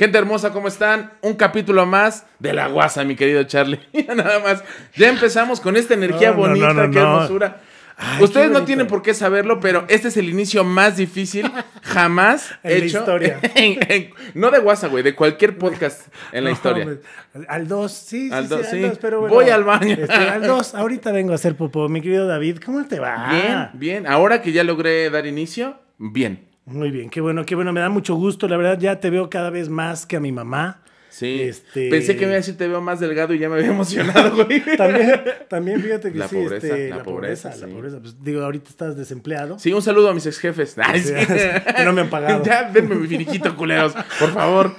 [0.00, 1.12] Gente hermosa, ¿cómo están?
[1.20, 3.80] Un capítulo más de la guasa, mi querido Charlie.
[4.16, 4.64] Nada más.
[4.96, 7.60] Ya empezamos con esta energía No, bonita, no, no, qué hermosura.
[7.98, 11.52] Ay, Ustedes qué no tienen por qué saberlo, pero este es el inicio más difícil
[11.82, 13.40] jamás En la historia.
[13.54, 16.84] en- en- no de guasa, güey, de cualquier podcast en la No, historia.
[16.86, 17.00] hombre.
[17.46, 18.80] Al 2, sí, sí, Al sí, dos, al sí.
[18.80, 19.34] dos, pero bueno.
[19.34, 19.96] Voy al baño.
[20.00, 21.90] Este, al 2, ahorita vengo a hacer popó.
[21.90, 23.28] Mi querido David, ¿cómo te va?
[23.32, 24.06] Bien, bien.
[24.06, 26.48] Ahora que ya logré dar inicio, bien.
[26.70, 27.72] Muy bien, qué bueno, qué bueno.
[27.72, 28.48] Me da mucho gusto.
[28.48, 30.82] La verdad, ya te veo cada vez más que a mi mamá.
[31.10, 31.42] Sí.
[31.42, 33.66] Este- Pensé que me iba a decir te veo más delgado y ya me había
[33.72, 34.62] emocionado, güey.
[34.76, 37.60] También, también fíjate que La sí, pobreza, este, la la, pobreza, pobreza, sí.
[37.72, 37.98] la pobreza.
[38.00, 39.58] Pues digo, ahorita estás desempleado.
[39.58, 40.76] Sí, un saludo a mis ex jefes.
[40.78, 41.12] Ay, sí.
[41.76, 42.42] Que no me han pagado.
[42.46, 44.74] Ya, denme mi finiquito, culeros, por favor.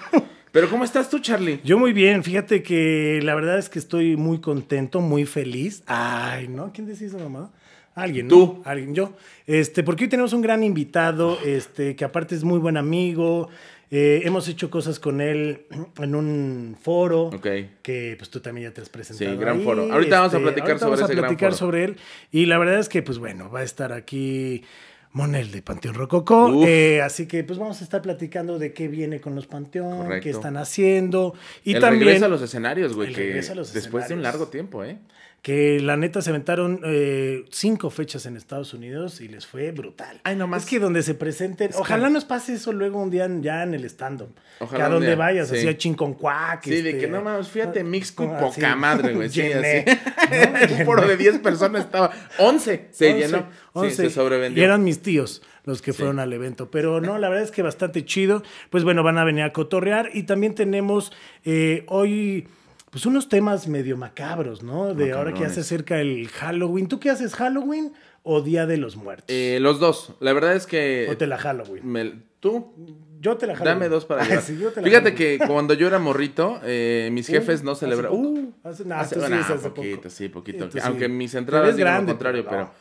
[0.53, 1.59] Pero ¿cómo estás tú, Charlie?
[1.63, 5.83] Yo muy bien, fíjate que la verdad es que estoy muy contento, muy feliz.
[5.87, 6.71] Ay, ¿no?
[6.73, 7.51] ¿Quién decía eso, mamá?
[7.95, 8.35] Alguien, ¿no?
[8.35, 8.61] Tú.
[8.65, 9.13] Alguien, yo.
[9.45, 13.49] Este, porque hoy tenemos un gran invitado, este, que aparte es muy buen amigo.
[13.93, 15.65] Eh, hemos hecho cosas con él
[15.97, 17.23] en un foro.
[17.23, 17.47] Ok.
[17.81, 19.31] Que pues tú también ya te has presentado.
[19.31, 19.91] Sí, gran ahí, foro.
[19.91, 21.57] Ahorita vamos a este, platicar sobre vamos a ese gran platicar foro.
[21.57, 21.97] sobre él.
[22.31, 24.63] Y la verdad es que, pues bueno, va a estar aquí
[25.11, 26.65] Monel de Panteón Rococó.
[26.65, 30.23] Eh, así que pues vamos a estar platicando de qué viene con los Panteón, Correcto.
[30.23, 31.33] qué están haciendo.
[31.65, 34.13] Y el también regreso a los escenarios, güey, El que regreso a los después de
[34.13, 34.99] un largo tiempo, ¿eh?
[35.41, 40.21] Que la neta se aventaron eh, cinco fechas en Estados Unidos y les fue brutal.
[40.23, 40.63] Ay, no más.
[40.63, 43.63] Es que donde se presenten, Es ojalá que- nos pase eso luego un día ya
[43.63, 44.35] en el stand-up.
[44.59, 45.57] Ojalá Que a donde día, vayas, sí.
[45.57, 46.63] así a Chinconcuac.
[46.63, 48.77] Sí, de este, que no mames, fíjate, Mixco y ah, poca sí.
[48.79, 49.29] madre, güey.
[49.31, 49.83] Sí, así.
[50.69, 50.75] ¿no?
[50.79, 52.11] Un foro de 10 personas estaba.
[52.37, 53.37] 11 se Once, llenó.
[53.39, 53.95] Sí, once.
[53.95, 54.61] se sobrevendió.
[54.61, 55.97] Y eran mis tíos los que Sí.
[55.99, 56.69] fueron al evento.
[56.69, 58.43] Pero no, la verdad es que bastante chido.
[58.69, 60.11] Pues bueno, van a venir a cotorrear.
[60.13, 61.11] Y también tenemos
[61.45, 62.47] eh, hoy,
[62.91, 64.93] pues unos temas medio macabros, ¿no?
[64.93, 66.87] De ahora que se acerca el Halloween.
[66.87, 69.25] ¿Tú qué haces, Halloween o Día de los Muertos?
[69.29, 70.13] Eh, los dos.
[70.19, 71.07] La verdad es que.
[71.09, 71.87] o te la Halloween.
[71.89, 72.73] me- ¿Tú?
[73.21, 73.79] Yo te la Halloween.
[73.79, 74.41] Dame dos para llevar.
[74.43, 75.39] sí, yo te la Fíjate Halloween.
[75.39, 78.17] que cuando yo era morrito, eh, mis Uh, jefes no hace- celebraban.
[78.19, 79.75] uh, hace- nah, Hace- tú sí, hace poco.
[79.75, 80.71] poquito, sí, poquito.
[80.71, 80.79] Sí.
[80.83, 82.71] Aunque mis entradas digan grande, lo contrario, pero.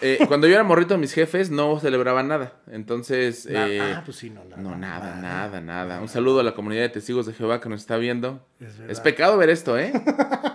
[0.00, 0.06] No.
[0.06, 2.52] eh, cuando yo era morrito, mis jefes no celebraban nada.
[2.70, 3.46] Entonces.
[3.46, 4.62] Na- eh, ah, pues sí, no, nada.
[4.62, 6.00] no, nada, nada, nada.
[6.00, 8.44] Un saludo a la comunidad de testigos de Jehová que nos está viendo.
[8.60, 8.78] Es.
[8.88, 9.92] Es pecado ver esto, ¿eh?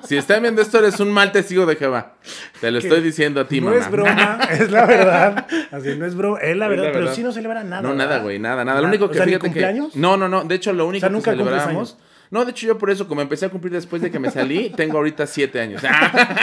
[0.04, 2.16] Si están viendo esto, eres un mal testigo de Jehová.
[2.60, 3.80] Te lo Que estoy diciendo a ti, no mamá.
[3.80, 5.48] es broma, es la verdad.
[5.72, 7.82] Así no es broma, es la Es verdad, pero sí no celebran nada.
[7.82, 8.82] No, nada, güey, nada, nada.
[8.82, 9.94] Lo único O que sea, ¿ni fíjate cumpleaños?
[9.94, 10.00] que.
[10.00, 10.44] No, no, no.
[10.44, 11.98] De hecho, lo único sea, que ¿nunca cumples celebramos.
[12.32, 14.70] No, de hecho, yo por eso, como empecé a cumplir después de que me salí,
[14.76, 15.84] tengo ahorita siete años.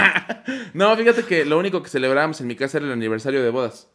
[0.74, 3.88] no, fíjate que lo único que celebrábamos en mi casa era el aniversario de bodas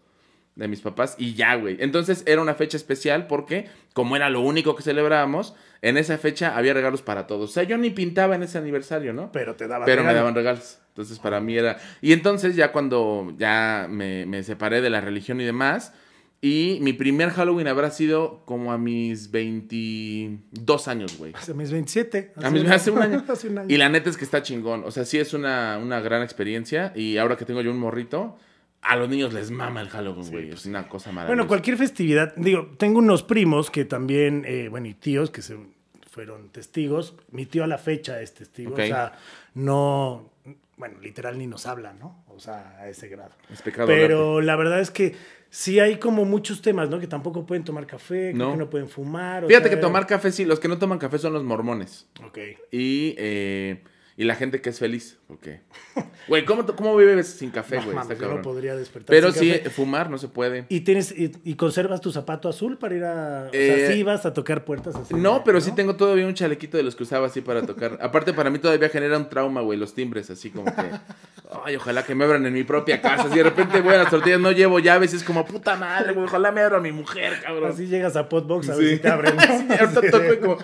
[0.56, 1.78] de mis papás y ya, güey.
[1.80, 6.56] Entonces era una fecha especial porque, como era lo único que celebrábamos, en esa fecha
[6.56, 7.50] había regalos para todos.
[7.50, 9.32] O sea, yo ni pintaba en ese aniversario, ¿no?
[9.32, 10.80] Pero te daban Pero me daban regalos.
[10.90, 11.78] Entonces para mí era...
[12.02, 15.94] Y entonces ya cuando ya me, me separé de la religión y demás,
[16.46, 21.31] y mi primer Halloween habrá sido como a mis 22 años, güey.
[21.34, 22.34] Hace mis 27.
[22.36, 23.24] A mis, hace un año.
[23.30, 23.74] hace un año.
[23.74, 24.84] Y la neta es que está chingón.
[24.84, 26.92] O sea, sí es una, una gran experiencia.
[26.98, 28.36] Y ahora que tengo yo un morrito,
[28.82, 30.50] a los niños les mama el Halloween, güey.
[30.50, 31.34] es una cosa maravillosa.
[31.34, 35.56] Bueno, cualquier festividad, digo, tengo unos primos que también, eh, bueno, y tíos que se
[36.12, 37.16] fueron testigos.
[37.32, 39.14] Mi tío a la fecha es testigo, o sea,
[39.53, 40.30] no,
[40.76, 42.26] bueno, literal ni nos habla, ¿no?
[42.28, 43.32] O sea, a ese grado.
[43.50, 45.16] Es pecado Pero la verdad es que
[45.56, 47.00] sí hay como muchos temas, ¿no?
[47.00, 48.53] Que tampoco pueden tomar café, No.
[48.53, 49.44] que no pueden fumar.
[49.44, 52.08] o Fíjate sea, que tomar café, sí, los que no toman café son los mormones.
[52.25, 52.40] Ok.
[52.72, 53.84] Y, eh,
[54.16, 55.18] y la gente que es feliz.
[55.28, 55.62] Porque,
[56.28, 57.96] güey, ¿cómo, ¿cómo vives sin café, No güey?
[57.96, 59.69] mames, Está yo no podría despertar Pero sin sí, café.
[59.69, 60.66] fumar no se puede.
[60.69, 63.46] ¿Y, tienes, y, y conservas tu zapato azul para ir a...
[63.46, 65.13] O Eh, sea, sí vas a tocar puertas así.
[65.16, 67.97] No, pero sí tengo todavía un chalequito de los que usaba así para tocar.
[68.02, 70.84] Aparte, para mí todavía genera un trauma, güey, los timbres, así como que.
[71.66, 73.29] Ay, ojalá que me abran en mi propia casa.
[73.29, 76.13] Si de repente voy a las tortillas, no llevo llaves, y es como puta madre,
[76.13, 77.72] güey, ojalá me abra mi mujer, cabrón.
[77.72, 78.96] Así llegas a Potbox a ver Sí.
[78.96, 79.35] si te abren.
[79.35, 79.41] ¿no?
[79.44, 80.57] Sí, ahorita toco y como.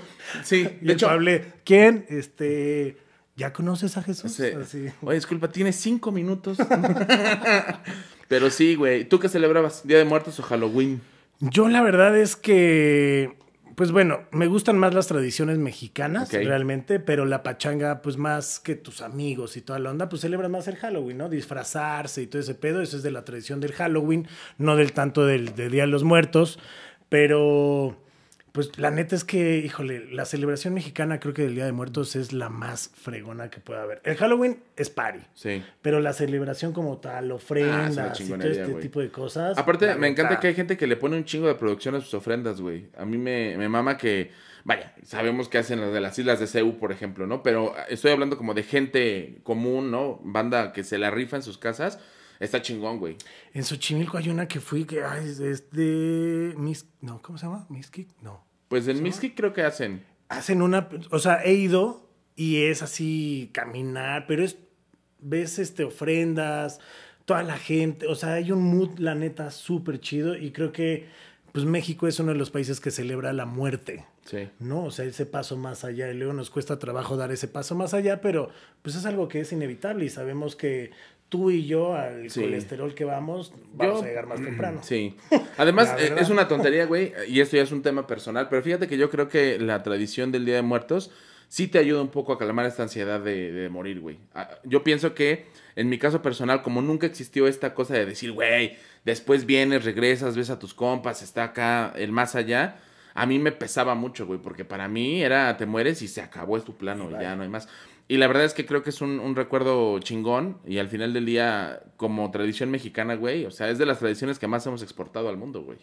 [0.43, 1.07] Sí, Y de hecho.
[1.07, 1.31] Pablo,
[1.63, 2.05] ¿quién?
[2.09, 2.97] Este,
[3.39, 4.33] ¿ya conoces a Jesús?
[4.33, 4.47] Sí.
[4.47, 4.87] Así.
[5.01, 6.57] Oye, disculpa, tienes cinco minutos.
[8.27, 9.05] Pero sí, güey.
[9.05, 9.87] ¿Tú qué celebrabas?
[9.87, 11.01] ¿Día de Muertos o Halloween?
[11.39, 13.37] Yo la verdad es que,
[13.75, 18.75] pues bueno, me gustan más las tradiciones mexicanas, realmente, pero la pachanga, pues más que
[18.75, 21.29] tus amigos y toda la onda, pues celebran más el Halloween, ¿no?
[21.29, 24.27] Disfrazarse y todo ese pedo, eso es de la tradición del Halloween,
[24.57, 26.59] no del tanto del, del Día de los Muertos,
[27.07, 27.97] pero...
[28.59, 32.17] Pues la neta es que, híjole, la celebración mexicana creo que del Día de Muertos
[32.17, 34.01] es la más fregona que pueda haber.
[34.03, 35.63] El Halloween es party, Sí.
[35.81, 39.57] pero la celebración como tal, Ah, ofrendas y todo este tipo de cosas.
[39.57, 42.13] Aparte, me encanta que hay gente que le pone un chingo de producción a sus
[42.15, 42.89] ofrendas, güey.
[42.97, 44.31] A mí me, me mama que,
[44.65, 47.41] vaya, sabemos que hacen las de las islas de Ceú, por ejemplo, ¿no?
[47.43, 50.19] Pero estoy hablando como de gente común, ¿no?
[50.21, 51.97] Banda que se la rifa en sus casas.
[52.41, 53.15] Está chingón, güey.
[53.53, 57.45] En Xochimilco hay una que fui que ay, es- es de Mis, no, ¿cómo se
[57.45, 57.65] llama?
[57.69, 58.48] Miskik, no.
[58.69, 60.05] Pues en Mixquic creo que hacen.
[60.29, 64.57] Hacen una, o sea, he ido y es así caminar, pero es,
[65.19, 66.79] ves este, ofrendas,
[67.25, 71.07] toda la gente, o sea, hay un mood, la neta, súper chido y creo que
[71.51, 74.05] pues México es uno de los países que celebra la muerte.
[74.25, 74.47] Sí.
[74.59, 74.85] ¿no?
[74.85, 76.11] O sea, ese paso más allá.
[76.11, 78.49] Y luego nos cuesta trabajo dar ese paso más allá, pero
[78.83, 80.91] pues es algo que es inevitable y sabemos que
[81.29, 82.41] tú y yo, al Sí.
[82.41, 84.81] colesterol que vamos, vamos Yo- a llegar más temprano.
[84.83, 85.15] Sí.
[85.57, 88.87] Además, eh, es una tontería, güey, y esto ya es un tema personal, pero fíjate
[88.87, 91.11] que yo creo que la tradición del Día de Muertos
[91.47, 94.17] sí te ayuda un poco a calmar esta ansiedad de, de morir, güey.
[94.35, 95.45] Ah, Yo pienso que,
[95.75, 100.35] en mi caso personal, como nunca existió esta cosa de decir, güey, después vienes, regresas,
[100.35, 102.77] ves a tus compas, está acá el más allá,
[103.15, 106.55] a mí me pesaba mucho, güey, porque para mí era, te mueres y se acabó,
[106.57, 107.67] es tu plano, y ya no hay más.
[108.09, 111.13] Y la verdad es que creo que es un, un recuerdo chingón y al final
[111.13, 114.81] del día, como tradición mexicana, güey, o sea, es de las tradiciones que más hemos
[114.83, 115.77] exportado al mundo, güey.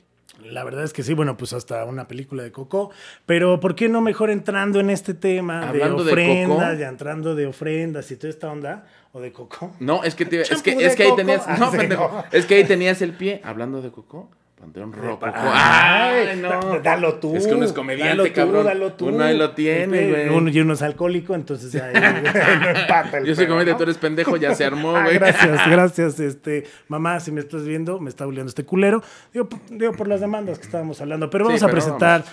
[0.44, 2.90] La verdad es que sí, bueno, pues hasta una película de Coco.
[3.24, 6.78] Pero ¿por qué no mejor entrando en este tema Hablando de de ofrendas, Coco.
[6.80, 8.86] ya entrando de ofrendas y toda esta onda?
[9.12, 9.74] ¿O de Coco?
[9.80, 12.44] No, es que, te- es que, es de que ahí tenías, Ah, no, pendejo, es
[12.44, 15.26] que ahí tenías el pie, hablando de Coco, Panteón Rococo.
[15.52, 16.48] Ay, no.
[16.48, 17.36] da- Dalo tú.
[17.36, 18.64] Es que uno es comediante, dalo tú, cabrón.
[18.64, 19.08] dalo tú.
[19.08, 20.28] Uno ahí lo tiene, güey.
[20.30, 23.76] Uno y uno es alcohólico, entonces ya no empata el Yo soy pedo, comediante, ¿no?
[23.76, 25.18] tú eres pendejo, ya se armó, Ah, güey.
[25.18, 26.20] gracias, gracias.
[26.20, 29.02] Este, mamá, si me estás viendo, me está bulleando este culero.
[29.34, 31.28] Digo, digo, por las demandas que estábamos hablando.
[31.28, 32.24] Pero Sí, vamos a presentar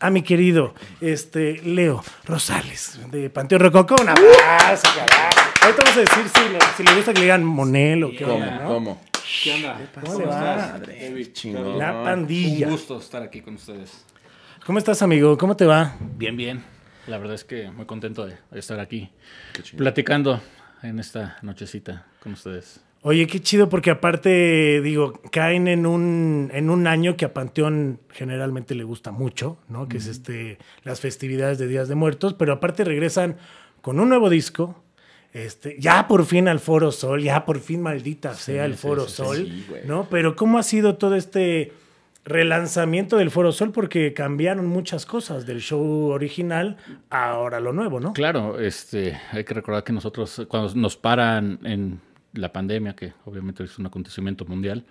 [0.00, 3.94] a mi querido este, Leo Rosales, de Panteón Rococó.
[4.02, 5.28] Un abrazo, carajo.
[5.62, 8.24] Ahorita vamos a decir si, le- si le gusta que le digan Monel o qué
[8.24, 8.34] ¿Cómo?
[8.34, 8.68] onda, ¿no?
[8.68, 9.00] ¿Cómo?
[9.42, 9.78] ¿Qué onda?
[10.04, 10.80] ¿Cómo le va?
[11.32, 11.78] Chingón.
[11.78, 12.68] La Un pandilla.
[12.70, 14.04] gusto estar aquí con ustedes.
[14.64, 15.36] ¿Cómo estás, amigo?
[15.36, 15.96] ¿Cómo te va?
[16.16, 16.64] Bien, bien.
[17.06, 19.10] La verdad es que muy contento de estar aquí
[19.76, 20.40] platicando
[20.82, 22.80] en esta nochecita con ustedes.
[23.02, 28.00] Oye, qué chido, porque aparte, digo, caen en un, en un año que a Panteón
[28.10, 29.88] generalmente le gusta mucho, ¿no?
[29.88, 33.36] Que es este, las festividades de Días de Muertos, pero aparte regresan
[33.82, 34.82] con un nuevo disco.
[35.32, 39.10] Este, ya por fin al Foro Sol, ya por fin maldita sea el Foro sí,
[39.10, 39.52] sí, Sol.
[39.86, 40.08] ¿no?
[40.08, 41.72] Pero ¿cómo ha sido todo este
[42.24, 43.70] relanzamiento del Foro Sol?
[43.72, 46.78] Porque cambiaron muchas cosas del show original
[47.10, 48.14] a ahora lo nuevo, ¿no?
[48.14, 52.00] Claro, este, hay que recordar que nosotros, cuando nos paran en
[52.32, 54.86] la pandemia, que obviamente es un acontecimiento mundial,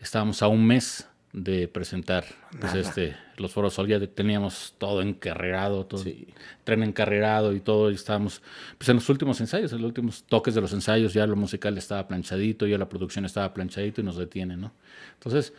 [0.00, 2.24] estábamos a un mes de presentar
[2.58, 6.28] pues, este, los foros Sol, ya teníamos todo encarrerado, todo Sí.
[6.64, 8.40] tren encarrerado y todo, y estábamos
[8.78, 11.76] pues, en los últimos ensayos, en los últimos toques de los ensayos, ya lo musical
[11.76, 14.72] estaba planchadito, ya la producción estaba planchadito y nos detiene, ¿no?
[15.12, 15.52] Entonces,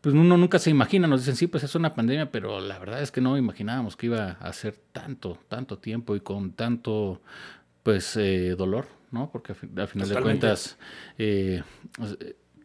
[0.00, 3.02] pues uno nunca se imagina, nos dicen, sí, pues es una pandemia, pero la verdad
[3.02, 7.20] es que no imaginábamos que iba a ser tanto, tanto tiempo y con tanto,
[7.82, 9.28] pues, eh, dolor, ¿no?
[9.30, 10.78] Porque a fi- al final de cuentas,
[11.18, 11.62] eh,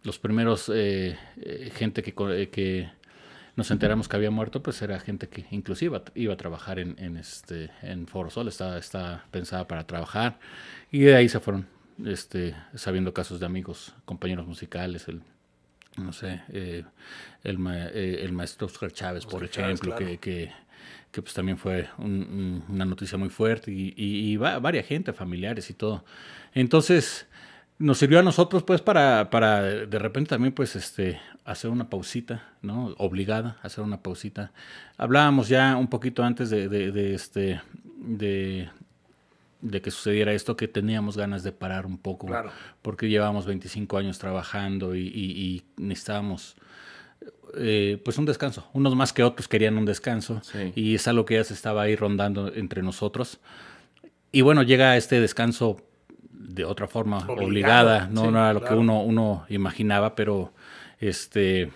[0.04, 2.90] los primeros eh, eh, gente que, eh, que
[3.56, 7.18] nos enteramos que había muerto, pues era gente que inclusive iba, a trabajar en, en
[7.18, 10.40] este en Foro Sol, estaba, estaba pensada para trabajar,
[10.92, 11.68] y de ahí se fueron
[12.06, 15.22] este, sabiendo casos de amigos, compañeros musicales, el,
[15.98, 16.84] no sé, eh,
[17.44, 20.06] el, ma- eh, el maestro Oscar Chávez, por Oscar Chávez, ejemplo, claro.
[20.12, 20.52] que, que,
[21.12, 24.88] que, pues también fue un- un- una noticia muy fuerte y, y, y va- varias
[24.88, 26.04] gente, familiares y todo.
[26.56, 27.28] Entonces,
[27.84, 32.44] nos sirvió a nosotros pues para, para de repente también pues este hacer una pausita,
[32.62, 32.96] ¿no?
[32.98, 34.52] Obligada a hacer una pausita.
[34.98, 37.62] Hablábamos ya un poquito antes de, de- de, este
[37.98, 38.70] de,
[39.62, 42.52] de que sucediera esto que teníamos ganas de parar un poco Claro.
[42.82, 46.56] porque llevábamos 25 años trabajando y, y- y necesitábamos
[47.58, 48.68] eh, pues un descanso.
[48.74, 50.72] Unos más que otros querían un descanso Sí.
[50.76, 53.40] y es algo que ya se estaba ahí rondando entre nosotros.
[54.32, 55.82] Y bueno, llega este descanso
[56.48, 58.76] de otra forma obligada, no, sí, no era lo claro.
[58.76, 60.54] que uno, uno imaginaba, pero
[61.00, 61.70] este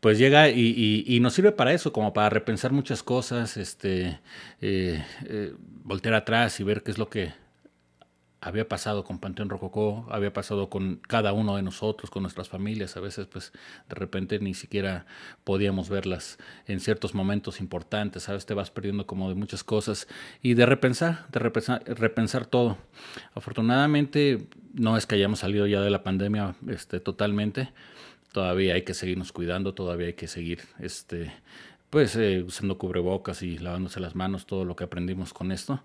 [0.00, 4.20] pues llega y, y- y nos sirve para eso, como para repensar muchas cosas, este
[4.60, 5.52] eh, eh,
[5.84, 7.32] voltear atrás y ver qué es lo que
[8.40, 12.96] había pasado con Panteón Rococó, había pasado con cada uno de nosotros, con nuestras familias.
[12.96, 13.52] A veces, pues,
[13.88, 15.06] de repente ni siquiera
[15.42, 18.24] podíamos verlas en ciertos momentos importantes.
[18.24, 18.46] ¿Sabes?
[18.46, 20.06] Te vas perdiendo como de muchas cosas.
[20.40, 22.78] Y de repensar, de repensar, repensar todo.
[23.34, 27.72] Afortunadamente, no es que hayamos salido ya de la pandemia este, totalmente.
[28.32, 31.32] Todavía hay que seguirnos cuidando, todavía hay que seguir este,
[31.90, 35.82] pues, eh, usando cubrebocas y lavándose las manos, todo lo que aprendimos con esto.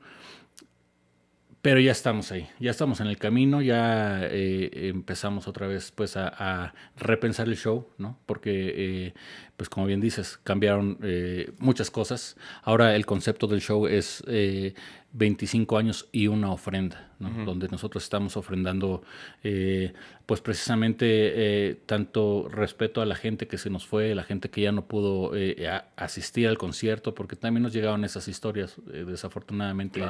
[1.64, 6.18] Pero ya estamos ahí, ya estamos en el camino, ya eh, empezamos otra vez pues
[6.18, 8.20] a, a repensar el show, ¿no?
[8.26, 9.14] Porque, eh,
[9.58, 12.38] pues como bien dices, cambiaron eh, muchas cosas.
[12.64, 14.74] Ahora el concepto del show es eh,
[15.14, 19.04] 25 años y una ofrenda, donde nosotros estamos ofrendando,
[19.44, 19.94] eh,
[20.26, 24.62] pues precisamente eh, tanto respeto a la gente que se nos fue, la gente que
[24.62, 28.76] ya no pudo eh, asistir al concierto, porque también nos llegaron esas historias.
[28.86, 30.04] desafortunadamente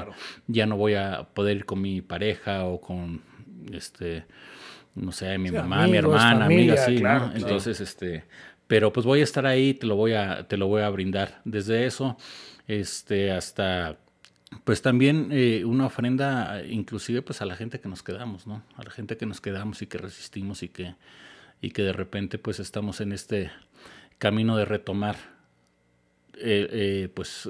[0.47, 3.21] ya no voy a poder ir con mi pareja o con,
[3.73, 4.23] este,
[4.95, 7.33] no sé, mi mamá, mi hermana, amiga, sí, ¿no?
[7.35, 8.23] Entonces, este,
[8.73, 11.41] pero pues voy a estar ahí, te lo voy a, te lo voy a brindar.
[11.45, 12.17] Desde eso,
[12.65, 13.97] este, hasta
[14.63, 18.63] pues también eh, una ofrenda inclusive pues a la gente que nos quedamos, ¿no?
[18.75, 20.95] A la gente que nos quedamos y que resistimos y que,
[21.61, 23.51] y que de repente pues estamos en este
[24.17, 25.17] camino de retomar
[26.37, 27.47] eh, eh, pues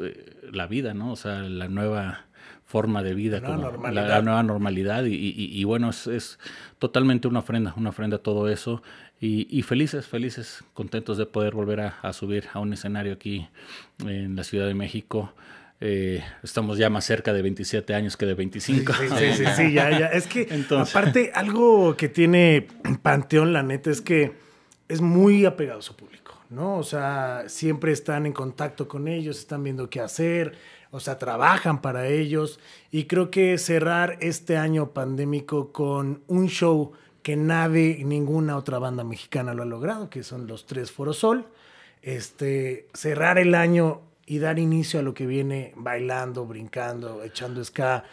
[0.52, 1.14] la vida, ¿no?
[1.14, 2.26] O sea, la nueva
[2.66, 6.40] forma de vida, la nueva normalidad, la, nueva normalidad y, y, bueno, es, es,
[6.80, 8.82] totalmente una ofrenda, una ofrenda a todo eso
[9.26, 13.48] y, felices, felices, contentos de poder volver a, a subir a un escenario aquí
[14.06, 15.34] en la Ciudad de México
[15.86, 18.94] eh, estamos ya más cerca de 27 años que de 25.
[18.94, 20.08] Sí, sí, sí, ya, ya.
[20.08, 22.68] Es que, aparte, algo que tiene
[23.02, 24.32] Panteón, la neta, es que
[24.88, 26.78] es muy apegado a su público, ¿no?
[26.78, 30.56] O sea, siempre están en contacto con ellos, están viendo qué hacer,
[30.90, 32.62] o sea, trabajan para ellos.
[32.90, 39.04] Y creo que cerrar este año pandémico con un show que nadie, ninguna otra banda
[39.04, 41.48] mexicana lo ha logrado, que son los tres Forosol.
[42.02, 48.04] Este, cerrar el año y dar inicio a lo que viene bailando, brincando, echando ska.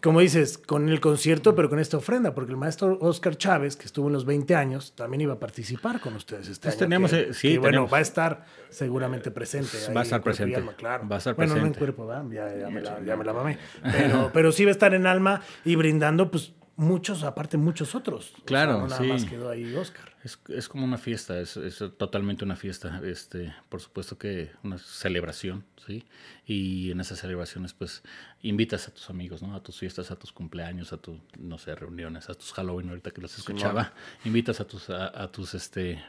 [0.00, 3.86] Como dices, con el concierto, pero con esta ofrenda, porque el maestro Oscar Chávez, que
[3.86, 7.34] estuvo en los 20 años, también iba a participar con ustedes este pues Tenemos, eh,
[7.34, 9.76] sí, bueno, va a estar seguramente presente.
[9.92, 10.62] Va a estar presente.
[10.76, 11.08] claro.
[11.08, 11.80] Va a estar bueno, presente.
[11.80, 13.58] no en cuerpo, Ya, ya, me la, ya me la mamé.
[13.82, 18.32] Pero, pero sí va a estar en alma y brindando, pues, muchos, aparte muchos otros.
[18.44, 20.16] Claro, nada más quedó ahí Oscar.
[20.24, 23.00] Es, es como una fiesta, es, es, totalmente una fiesta.
[23.04, 26.04] Este, por supuesto que una celebración, ¿sí?
[26.46, 28.02] Y en esas celebraciones, pues,
[28.42, 29.54] invitas a tus amigos, ¿no?
[29.54, 33.10] A tus fiestas, a tus cumpleaños, a tus, no sé, reuniones, a tus Halloween, ahorita
[33.10, 33.92] que los escuchaba.
[34.24, 36.02] Invitas a tus, a tus, este,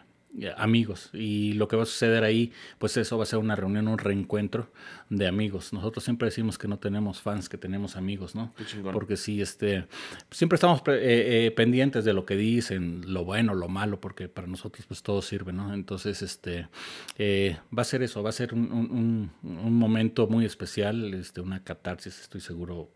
[0.57, 1.09] amigos.
[1.13, 3.97] Y lo que va a suceder ahí, pues eso va a ser una reunión, un
[3.97, 4.71] reencuentro
[5.09, 5.73] de amigos.
[5.73, 8.53] Nosotros siempre decimos que no tenemos fans, que tenemos amigos, ¿no?
[8.93, 9.87] Porque sí, este,
[10.29, 14.47] siempre estamos eh, eh, pendientes de lo que dicen, lo bueno, lo malo, porque para
[14.47, 15.73] nosotros pues todo sirve, ¿no?
[15.73, 16.67] Entonces, este,
[17.17, 21.63] eh, va a ser eso, va a ser un, un, momento muy especial, este, una
[21.63, 22.89] catarsis, estoy seguro.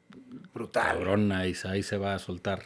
[0.53, 0.97] Brutal.
[0.97, 2.61] Cabrona, y ahí se va a soltar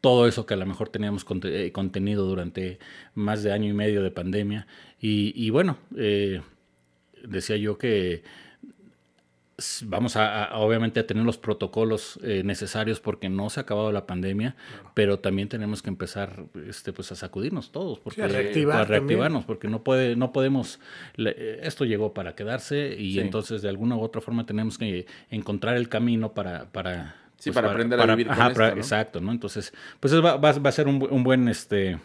[0.00, 2.78] todo eso que a lo mejor teníamos eh, contenido durante
[3.14, 4.66] más de año y medio de pandemia.
[5.00, 6.40] Y, bueno, eh,
[7.24, 8.22] decía yo que
[9.86, 14.06] vamos a, obviamente a tener los protocolos eh, necesarios porque no se ha acabado la
[14.06, 14.54] pandemia,
[14.94, 19.82] pero también tenemos que empezar este pues a sacudirnos todos porque a, reactivarnos porque no
[19.82, 20.78] puede no podemos
[21.16, 25.88] esto llegó para quedarse y entonces de alguna u otra forma tenemos que encontrar el
[25.88, 29.30] camino para para Sí, pues para, aprender a vivir con esto, Exacto, ¿no?
[29.30, 31.98] Entonces, pues va, va, a ser un, un, buen, este,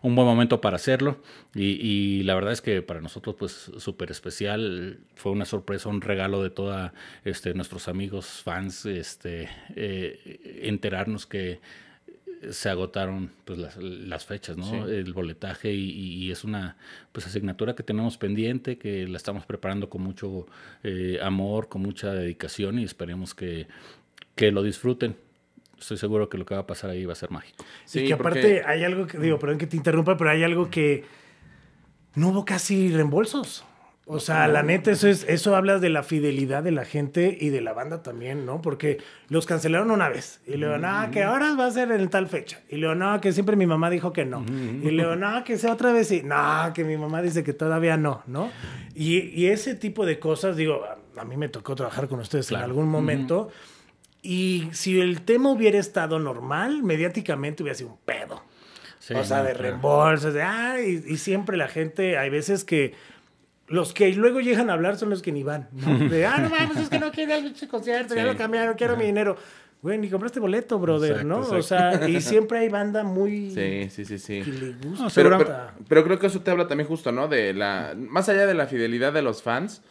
[0.00, 1.18] un buen momento para hacerlo.
[1.54, 4.98] Y, y la verdad es que para nosotros, pues, súper especial.
[5.14, 6.90] Fue una sorpresa, un regalo de todos
[7.24, 11.60] este, nuestros amigos, fans, este, eh, enterarnos que
[12.50, 14.88] se agotaron pues las, las fechas, ¿no?
[14.88, 16.76] El boletaje y, y, es una
[17.12, 20.46] pues asignatura que tenemos pendiente, que la estamos preparando con mucho
[20.82, 23.68] eh, amor, con mucha dedicación y esperemos que
[24.34, 25.16] que lo disfruten.
[25.78, 27.64] Estoy seguro que lo que va a pasar ahí va a ser mágico.
[27.84, 30.70] Sí, y que aparte hay algo que, digo, perdón que te interrumpa, pero hay algo
[30.70, 31.04] que
[32.14, 33.64] no hubo casi reembolsos.
[34.04, 37.50] O sea, la neta, eso es, eso habla de la fidelidad de la gente y
[37.50, 38.60] de la banda también, ¿no?
[38.60, 38.98] Porque
[39.28, 40.40] los cancelaron una vez.
[40.44, 42.60] Y luego, no, que ahora va a ser en tal fecha.
[42.68, 44.44] Y luego, no, que siempre mi mamá dijo que no.
[44.82, 47.96] Y luego, no, que sea otra vez y no, que mi mamá dice que todavía
[47.96, 48.50] no, ¿no?
[48.94, 50.82] Y, y ese tipo de cosas, digo,
[51.16, 53.50] a mí me tocó trabajar con ustedes en algún momento.
[54.22, 58.44] Y si el tema hubiera estado normal, mediáticamente hubiera sido un pedo.
[59.14, 62.94] o sea, de reembolsos, de, ah, y, siempre la gente, hay veces que
[63.66, 65.68] los que luego llegan a hablar son los que ni van.
[66.08, 69.06] De, ah, no mames, es que no quiero el concierto, ya lo cambiaron, quiero mi
[69.06, 69.36] dinero.
[69.82, 71.40] Güey, ni compraste boleto, brother, ¿no?
[71.40, 73.50] O sea, y siempre hay banda muy...
[73.50, 74.42] Sí, sí, sí, sí.
[74.42, 75.08] Que le gusta.
[75.12, 75.38] pero,
[75.88, 77.26] pero, creo que eso te habla también justo, ¿no?
[77.26, 77.92] De la...
[77.96, 79.82] Más allá de la fidelidad de los fans,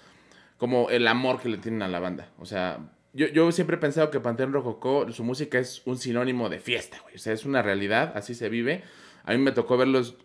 [0.58, 2.30] como el amor que le tienen a la banda.
[2.40, 2.80] O sea,
[3.14, 7.00] yo, yo siempre he pensado que Panteón Rococó, su música es un sinónimo de fiesta,
[7.04, 7.16] güey.
[7.16, 8.84] O sea, es una realidad, así se vive.
[9.24, 10.16] A mí me tocó verlos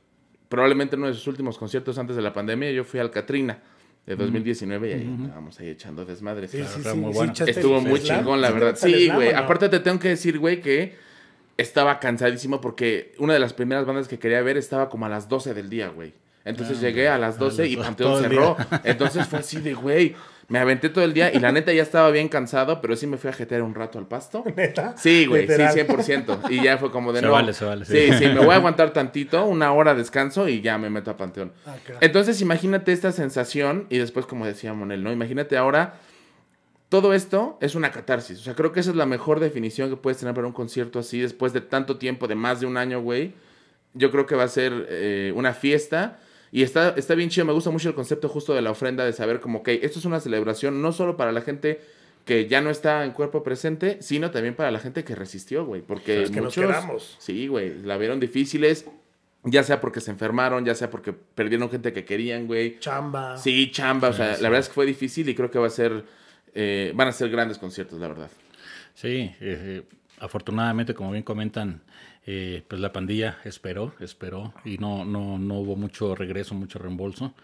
[0.49, 2.71] probablemente en uno de sus últimos conciertos antes de la pandemia.
[2.71, 3.61] Yo fui al Catrina
[4.07, 6.51] de 2019 y ahí estábamos ahí echando desmadres.
[6.53, 7.33] Sí, sí, muy bueno.
[7.33, 8.77] Estuvo muy chingón, la verdad.
[8.77, 9.33] Sí, güey.
[9.33, 10.95] Aparte te tengo que decir, güey, que
[11.57, 15.29] estaba cansadísimo porque una de las primeras bandas que quería ver estaba como a las
[15.29, 16.15] 12 del día, güey.
[16.45, 18.57] Entonces ah, llegué a las 12 y Panteón cerró.
[18.85, 20.15] Entonces fue así de, güey,
[20.49, 23.17] Me aventé todo el día y la neta ya estaba bien cansado, pero sí me
[23.17, 24.45] fui a jetear un rato al pasto.
[24.57, 24.97] ¿Neta?
[24.97, 25.75] Sí, güey, sí, Literal.
[25.75, 26.51] 100%.
[26.51, 27.33] Y ya fue como de Se no.
[27.33, 28.19] vale, se vale, Sí, sí.
[28.19, 31.17] sí, me voy a aguantar tantito, una hora de descanso y ya me meto a
[31.17, 31.53] Panteón.
[31.67, 32.01] Ah, claro.
[32.01, 35.11] Entonces, imagínate esta sensación y después, como decía Monel, ¿no?
[35.13, 35.95] Imagínate ahora,
[36.89, 38.39] todo esto es una catarsis.
[38.39, 41.01] O sea, creo que esa es la mejor definición que puedes tener para un concierto
[41.01, 43.33] así después de tanto tiempo, de más de un año, güey.
[43.95, 46.21] Yo creo que va a ser eh, una fiesta.
[46.53, 49.13] Y está, está bien chido, me gusta mucho el concepto justo de la ofrenda, de
[49.13, 51.81] saber como que esto es una celebración no solo para la gente
[52.25, 55.83] que ya no está en cuerpo presente, sino también para la gente que resistió, güey.
[55.83, 57.17] Porque Los que nos muchos, quedamos.
[57.21, 58.87] sí, güey, la vieron difíciles,
[59.45, 62.79] ya sea porque se enfermaron, ya sea porque perdieron gente que querían, güey.
[62.81, 63.37] Chamba.
[63.39, 65.69] Sí, chamba, o sea, Sí, la verdad es que fue difícil y creo que va
[65.69, 66.05] a ser,
[66.55, 68.31] eh, van a ser grandes conciertos, la verdad.
[68.95, 69.83] Sí, eh,
[70.19, 71.83] afortunadamente, como bien comentan,
[72.27, 77.35] eh, pues la pandilla esperó, esperó y no, no, no hubo mucho regreso, mucho reembolso.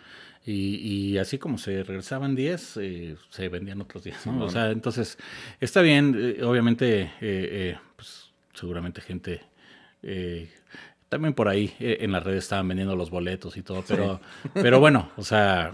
[0.44, 0.74] Y,
[1.12, 4.26] y así como se regresaban 10, eh, se vendían otros 10.
[4.26, 4.44] ¿no?
[4.44, 5.16] O sea, entonces
[5.60, 9.40] está bien, eh, obviamente, eh, pues seguramente gente...
[11.08, 14.20] también por ahí en las redes estaban vendiendo los boletos y todo, pero,
[14.54, 15.70] pero bueno, o sea,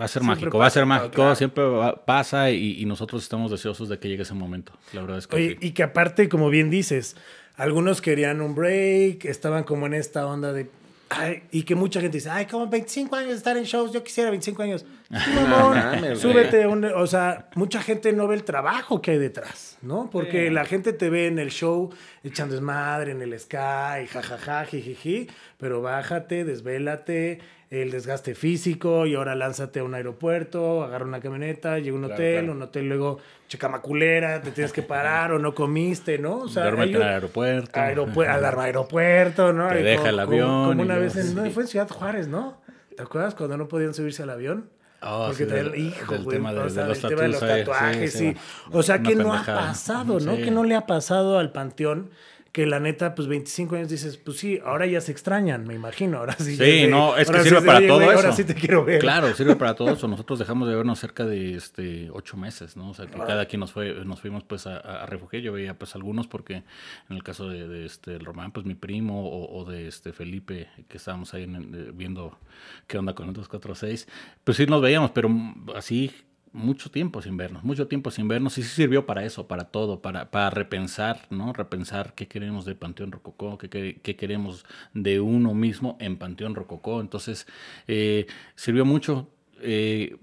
[0.00, 1.34] va a ser Siempre mágico, va a ser mágico, claro.
[1.34, 4.72] siempre va- pasa y, y nosotros estamos deseosos de que llegue ese momento.
[4.92, 7.16] La verdad es que Oye, y que aparte, como bien dices,
[7.56, 10.68] algunos querían un break, estaban como en esta onda de...
[11.10, 14.02] ay, y que mucha gente dice, ay, como 25 años de estar en shows, yo
[14.02, 14.84] quisiera 25 años.
[15.34, 20.10] Mamón, súbete, un- o sea, mucha gente no ve el trabajo que hay detrás, ¿no?
[20.10, 21.90] Porque la gente te ve en el show
[22.24, 27.38] echando desmadre, en el sky, jajaja, jijiji, pero bájate, desvélate,
[27.82, 32.04] el desgaste físico y ahora lánzate a un aeropuerto, agarra una camioneta, llega a un
[32.06, 32.52] Claro, hotel, claro.
[32.52, 36.38] un hotel luego chacamaculera, te tienes que parar o no comiste, ¿no?
[36.40, 37.80] O sea, Duérmete un- el aeropuerto.
[37.80, 39.68] aeropu- al aeropuerto, ¿no?
[39.68, 42.28] Te Y deja como- el avión Como, una vez en, no, fue en Ciudad Juárez,
[42.28, 42.60] ¿no?
[42.96, 44.70] ¿Te acuerdas cuando no podían subirse al avión?
[45.06, 47.10] Oh, Porque sí, te- del- hijo, del güey, tema de- o de sea, los del
[47.10, 48.36] tema de los tatuajes, sí, sí.
[48.72, 50.36] O sea, ¿qué no ha pasado, no?
[50.36, 52.10] ¿Qué no le ha pasado al Panteón?
[52.54, 56.18] Que la neta, pues 25 años dices, pues sí, ahora ya se extrañan, me imagino.
[56.18, 56.54] Ahora sí.
[56.54, 58.18] Sí, de- no, es que sí sirve de, para "Oye, todo güey, eso.
[58.20, 59.00] Ahora sí te quiero ver.
[59.00, 60.06] Claro, sirve para todo eso.
[60.06, 62.90] Nosotros dejamos de vernos cerca de este ocho meses, ¿no?
[62.90, 65.42] O sea, que cada quien nos fue, nos fuimos pues a, a refugiar.
[65.42, 66.62] Yo veía pues algunos porque
[67.10, 70.12] en el caso de, de, este el Román, pues mi primo o, o de este
[70.12, 72.38] Felipe, que estábamos ahí en viendo
[72.86, 74.06] qué onda con el 246,
[74.44, 76.12] pues sí nos veíamos, pero mm, así
[76.54, 80.00] mucho tiempo sin vernos, mucho tiempo sin vernos y sí sirvió para eso, para todo,
[80.00, 81.52] para, para repensar, ¿no?
[81.52, 84.64] Repensar qué queremos de Panteón Rococó, qué, qué- qué queremos
[84.94, 87.00] de uno mismo en Panteón Rococó.
[87.02, 87.46] Entonces,
[87.88, 89.28] eh, sirvió mucho.
[89.60, 90.16] Eh,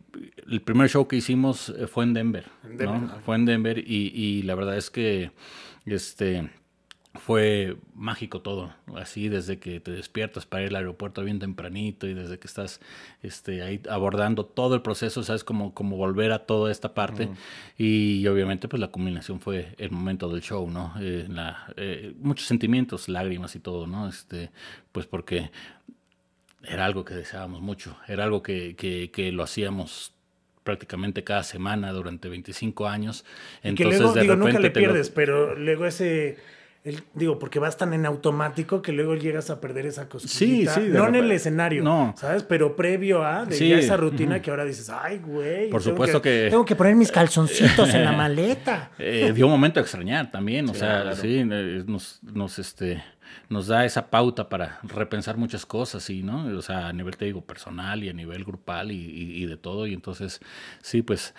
[0.50, 3.10] el primer show que hicimos eh, fue en Denver, En Denver.
[3.26, 5.32] Fue en Denver y, y la verdad es que
[5.86, 6.50] este
[7.14, 12.14] fue mágico todo, así desde que te despiertas para ir al aeropuerto bien tempranito y
[12.14, 12.80] desde que estás
[13.22, 17.28] este, ahí abordando todo el proceso, sabes como, como volver a toda esta parte
[17.78, 20.94] y obviamente pues la culminación fue el momento del show, ¿no?
[21.02, 24.08] Eh, la, eh, muchos sentimientos, lágrimas y todo, ¿no?
[24.08, 24.50] Este,
[24.94, 25.52] pues porque
[26.64, 30.14] era algo que deseábamos mucho, era algo que, que, que lo hacíamos
[30.64, 33.26] prácticamente cada semana durante 25 años.
[33.64, 36.38] Y que Entonces, luego, de digo, nunca repente le lo- pierdes, pero luego ese.
[36.84, 40.74] El- digo, porque vas tan en automático que luego llegas a perder esa cosquillita.
[40.76, 42.14] Sí, sí, No en el escenario, No.
[42.18, 42.42] ¿sabes?
[42.44, 45.70] Pero previo a de Sí, ya esa rutina que ahora dices, ay, güey.
[45.70, 48.92] Por supuesto que- Tengo que poner mis calzoncitos en la maleta.
[48.98, 51.16] Eh, dio un momento a extrañar también, o sea, Claro.
[51.16, 53.04] sí, eh, nos, nos, este,
[53.48, 56.46] nos da esa pauta para repensar muchas cosas, y, ¿no?
[56.58, 59.58] O sea, a nivel, te digo, personal y a nivel grupal y, y- y de
[59.58, 60.40] todo, y entonces,
[60.82, 61.34] sí, pues,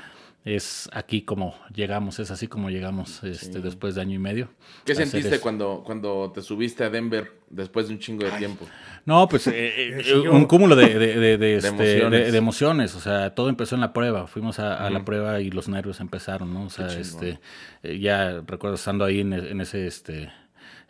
[0.44, 4.48] es aquí como llegamos, es así como llegamos este, después de año y medio.
[4.84, 5.40] ¿Qué sentiste eso.
[5.40, 8.66] cuando, cuando te subiste a Denver después de un chingo de tiempo?
[9.06, 12.32] No, pues eh, eh, un cúmulo de, de- de- de, este, emociones.
[12.32, 12.94] de emociones.
[12.96, 14.26] O sea, todo empezó en la prueba.
[14.26, 16.64] Fuimos a, a la prueba y los nervios empezaron, ¿no?
[16.64, 17.38] O sea, este,
[17.84, 20.32] eh, ya recuerdo estando ahí en, e- en ese este,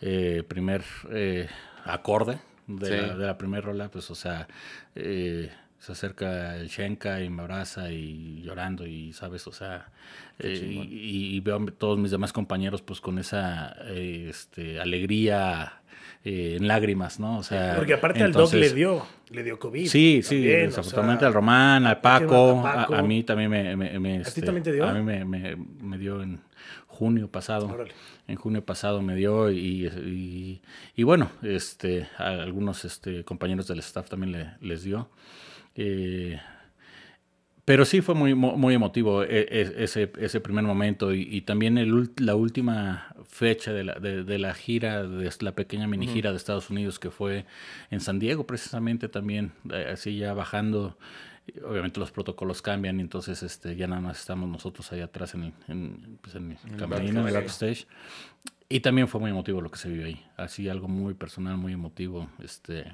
[0.01, 1.49] eh, primer eh,
[1.85, 2.93] acorde de, Sí.
[3.07, 4.47] la, de la primera rola, pues, o sea,
[4.95, 5.51] eh,
[5.83, 9.49] se acerca el Shenka y me abraza y llorando y, ¿sabes?
[9.49, 9.89] O sea,
[10.39, 15.81] eh, y, y veo a todos mis demás compañeros pues con esa eh, este, alegría
[16.25, 17.39] eh, en lágrimas, ¿no?
[17.39, 19.89] O sea, Porque aparte al entonces- Doc le dio, le dio COVID.
[19.89, 22.95] Sí, sí, también, o desafortunadamente sea, al Román, al Paco, a Paco.
[22.95, 23.75] a, a mí también me...
[23.77, 24.87] me- me, ti este, también te dio?
[24.89, 26.39] A mí me, me- me dio en
[26.87, 27.67] junio pasado.
[27.67, 27.91] Órale.
[28.29, 30.63] En junio pasado me dio y, y,
[30.95, 35.11] y bueno, este, a algunos este, compañeros del staff también le- les dio.
[35.75, 36.39] Eh,
[37.65, 41.79] pero sí fue muy, muy emotivo e- e- ese, ese primer momento y, y también
[41.79, 46.31] el, la última fecha de la, de, de la gira, de la pequeña mini gira
[46.33, 47.47] de Estados Unidos que fue
[47.91, 50.99] en San Diego precisamente también, eh, así ya bajando
[51.65, 55.53] obviamente los protocolos cambian entonces este, ya nada más estamos nosotros ahí atrás en el,
[55.69, 57.87] en, pues, en el camerino, en el backstage.
[58.69, 60.25] Y también fue muy emotivo lo que se vivió ahí.
[60.37, 62.31] Así algo muy personal, muy emotivo.
[62.43, 62.87] Este,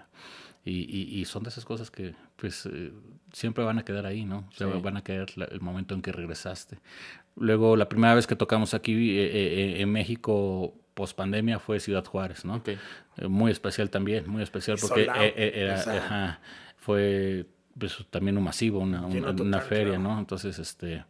[0.64, 2.92] y, y, son de esas cosas que pues eh,
[3.32, 4.46] siempre van a quedar ahí, ¿no?
[4.50, 6.78] O sea, van a quedar el momento en que regresaste.
[7.36, 12.04] Luego, la primera vez que tocamos aquí eh, eh, en México post pandemia fue Ciudad
[12.04, 12.62] Juárez, ¿no?
[13.28, 16.40] muy especial también, muy especial porque era,
[16.76, 17.46] fue
[17.78, 20.18] pues, también un masivo, una, una, feria, ¿no?
[20.18, 21.04] Entonces, este...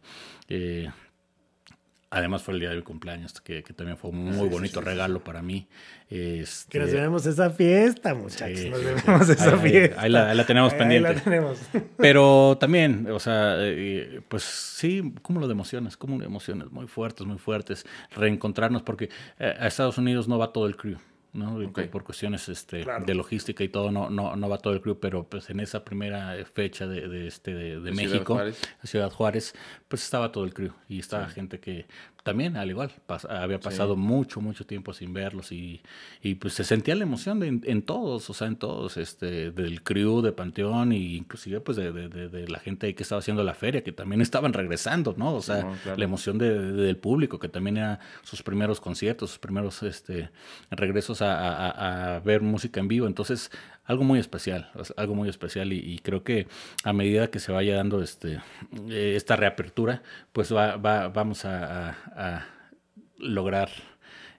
[2.11, 5.43] Además fue el día de mi cumpleaños, que, también fue un muy bonito regalo para
[5.43, 5.67] mí.
[6.09, 6.71] Este...
[6.71, 8.65] Que nos debemos esa fiesta, muchachos.
[8.65, 10.01] nos debemos esa fiesta.
[10.01, 11.09] Ahí, la, tenemos pendiente.
[11.09, 11.59] Ahí la tenemos.
[11.97, 17.27] Pero también, o sea, eh, pues sí, cúmulo de emociones, cúmulo de emociones muy fuertes,
[17.27, 17.85] muy fuertes.
[18.15, 20.97] Reencontrarnos, porque eh, a Estados Unidos no va todo el crew.
[21.33, 21.59] ¿No?
[21.91, 25.23] Por cuestiones este, de logística y todo, no, no, no va todo el crew, pero
[25.27, 28.39] pues en esa primera fecha de, de este, de, México,
[28.83, 29.53] Ciudad Juárez,
[29.87, 31.87] pues estaba todo el crew y estaba gente que
[32.29, 32.91] también, al igual,
[33.27, 35.81] había pasado mucho, mucho tiempo sin verlos y,
[36.21, 39.81] y pues se sentía la emoción de, en, todos, o sea, en todos, este, del
[39.81, 43.83] crew de Panteón e inclusive pues de, de, la gente que estaba haciendo la feria,
[43.83, 45.33] que también estaban regresando, ¿no?
[45.33, 45.65] O sea,
[45.97, 50.29] la emoción del público, que también era sus primeros conciertos, sus primeros este,
[50.69, 53.49] regresos a, a ver música en vivo, entonces
[53.89, 56.45] algo muy especial, algo muy especial y, creo que
[56.83, 58.39] a medida que se vaya dando este,
[58.87, 62.45] eh, esta reapertura, pues va, va, vamos a,
[63.17, 63.69] lograr...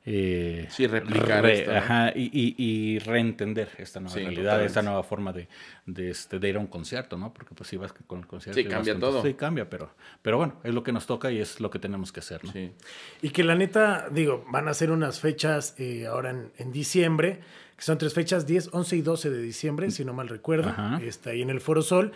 [0.06, 1.44] Eh, sí, replicar
[1.76, 5.48] ajá, y, y, reentender esta nueva realidad, esta nueva forma de,
[5.84, 7.34] de, este, de ir a un concierto, ¿no?
[7.34, 8.58] Porque pues si vas con el concierto...
[8.58, 9.20] Sí, cambia todo.
[9.20, 9.90] Sí, cambia, pero,
[10.22, 12.52] pero bueno, es lo que nos toca y es lo que tenemos que hacer, ¿no?
[12.52, 12.72] Sí.
[13.20, 17.40] Y que la neta, digo, van a ser unas fechas eh, ahora en, en diciembre,
[17.80, 21.30] que son tres fechas, 10, 11 y 12 de diciembre, si no mal recuerdo, está
[21.30, 22.12] ahí en el Foro Sol.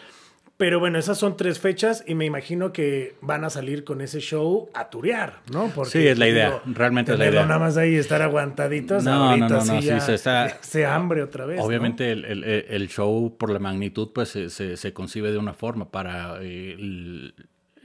[0.59, 4.21] Pero bueno, esas son tres fechas y me imagino que van a salir con ese
[4.21, 5.73] show a turear, ¿no?
[5.75, 7.47] Porque, sí, es la idea, realmente es la idea.
[7.47, 10.59] nada más ahí estar aguantaditos, no, no, no, no, sí, se está...
[10.61, 14.77] Se hambre otra vez, Obviamente el, el, el, show, por la magnitud, pues se, se,
[14.77, 16.41] se concibe de una forma para...
[16.43, 17.33] Eh,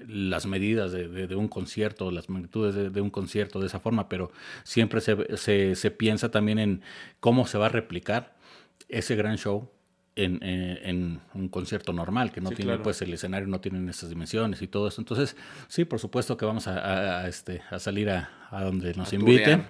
[0.07, 4.31] las medidas de, de, un concierto, las magnitudes de, un concierto de esa forma, pero
[4.63, 6.81] siempre se, se, se, piensa también en
[7.19, 8.35] cómo se va a replicar
[8.87, 9.69] ese gran show
[10.15, 14.61] en, en, un concierto normal, que no tiene, pues el escenario no tiene esas dimensiones
[14.61, 14.99] y todo eso.
[14.99, 19.13] Entonces, sí, por supuesto que vamos a, a, este, a salir a, a donde nos
[19.13, 19.65] inviten.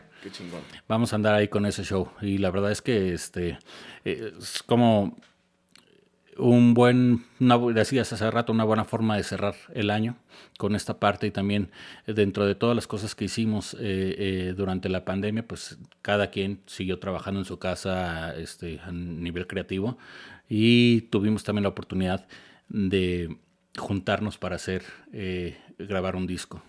[0.87, 2.09] Vamos a andar ahí con ese show.
[2.21, 3.59] Y la verdad es que este
[4.03, 5.17] es como
[6.39, 10.15] un buen, una, hace rato, una buena forma de cerrar el año
[10.57, 11.71] con esta parte y también
[12.07, 16.31] eh, dentro de todas las cosas que hicimos eh, eh, durante la pandemia, pues cada
[16.31, 19.97] quien siguió trabajando en su casa este, a nivel creativo
[20.47, 22.27] y tuvimos también la oportunidad
[22.69, 23.37] de
[23.77, 24.83] juntarnos para hacer,
[25.77, 26.61] grabar un disco.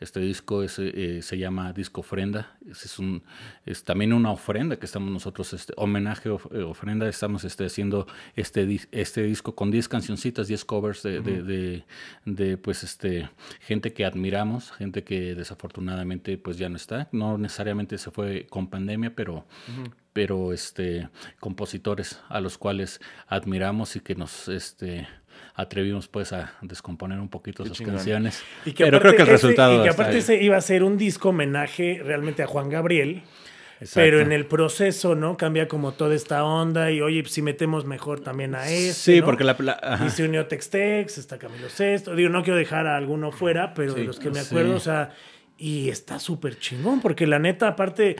[0.00, 2.56] Este disco es, eh, se llama Disco Ofrenda.
[2.68, 3.22] Es, un,
[3.66, 7.08] es también una ofrenda que estamos nosotros, este, homenaje, eh, ofrenda.
[7.08, 11.84] Estamos este, haciendo este, este disco con 10 cancioncitas, 10 covers de, de,
[12.24, 13.30] de, pues, este,
[13.60, 17.08] gente que admiramos, gente que desafortunadamente pues ya no está.
[17.12, 19.46] No necesariamente se fue con pandemia, pero,
[20.12, 21.08] pero este,
[21.40, 24.48] compositores a los cuales admiramos y que nos...
[24.48, 25.06] Este,
[25.54, 28.42] atrevimos pues a descomponer un poquito sus canciones.
[28.64, 29.80] Y que Pero creo que el resultado...
[29.80, 33.22] Y que aparte ese iba a ser un disco homenaje realmente a Juan Gabriel.
[33.94, 35.36] Pero en el proceso, ¿no?
[35.36, 39.42] Cambia como toda esta onda y oye, si metemos mejor también a este, Sí, porque
[39.42, 39.56] la...
[40.06, 42.14] y se unió Textex, está Camilo Sesto.
[42.14, 45.10] Digo, no quiero dejar a alguno fuera, pero de los que me acuerdo, o sea,
[45.58, 48.16] y está súper chingón, porque la neta, aparte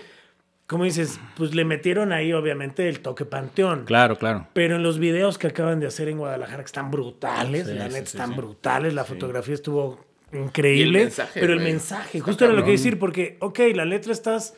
[0.72, 3.84] como dices, pues le metieron ahí obviamente el toque panteón.
[3.84, 4.48] Claro, claro.
[4.52, 7.98] Pero en los videos que acaban de hacer en Guadalajara, que están brutales, la neta
[7.98, 11.12] están brutales, la fotografía estuvo increíble.
[11.34, 14.54] pero el mensaje, justo era lo que decir, porque, ok, la letra estás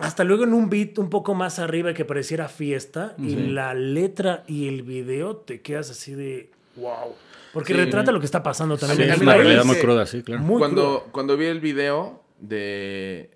[0.00, 4.44] hasta luego en un beat un poco más arriba que pareciera fiesta, y la letra
[4.48, 7.14] y el video te quedas así de wow.
[7.52, 9.10] Porque retrata lo que está pasando también.
[9.10, 10.44] es una realidad muy cruda, sí, claro.
[10.58, 13.30] cuando, cuando vi el video de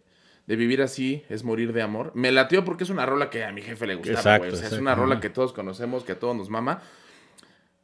[0.48, 2.10] de vivir así es morir de amor.
[2.14, 4.50] Me latió porque es una rola que a mi jefe le gustaba, güey.
[4.50, 6.80] O sea, es una rola que todos conocemos, que a todos nos mama.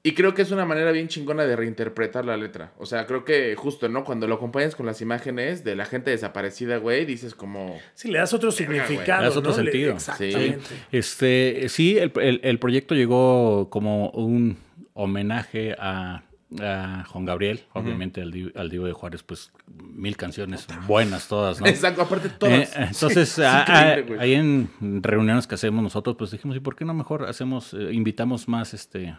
[0.02, 2.72] Y creo que es una manera bien chingona de reinterpretar la letra.
[2.78, 4.02] O sea, creo que justo, ¿no?
[4.04, 7.78] Cuando lo acompañas con las imágenes de la gente desaparecida, güey, dices como...
[7.94, 9.92] Sí, le das otro significado, Le das otro sentido.
[9.92, 10.60] Exactamente.
[10.66, 10.74] Sí.
[10.90, 14.56] Este, sí, el proyecto llegó como un
[14.94, 16.22] homenaje a
[16.60, 21.66] a Juan Gabriel, obviamente al, al, Divo de Juárez, pues mil canciones buenas todas, ¿no?
[21.68, 22.76] Exacto, aparte todas.
[22.76, 24.68] Eh, entonces, ahí en
[25.02, 28.72] reuniones que hacemos nosotros, pues dijimos, ¿y por qué no mejor hacemos, eh, invitamos más,
[28.74, 29.16] este,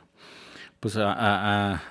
[0.79, 1.81] pues a, a- a-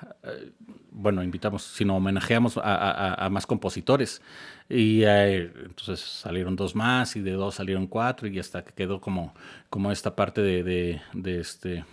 [0.96, 4.22] bueno, invitamos, sino homenajeamos a, más compositores.
[4.68, 9.00] Y eh, entonces salieron dos más y de dos salieron cuatro y hasta que quedó
[9.00, 9.34] como,
[9.70, 11.84] como esta parte de, de, de este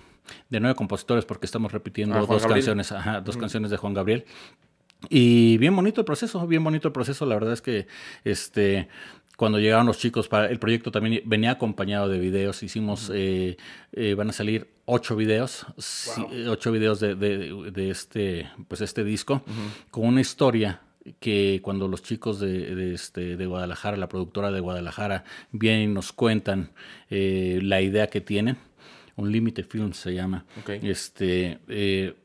[0.49, 2.49] de nueve compositores porque estamos repitiendo Ah, dos Gabriel.
[2.49, 4.25] canciones, ajá, dos canciones de Juan Gabriel.
[5.09, 7.25] Y bien bonito el proceso, bien bonito el proceso.
[7.25, 7.87] La verdad es que
[8.23, 8.87] este,
[9.35, 12.61] cuando llegaron los chicos, para el proyecto también venía acompañado de videos.
[12.61, 13.57] Hicimos, eh,
[13.93, 19.03] eh, van a salir ocho videos, sí, ocho videos de, de- de este, pues este
[19.03, 19.41] disco,
[19.89, 20.81] con una historia
[21.19, 25.93] que cuando los chicos de, de este, de Guadalajara, la productora de Guadalajara, vienen y
[25.93, 26.69] nos cuentan
[27.09, 28.57] eh, la idea que tienen.
[29.21, 30.45] Un límite film se llama.
[30.67, 32.15] Este, eh,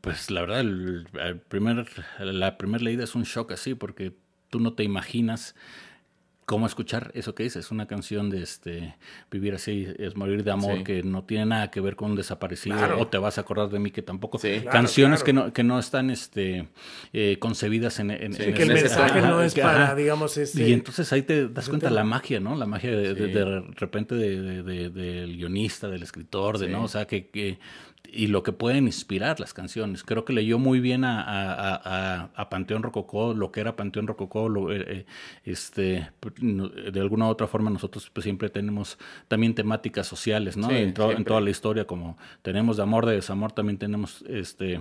[0.00, 1.86] pues la verdad, el, el primer,
[2.20, 4.14] la primera leída es un shock así, porque
[4.50, 5.54] tú no te imaginas
[6.46, 7.70] cómo escuchar eso que dices.
[7.70, 8.94] Una canción de este
[9.30, 10.84] Vivir así es morir de amor, Sí.
[10.84, 13.00] que no tiene nada que ver con un desaparecido, Claro.
[13.00, 14.38] o te vas a acordar de mí, que tampoco.
[14.38, 14.60] Sí.
[14.60, 15.40] Claro, Canciones claro.
[15.42, 16.68] Que, no, que no están este,
[17.12, 19.94] eh, concebidas en, en, Sí, en que el mensaje no es para, ajá.
[19.94, 20.68] digamos, este...
[20.68, 22.54] Y entonces ahí te das cuenta la magia, ¿no?
[22.56, 26.68] La magia de, de- de repente de- de- de- del guionista, del escritor, de.
[26.68, 26.84] ¿no?
[26.84, 27.58] O sea, que, que-
[28.10, 30.04] y lo que pueden inspirar las canciones.
[30.04, 34.06] Creo que leyó muy bien a, a- a- a- Panteón Rococó, lo que era Panteón
[34.06, 35.06] Rococó, lo- eh, eh,
[35.44, 40.68] este, de alguna u otra forma nosotros pues, siempre tenemos también temáticas sociales, ¿no?
[40.68, 44.22] Sí, en, to- en toda la historia, como tenemos de amor, de desamor, también tenemos
[44.28, 44.80] este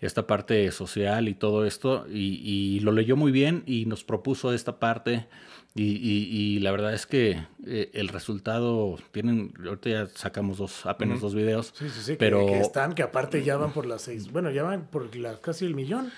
[0.00, 4.54] esta parte social y todo esto, y, y lo leyó muy bien y nos propuso
[4.54, 5.26] esta parte,
[5.74, 10.84] y, y- y la verdad es que eh, el resultado, tienen, ahorita ya sacamos dos,
[10.86, 13.86] apenas dos videos, Sí, sí, sí, que- pero que, están, que aparte ya van por
[13.86, 15.08] las seis, bueno, ya van por
[15.40, 16.10] casi el millón.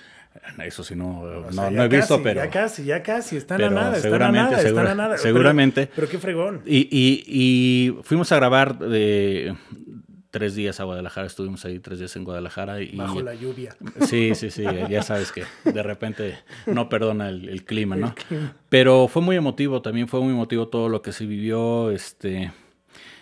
[0.64, 2.40] eso sí no, O no, sea, no he visto, casi, pero...
[2.44, 5.10] Ya casi, ya casi, están pero a nada, están a nada, están segura- a nada.
[5.10, 5.90] Pero- seguramente.
[5.94, 6.62] Pero, qué fregón.
[6.64, 9.54] Y, y- y fuimos a grabar de
[10.32, 12.96] tres días a Guadalajara, estuvimos ahí tres días en Guadalajara y...
[12.96, 13.76] Bajo la lluvia.
[14.08, 18.14] Sí, sí, sí, ya sabes que de repente no perdona el, el clima, ¿no?
[18.68, 22.50] Pero fue muy emotivo, también fue muy emotivo todo lo que se vivió, este,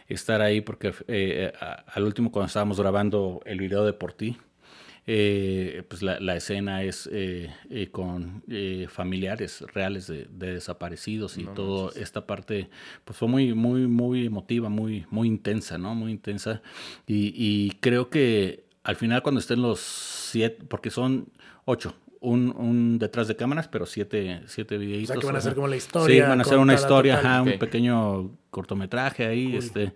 [0.09, 4.39] estar ahí, porque eh, a- al último cuando estábamos grabando el video de Por Ti,
[5.13, 11.37] eh, pues la, la escena es eh, eh, con eh, familiares reales de, de desaparecidos
[11.37, 12.71] y todo esta parte
[13.05, 16.63] pues fue muy muy muy emotiva muy muy intensa no muy intensa.
[17.09, 21.33] Y, y creo que al final cuando estén los siete porque son
[21.65, 25.39] ocho un, un detrás de cámaras pero siete siete O videitos sea, que van a
[25.39, 26.29] hacer como la Sí, historia.
[26.29, 29.95] van a hacer una historia, ajá, un pequeño cortometraje ahí, este,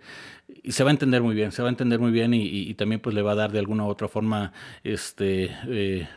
[0.63, 2.71] y se va a entender muy bien, se va a entender muy bien y, y-
[2.71, 4.53] y también pues le va a dar de alguna u otra forma,
[4.85, 6.09] este, eh,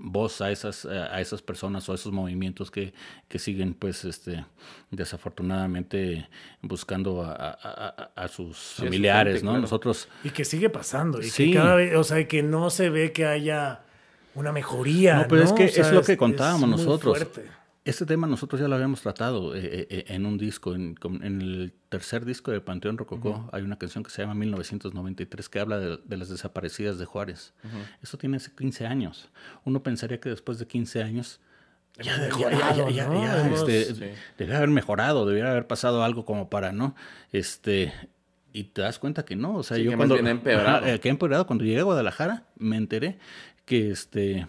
[0.00, 2.92] voz a esas, a esas personas o a esos movimientos que,
[3.26, 4.44] que siguen pues, este,
[4.92, 6.28] desafortunadamente
[6.62, 9.50] buscando a, a- a- a sus familiares, gente, ¿no?
[9.52, 9.62] claro.
[9.62, 11.20] Nosotros, Y que sigue pasando.
[11.20, 11.50] Y Sí.
[11.50, 13.80] que cada vez, o sea, que no se ve que haya
[14.38, 15.16] una mejoría.
[15.16, 17.16] No, pero es que O sea, es lo que contábamos muy nosotros.
[17.18, 17.44] fuerte.
[17.84, 21.72] Este tema nosotros ya lo habíamos tratado eh, eh, eh, en un disco, en, el
[21.88, 25.98] tercer disco de Panteón Rococó hay una canción que se llama 1993 que habla de,
[26.04, 27.54] de las desaparecidas de Juárez.
[28.02, 29.30] Eso tiene hace 15 años.
[29.64, 31.40] Uno pensaría que después de 15 años
[31.96, 33.22] ya, ya, ya, mejorado, ya, ¿no?
[33.22, 34.04] ya, Hemos- este, Sí.
[34.36, 36.94] debería haber mejorado, debería haber pasado algo como para, ¿no?
[37.32, 37.92] Este,
[38.52, 40.14] y te das cuenta que no, o sea, Sí, yo que cuando...
[40.14, 40.86] bien empeorado.
[40.86, 41.46] Eh, que ha empeorado.
[41.46, 43.18] Cuando llegué a Guadalajara me enteré
[43.68, 44.46] que, este,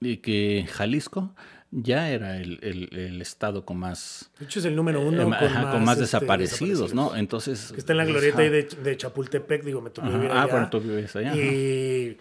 [0.00, 1.34] y que Jalisco
[1.70, 5.24] ya era el, el- el estado con más, De hecho, es el número uno eh,
[5.24, 7.14] con, ajá, más, con más este, desaparecidos, ¿no?
[7.16, 7.72] Entonces...
[7.72, 8.44] Que está en la glorieta ajá.
[8.44, 10.52] ahí de, de Chapultepec, digo, me tocó vivir Ah, allá.
[10.52, 11.32] bueno, tú vives allá.
[11.32, 11.38] ajá.
[11.42, 12.16] Y,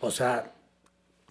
[0.00, 0.52] o sea,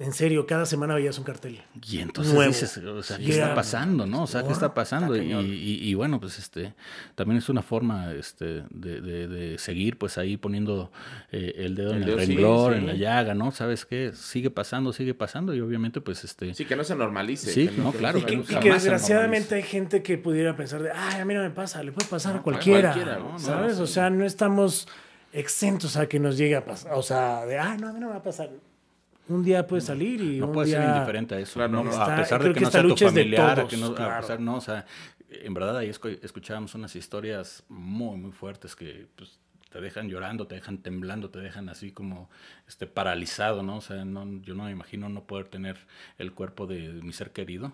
[0.03, 1.61] en serio, cada semana veías un cartel.
[1.89, 2.51] Y entonces Nuevo.
[2.51, 4.23] dices, o sea, ¿qué está era- pasando, no?
[4.23, 5.15] O sea, ¿qué está pasando?
[5.15, 5.45] Y, está cañón.
[5.47, 6.73] y- y bueno, pues este,
[7.15, 10.91] también es una forma este, de, de- de seguir, pues ahí poniendo
[11.31, 12.79] eh, el dedo El en el dedo, sí, renglor, sí.
[12.79, 13.51] en la llaga, ¿no?
[13.51, 14.11] ¿Sabes qué?
[14.13, 16.53] Sigue pasando, sigue pasando y obviamente, pues este...
[16.53, 17.51] Sí, que no se normalice.
[17.51, 21.21] Sí, que no, claro, Y que, y desgraciadamente hay gente que pudiera pensar de, ay,
[21.21, 23.39] a mí no me pasa, le puede pasar a No, cualquiera, cualquiera, ¿no?
[23.39, 23.77] ¿sabes?
[23.77, 24.87] No, O sea, no estamos
[25.31, 28.07] exentos a que nos llegue a pasar, o sea, de, ay, no, a mí no
[28.07, 28.49] me va a pasar.
[29.29, 30.81] Un día puede salir y No un puedes día...
[30.81, 31.53] ser indiferente a eso.
[31.53, 31.83] Claro, ¿no?
[31.83, 31.91] no.
[31.93, 34.21] a pesar de que no sea tu familiar, a todos, que no, a claro.
[34.21, 34.85] pesar, no, o sea,
[35.29, 39.39] en verdad ahí escu- escuchábamos unas historias muy, muy fuertes que pues,
[39.71, 42.29] te dejan llorando, te dejan temblando, te dejan así como
[42.67, 43.77] este paralizado, ¿no?
[43.77, 45.77] O sea, no, yo no me imagino no poder tener
[46.17, 47.71] el cuerpo de mi ser querido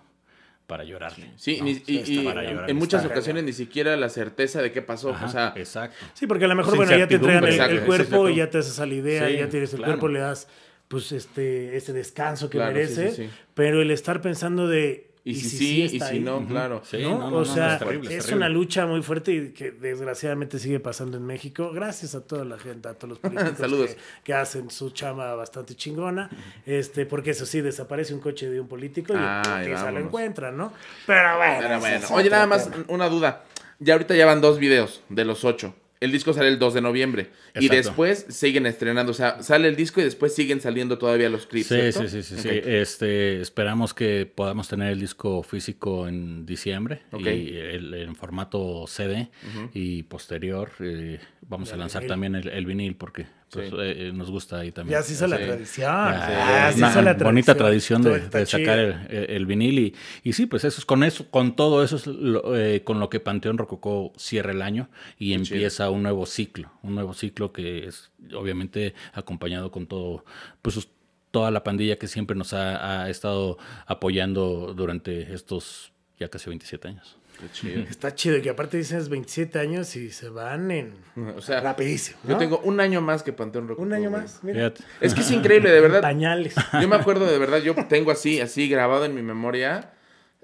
[0.67, 1.31] para llorarle.
[1.35, 1.65] Sí, ¿no?
[1.65, 5.09] ni- O sea, y, llorar, en muchas ocasiones ni siquiera la certeza de qué pasó.
[5.09, 5.97] Ajá, o sea, exacto.
[6.13, 8.29] Sí, porque a lo mejor, bueno, ya te entregan el, cuerpo exacto.
[8.29, 9.93] y ya te haces a la idea, Sí, ya tienes el claro.
[9.93, 10.47] cuerpo, le das
[10.89, 13.29] pues este ese descanso que Claro, merece, sí, sí.
[13.53, 16.19] pero el estar pensando de Y, si si sí, y está si ahí?
[16.21, 16.81] no, claro.
[16.83, 17.19] Sí, ¿no?
[17.19, 18.37] no, no, o no, sea, es terrible, es es terrible.
[18.37, 21.71] una lucha muy fuerte y que desgraciadamente sigue pasando en México.
[21.71, 23.91] Gracias a toda la gente, a todos los políticos Saludos.
[23.91, 26.29] Que, que hacen su chama bastante chingona.
[26.65, 30.73] Este, porque eso sí, desaparece un coche de un político y se lo encuentran, ¿no?
[31.05, 31.57] Pero bueno.
[31.59, 32.85] Pero bueno, oye, nada más tema.
[32.87, 33.43] una duda.
[33.79, 35.75] Ya ahorita ya van dos videos de los ocho.
[36.01, 37.29] El disco sale el 2 de noviembre.
[37.59, 39.11] Y después siguen estrenando.
[39.11, 41.67] O sea, sale el disco y después siguen saliendo todavía los clips.
[41.67, 42.07] Sí, ¿cierto?
[42.07, 42.49] sí, sí, sí, sí.
[42.63, 49.29] Este, esperamos que podamos tener el disco físico en diciembre y el- en formato CD
[49.73, 52.09] y posterior eh, vamos a lanzar vinil.
[52.09, 53.75] también el, el vinil porque pues, Sí.
[53.79, 54.99] eh, nos gusta ahí también.
[54.99, 55.85] Ya se hizo la tradición.
[55.91, 58.01] Ya, una hizo la bonita tradición.
[58.03, 58.95] tradición de, sacar el,
[59.29, 62.55] el- vinil y, y sí, pues eso es con eso, con todo eso es lo-
[62.55, 66.71] eh, con lo que Panteón Rococó cierra el año y Qué empieza un nuevo ciclo,
[66.83, 70.23] un nuevo ciclo que es obviamente acompañado con todo,
[70.61, 70.89] pues sus-
[71.31, 76.87] toda la pandilla que siempre nos ha, ha estado apoyando durante estos ya casi 27
[76.87, 77.17] años.
[77.39, 77.81] Qué chido.
[77.89, 80.93] Está chido y que aparte dices 27 años y se van en
[81.37, 82.19] O sea, rapidísimo.
[82.27, 83.83] yo tengo un año más que Panteón Rococó.
[83.83, 84.21] un año güey.
[84.23, 84.43] más.
[84.43, 84.71] Mira.
[84.71, 84.83] Fíjate.
[85.01, 86.01] Es que es increíble, de verdad.
[86.01, 86.55] Pañales.
[86.81, 89.91] Yo me acuerdo de verdad, yo tengo así, así grabado en mi memoria,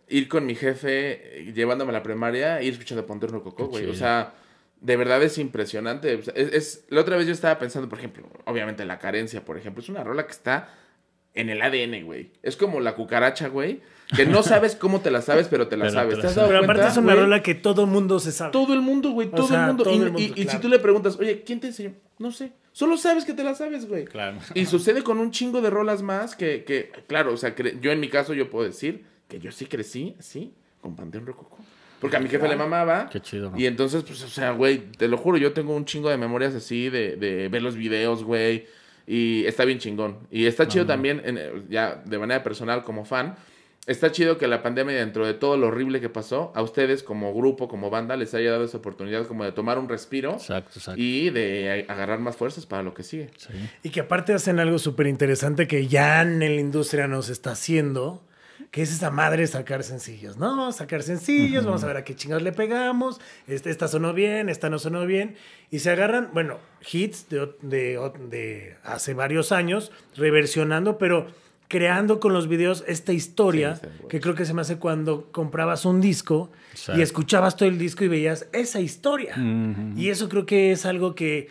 [0.08, 3.88] ir con mi jefe llevándome a la primaria e ir escuchando Panteón Rococó, güey.
[3.88, 4.34] O sea,
[4.82, 6.22] de verdad es impresionante.
[6.36, 9.90] Es- la otra vez yo estaba pensando, por ejemplo, obviamente la carencia, por ejemplo, es
[9.90, 10.70] una rola que está
[11.34, 12.32] en el ADN, güey.
[12.44, 13.82] Es como la cucaracha, güey,
[14.16, 16.16] que no sabes cómo te la sabes, pero te la Pero te sabes.
[16.18, 16.36] la ¿Te has sabes.
[16.36, 18.52] dado Pero aparte es una rola que todo mundo se sabe.
[18.52, 19.84] Todo el mundo, güey, todo sea, el mundo.
[19.84, 21.94] todo y el mundo, y- y si tú le preguntas, oye, ¿quién te enseñó?
[22.20, 22.52] No sé.
[22.72, 24.06] Solo sabes que te la sabes, güey.
[24.06, 24.38] Claro.
[24.54, 28.00] Y sucede con un chingo de rolas más que, que claro, o sea, yo en
[28.00, 31.58] mi caso yo puedo decir que yo sí crecí así con Panteón Rococó.
[32.02, 33.10] Porque a mi jefe le mamaba.
[33.10, 33.58] Qué chido, ¿no?
[33.58, 36.54] Y entonces, pues, o sea, güey, te lo juro, yo tengo un chingo de memorias
[36.54, 38.68] así de, de ver los videos, güey.
[39.08, 40.18] Y está bien chingón.
[40.30, 43.36] Y está chido también, en, ya de manera personal como fan,
[43.88, 47.34] está chido que la pandemia, dentro de todo lo horrible que pasó, a ustedes como
[47.34, 51.02] grupo, como banda, les haya dado esa oportunidad como de tomar un respiro Exacto, exacto.
[51.02, 53.30] y de agarrar más fuerzas para lo que sigue.
[53.38, 53.54] Sí.
[53.84, 58.24] Y que aparte hacen algo súper interesante que ya en la industria nos está haciendo,
[58.72, 60.72] que es esa madre de sacar sencillos, ¿no?
[60.72, 64.70] Sacar sencillos, vamos a ver a qué chingados le pegamos, este, esta sonó bien, esta
[64.70, 65.36] no sonó bien,
[65.72, 66.58] y se agarran, bueno,
[66.92, 71.28] hits de, de, de hace varios años, reversionando, pero
[71.68, 75.86] creando con los videos esta historia, Sí, que creo que se me hace cuando comprabas
[75.86, 77.00] un disco Exacto.
[77.00, 79.36] y escuchabas todo el disco y veías esa historia.
[79.96, 81.50] Y eso creo que es algo que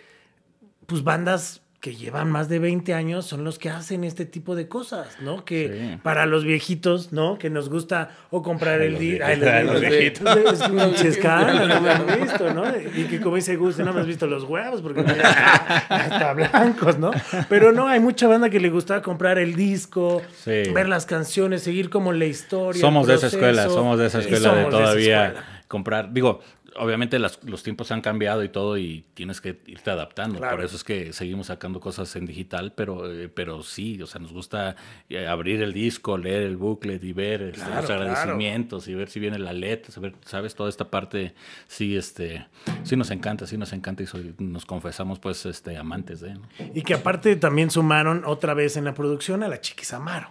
[0.87, 4.68] pues bandas que llevan más de 20 años son los que hacen este tipo de
[4.68, 5.44] cosas, ¿no?
[5.44, 5.99] Que Sí.
[6.03, 7.37] para los viejitos, ¿no?
[7.38, 9.25] Que nos gusta o comprar el los disco.
[9.27, 10.35] Ay, los viejitos.
[10.35, 12.64] Es un chescano, no me han visto, ¿no?
[12.97, 17.11] Y que como dice Gus, no me has visto los huevos porque hasta blancos, ¿no?
[17.51, 20.62] Pero no, hay mucha banda que le gustaba comprar el disco, Sí.
[20.73, 22.81] ver las canciones, seguir como la historia.
[22.81, 25.47] Somos de esa escuela, somos de esa escuela de todavía escuela.
[25.68, 26.12] comprar.
[26.14, 26.40] Digo,
[26.76, 30.38] obviamente las- los tiempos han cambiado y todo y tienes que irte adaptando.
[30.38, 30.56] Claro.
[30.56, 34.20] Por eso es que seguimos sacando cosas en digital, pero, eh, pero sí, o sea,
[34.20, 34.76] nos gusta
[35.08, 38.02] eh, abrir el disco, leer el booklet y ver este, los claro.
[38.02, 41.34] agradecimientos y ver si viene la letra, saber, sabes, toda esta parte
[41.66, 42.46] sí, este,
[42.82, 46.34] sí nos encanta, sí nos encanta y soy- nos confesamos pues este, amantes de.
[46.34, 46.42] ¿no?
[46.74, 50.28] Y que aparte también sumaron otra vez en la producción a la Chiquis Amaro.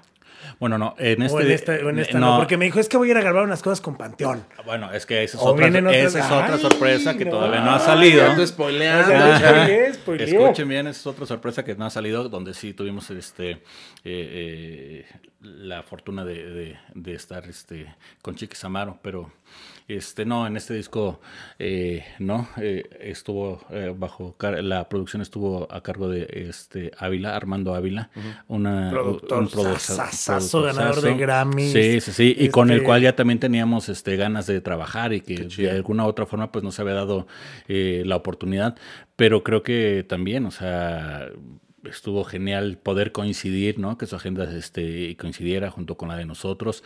[0.60, 1.38] Bueno, no, en este...
[1.38, 2.38] o en esta, o en esta no.
[2.38, 4.46] porque me dijo, es que voy a ir a grabar unas cosas con Panteón.
[4.66, 7.32] Bueno, es que esa es otra, vienen otras- esa es otra Ay, sorpresa que no.
[7.32, 8.36] todavía no ha Ay, salido.
[8.36, 9.14] te spoileando.
[10.24, 13.60] Escuchen bien, esa es otra sorpresa que no ha salido, donde sí tuvimos este eh,
[14.06, 15.06] eh,
[15.42, 19.32] la fortuna de, de- de estar este, con Chiquis Amaro, pero
[19.88, 21.20] este no, en este disco
[21.60, 27.76] eh, no, eh, estuvo eh, bajo la producción estuvo a cargo de este Ávila, Armando
[27.76, 28.10] Ávila,
[28.48, 31.16] una, Productor un producer- sasazo, ganador de.
[31.16, 31.72] Grammys.
[31.72, 35.14] Sí, sí, sí, y con el Este- cual ya también teníamos este, ganas de trabajar
[35.14, 37.28] y que de alguna u otra forma pues no se había dado
[37.68, 38.78] eh, la oportunidad,
[39.16, 41.28] pero creo que también, o sea,
[41.84, 43.98] estuvo genial poder coincidir, ¿no?
[43.98, 46.84] Que su agenda este, coincidiera junto con la de nosotros.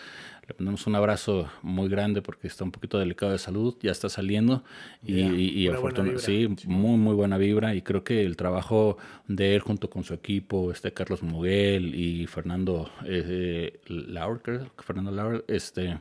[0.47, 4.07] Le mandamos un abrazo muy grande porque está un poquito delicado de salud, ya está
[4.07, 4.63] saliendo
[5.05, 6.19] y, y- y una buena afortuna- vibra.
[6.21, 10.13] sí, muy, muy buena vibra y creo que el trabajo de él junto con su
[10.13, 15.99] equipo, este Carlos Muguel y Fernando eh, Laur, creo Fernando Laur, este,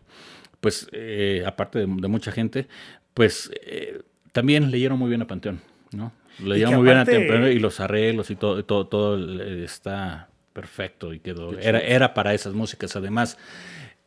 [0.60, 2.68] pues eh, aparte de, de mucha gente,
[3.14, 6.12] pues eh, también leyeron muy bien a Panteón, ¿no?
[6.38, 11.12] Leyeron muy bien a Panteón y los arreglos y todo, todo, todo eh, está perfecto
[11.12, 13.36] y quedó, era, era para esas músicas además.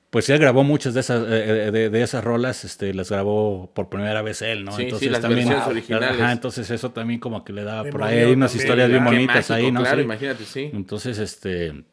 [0.10, 3.90] Pues él grabó muchas de esas, eh, de, de esas rolas, este, las grabó por
[3.90, 4.72] primera vez él, ¿no?
[4.72, 6.20] Sí, sí, las versiones originales.
[6.20, 9.06] Ajá, entonces eso también como que le daba por ahí hay unas también, historias bien
[9.06, 9.82] bonitas mágico, ahí, ¿no?
[9.82, 10.04] Claro, Sí.
[10.04, 10.70] imagínate, sí.
[10.74, 11.84] Entonces, este,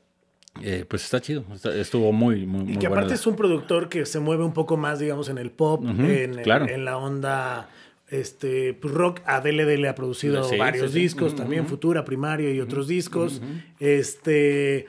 [0.63, 1.45] eh, pues está chido.
[1.55, 4.55] está- estuvo muy, muy, Y muy que aparte es un productor que se mueve un
[4.55, 6.67] poco más, digamos, en el pop, en, claro.
[6.71, 7.69] en la onda
[8.09, 9.21] este pues, rock.
[9.27, 11.01] Adele le ha producido Sí, varios sí, sí.
[11.03, 11.67] discos, también.
[11.67, 13.43] Futura, Primario y otros discos.
[13.79, 14.87] Este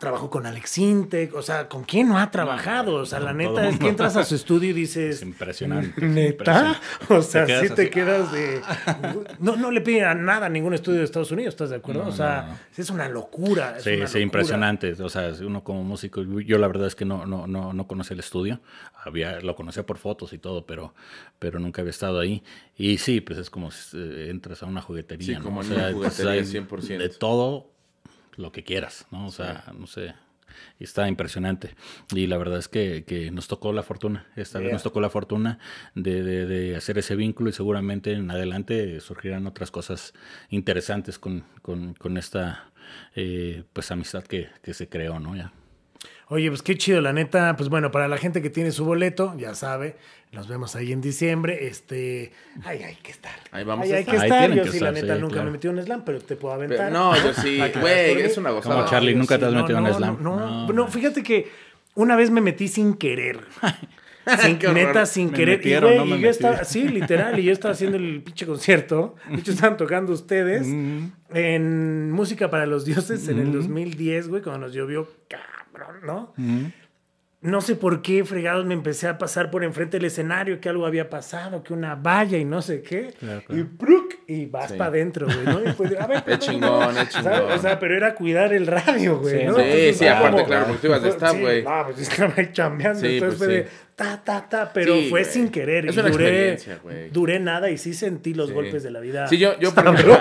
[0.00, 2.94] trabajó con Alex Intec, o sea, ¿con quién no ha trabajado?
[2.96, 6.04] O sea, la neta es que entras a su estudio y Es dices, impresionante.
[6.04, 6.80] ¿Neta?
[7.08, 8.60] O sea, Te quedas sí te quedas de...
[9.38, 12.02] No, no le piden a nada a ningún estudio de Estados Unidos, ¿estás de acuerdo?
[12.02, 12.58] No, o sea, no, no.
[12.76, 13.76] es una locura.
[13.76, 14.22] es Sí, una sí, locura.
[14.22, 14.92] impresionante.
[15.00, 18.14] O sea, uno como músico, yo la verdad es que no, no, no, no conocía
[18.14, 18.60] el estudio.
[19.04, 20.94] Había, lo conocía por fotos y todo, pero,
[21.38, 22.42] pero nunca había estado ahí.
[22.76, 25.26] Y sí, pues es como si eh, entras a una juguetería.
[25.26, 25.42] Sí, ¿no?
[25.44, 26.98] como O en una sea, pues, juguetería, hay 100%.
[26.98, 27.69] De todo
[28.40, 29.26] lo que quieras, ¿no?
[29.26, 30.14] O sea, no sé.
[30.80, 31.74] Está impresionante.
[32.12, 34.26] Y la verdad es que, que nos tocó la fortuna.
[34.34, 35.58] Esta vez nos tocó la fortuna
[35.94, 40.12] de, de- de hacer ese vínculo y seguramente en adelante surgirán otras cosas
[40.48, 42.72] interesantes con, con- con esta
[43.14, 45.36] eh, pues amistad que, que se creó, ¿no?
[45.36, 45.52] Ya.
[46.32, 47.56] Oye, pues qué chido, la neta.
[47.56, 49.96] Pues bueno, para la gente que tiene su boleto, ya sabe,
[50.32, 51.66] nos vemos ahí en diciembre.
[51.66, 52.32] Este,
[52.64, 53.32] ay, hay que estar.
[53.50, 54.14] Ahí vamos Ay, a hay estar.
[54.14, 54.38] que Ahí estar.
[54.46, 55.46] tienen Yo que sí, la neta, sí, nunca claro.
[55.46, 56.78] me metí en un slam, pero te puedo aventar.
[56.78, 58.76] Pero no, yo sí, que güey, es una gozada.
[58.76, 60.18] Como Charlie, ¿nunca te has no, metido en no, slam?
[60.22, 60.72] No, no, No.
[60.72, 61.48] no, fíjate que
[61.96, 63.40] una vez me metí sin querer.
[64.40, 65.56] Sin- neta, sin Me querer.
[65.58, 68.46] metieron, y, no me y yo estaba, sí, literal, y yo estaba haciendo el pinche
[68.46, 69.16] concierto.
[69.28, 70.68] De hecho, estaban tocando ustedes
[71.34, 75.08] en Música para los Dioses en el 2010, güey, cuando nos llovió
[75.80, 76.34] cabrón, ¿no?
[77.42, 80.84] No sé por qué, fregados, me empecé a pasar por enfrente del escenario, que algo
[80.84, 83.14] había pasado, que una valla y no sé qué.
[83.18, 83.60] Claro, claro.
[83.60, 84.14] Y ¡pruc!
[84.32, 84.76] Y vas Sí.
[84.76, 85.60] para adentro, güey, ¿no?
[85.60, 87.38] Y de, a ver, Es chingón, es ¿sabes?
[87.40, 87.52] chingón.
[87.52, 89.54] O sea, pero era cuidar el radio, güey, Sí, ¿no?
[89.56, 91.62] sí, Entonces, sí, aparte, como- claro, porque tú ibas de staff, Sí, güey.
[91.64, 93.70] No, pues estaba ahí chambeando, Sí, entonces pues, fue de sí.
[93.96, 95.86] ta, ta, ta, pero Sí, fue sin querer.
[95.86, 96.56] Es y una duré,
[97.12, 98.54] duré nada y sí sentí los Sí.
[98.54, 99.26] golpes de la vida.
[99.26, 100.16] Sí, yo, yo, por ejemplo,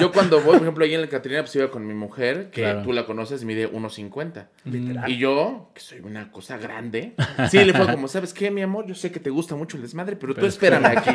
[0.00, 2.62] yo cuando voy, por ejemplo, ahí en la Catrina, pues iba con mi mujer, que
[2.62, 2.82] Claro.
[2.82, 4.48] tú la conoces, mide 1.50.
[4.64, 5.10] Literal.
[5.10, 7.12] Y yo, que soy una cosa grande,
[7.50, 8.86] sí, le fue como, ¿sabes qué, mi amor?
[8.86, 11.10] Yo sé que te gusta mucho el desmadre, pero, tú espérame aquí.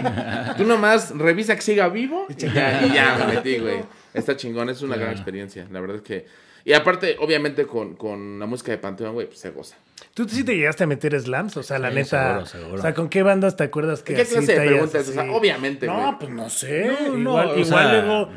[0.57, 3.83] Tú nomás revisa que siga vivo y ya, y ya me metí, güey.
[4.13, 5.67] Está chingón, es una gran experiencia.
[5.71, 6.25] La verdad es que...
[6.65, 9.77] Y aparte, obviamente, con, con la música de Panteón, güey, pues se goza.
[10.13, 11.55] ¿Tú sí te llegaste a meter slams?
[11.55, 12.27] O sea, la Sí, neta.
[12.29, 12.79] seguro, seguro.
[12.79, 15.07] O sea, ¿con qué bandas te acuerdas que ¿Qué así clase te de preguntas?
[15.07, 15.97] O sea, obviamente, güey.
[15.97, 16.87] No, pues no sé.
[16.87, 18.29] No, no, igual o igual sea- luego.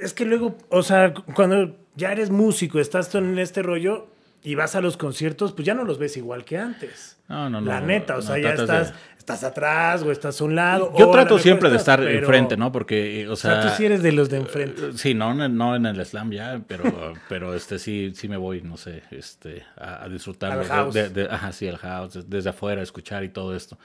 [0.00, 4.06] Es que luego, o sea, cuando ya eres músico, estás tú en este rollo
[4.42, 7.18] y vas a los conciertos, pues ya no los ves igual que antes.
[7.28, 7.66] No, no, no.
[7.66, 8.92] La neta, o no, sea, ya de-
[9.26, 10.92] estás, atrás o estás a un lado.
[10.96, 12.70] Yo trato siempre de estar pero- enfrente, ¿no?
[12.70, 13.60] Porque, eh, o O sea...
[13.60, 14.80] tú sí eres de los de enfrente.
[14.80, 16.84] Eh, Sí, no, no en el slam ya, pero,
[17.28, 20.94] pero este sí, sí me voy, no sé, este, a, a disfrutar Al de- house.
[20.94, 23.76] de- de- ajá, sí, al house, des- desde afuera, escuchar y todo esto.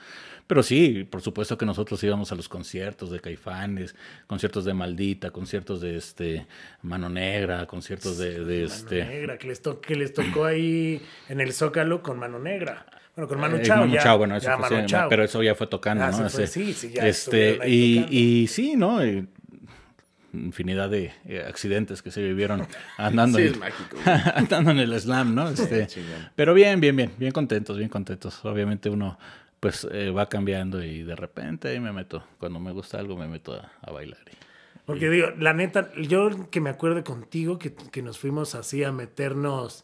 [0.46, 3.96] Pero sí, por supuesto que nosotros íbamos a los conciertos de Caifanes,
[4.28, 6.46] conciertos de Maldita, conciertos de este
[6.84, 11.02] Mano Negra, conciertos de, de Mano este Negra, que les, to- que les tocó ahí
[11.30, 12.86] en el Zócalo con Mano Negra.
[13.16, 13.80] Bueno, con Manu Eh, Chao.
[13.80, 15.10] Manu ya, Chao, bueno, eso ya fue, Manu sí, Chao.
[15.10, 16.30] pero eso ya fue tocando, Ah, ¿no?
[16.30, 18.16] fue, sí, sí, ya este, y, tocando.
[18.18, 19.02] y sí, ¿no?
[19.02, 19.26] Eh,
[20.34, 22.66] infinidad de eh, accidentes que se vivieron
[22.98, 23.98] andando, Sí, en, es mágico,
[24.36, 25.50] andando en el slam, ¿no?
[25.50, 26.30] Este, chingón.
[26.36, 28.44] pero bien, bien, bien, bien contentos, bien contentos.
[28.46, 29.18] Obviamente uno
[29.60, 33.28] pues eh, va cambiando y de repente ahí me meto, cuando me gusta algo me
[33.28, 34.18] meto a, a bailar.
[34.32, 34.36] y-
[34.86, 38.92] Porque digo, la neta, yo que me acuerdo contigo que, que nos fuimos así a
[38.92, 39.84] meternos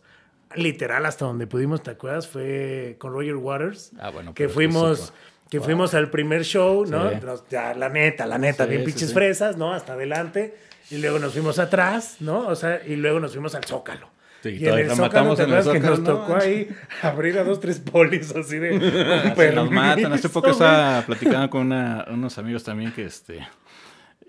[0.56, 2.28] literal hasta donde pudimos, ¿te acuerdas?
[2.28, 3.92] Fue con Roger Waters.
[4.00, 5.14] Ah, bueno, que fuimos,
[5.50, 7.10] que fuimos al primer show, ¿no?
[7.10, 7.16] Sí.
[7.24, 9.14] Nos- ya, la neta, la neta, Sí, bien pinches sí.
[9.14, 9.74] fresas, ¿no?
[9.74, 10.56] Hasta adelante.
[10.90, 12.48] Y luego nos fuimos atrás, ¿no?
[12.48, 14.10] O sea, y luego nos fuimos al Zócalo.
[14.42, 16.70] Sí, y en el Zócalo, ¿te acuerdas que nos No, tocó ahí
[17.02, 19.34] abrir a dos, tres polis así de...
[19.36, 20.14] Se nos matan.
[20.14, 23.46] Hace poco estaba platicando con una- unos amigos también que este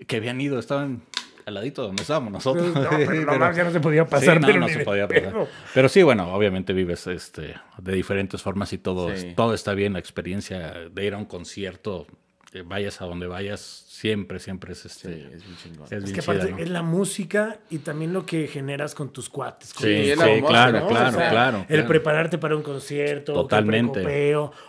[0.07, 1.01] que habían ido, estaban
[1.49, 2.73] al ladito donde estábamos nosotros.
[2.73, 4.35] No, pero ya no se podía pasar.
[4.35, 5.33] Sí, no, pero no se podía pasar.
[5.73, 9.33] Pero sí, bueno, obviamente vives este de diferentes formas y todo, Sí.
[9.35, 9.93] todo está bien.
[9.93, 12.07] La experiencia de ir a un concierto,
[12.53, 13.59] eh, vayas a donde vayas,
[13.99, 15.13] siempre, siempre es este.
[15.13, 15.85] Sí, es bien chingón.
[15.85, 16.57] es Es que chida, aparte ¿no?
[16.59, 19.73] es la música y también lo que generas con tus cuates.
[19.73, 20.87] con Sí, sí, claro, ¿no?
[20.87, 21.57] claro, O sea, claro.
[21.61, 21.87] El claro.
[21.87, 23.99] prepararte para un concierto, Totalmente.
[23.99, 24.09] o que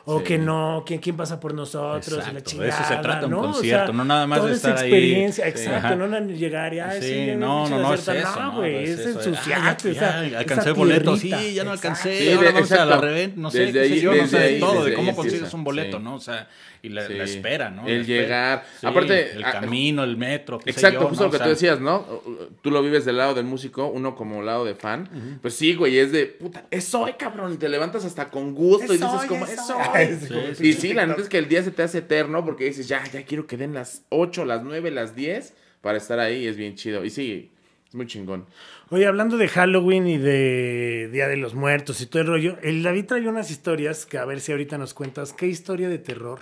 [0.06, 0.24] o Sí.
[0.24, 3.26] que no, ¿quién, quién pasa por nosotros, y la Exacto, de chingada, eso se trata
[3.26, 3.40] un ¿no?
[3.40, 4.90] O concierto, sea, no nada más de toda esa estar ahí.
[4.92, 5.50] experiencia, Sí.
[5.50, 5.96] exacto, Ajá.
[5.96, 8.40] no nada llegar y, ay, sí, no, no, no es eso.
[8.42, 9.90] No, güey, es ensuciarte.
[9.92, 12.32] Esa- esa alcancé el boleto, sí, ya no alcancé.
[12.32, 12.36] Exacto.
[12.38, 13.06] Ahora de- vamos a la exacto.
[13.06, 15.16] reventa, no sé, Desde qué sé ahí- yo, no sé, ahí- todo, de cómo ahí
[15.16, 15.98] consigues un boleto.
[16.00, 16.14] ¿no?
[16.16, 16.48] O sea,
[16.82, 17.86] y la, espera, ¿no?
[17.86, 18.64] El llegar.
[18.80, 18.86] Sí,
[19.22, 21.26] Aparte, el camino, el metro, qué sé Exacto, yo, justo ¿no?
[21.26, 22.22] lo que O sea, tú decías, ¿no?
[22.62, 25.38] Tú lo vives del lado del músico, uno como lado de fan.
[25.42, 27.52] Pues sí, güey, es de, puta, es hoy, cabrón.
[27.54, 29.76] Y te levantas hasta con gusto y Es dices hoy, como, es hoy.
[29.94, 30.16] hoy.
[30.16, 32.64] Sí, sí, Y sí, la neta es que el día se te hace eterno porque
[32.64, 36.46] dices, ya, ya quiero que den las 8, las 9, las 10 para estar ahí.
[36.46, 37.04] Es bien chido.
[37.04, 37.50] Y sí,
[37.88, 38.46] Es muy chingón.
[38.90, 42.82] Oye, hablando de Halloween y de Día de los Muertos y todo el rollo, el
[42.82, 46.40] David trae unas historias que a ver si ahorita nos cuentas qué historia de terror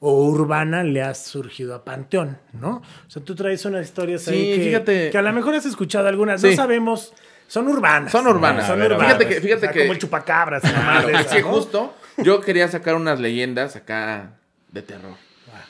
[0.00, 2.76] o urbana le has surgido a Panteón, ¿no?
[3.06, 5.10] O sea, tú traes unas historias Sí, ahí que, fíjate.
[5.10, 6.50] que a lo mejor has escuchado algunas, Sí.
[6.50, 7.12] no sabemos,
[7.48, 8.12] son urbanas.
[8.12, 8.66] Son urbanas.
[8.66, 9.16] Son ver, urbanas.
[9.16, 10.62] Fíjate que- fíjate O sea, que- Como el chupacabras.
[10.64, 11.48] y mamás de Es esas, que ¿no?
[11.48, 14.32] justo yo quería sacar unas leyendas acá
[14.70, 15.14] de terror.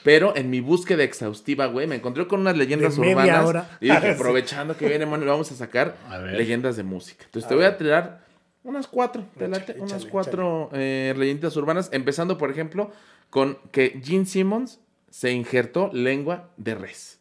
[0.04, 3.44] Pero en mi búsqueda exhaustiva, güey, me encontré con unas leyendas De media urbanas.
[3.46, 3.68] hora.
[3.80, 4.08] Y dije, Sí.
[4.08, 7.24] aprovechando que viene, mano, vamos a sacar A leyendas de música.
[7.24, 8.20] Entonces te voy a tirar
[8.64, 11.88] unas cuatro, te late, Échale, unas cuatro eh, leyendas urbanas.
[11.92, 12.90] Empezando, por ejemplo,
[13.30, 14.80] con que Gene Simmons
[15.10, 17.18] se injertó lengua de res.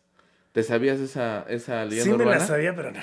[0.52, 2.40] ¿Te sabías esa, esa leyenda Sí me urbana?
[2.40, 3.00] la sabía, pero no.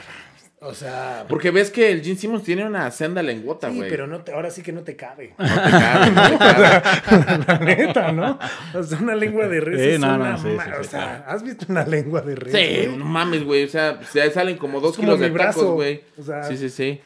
[0.67, 3.91] O sea, Porque ves que el Gene Simmons tiene una senda lengüota, sí, güey.
[3.91, 5.35] pero no te- ahora sí que no te cabe.
[5.39, 7.45] No te cabe, no te cabe.
[7.47, 8.39] La neta, ¿no?
[8.75, 10.89] O sea, una lengua de res Sí, es no, no, una sí, sí, O sí,
[10.89, 11.25] sea.
[11.29, 12.53] ¿has visto una lengua de res?
[12.55, 12.97] Sí, güey?
[12.97, 13.65] no mames, güey.
[13.65, 16.03] O sea, se salen como dos Es como kilos mi de brazo, tacos, güey.
[16.19, 17.01] o sea- Sí, sí, sí.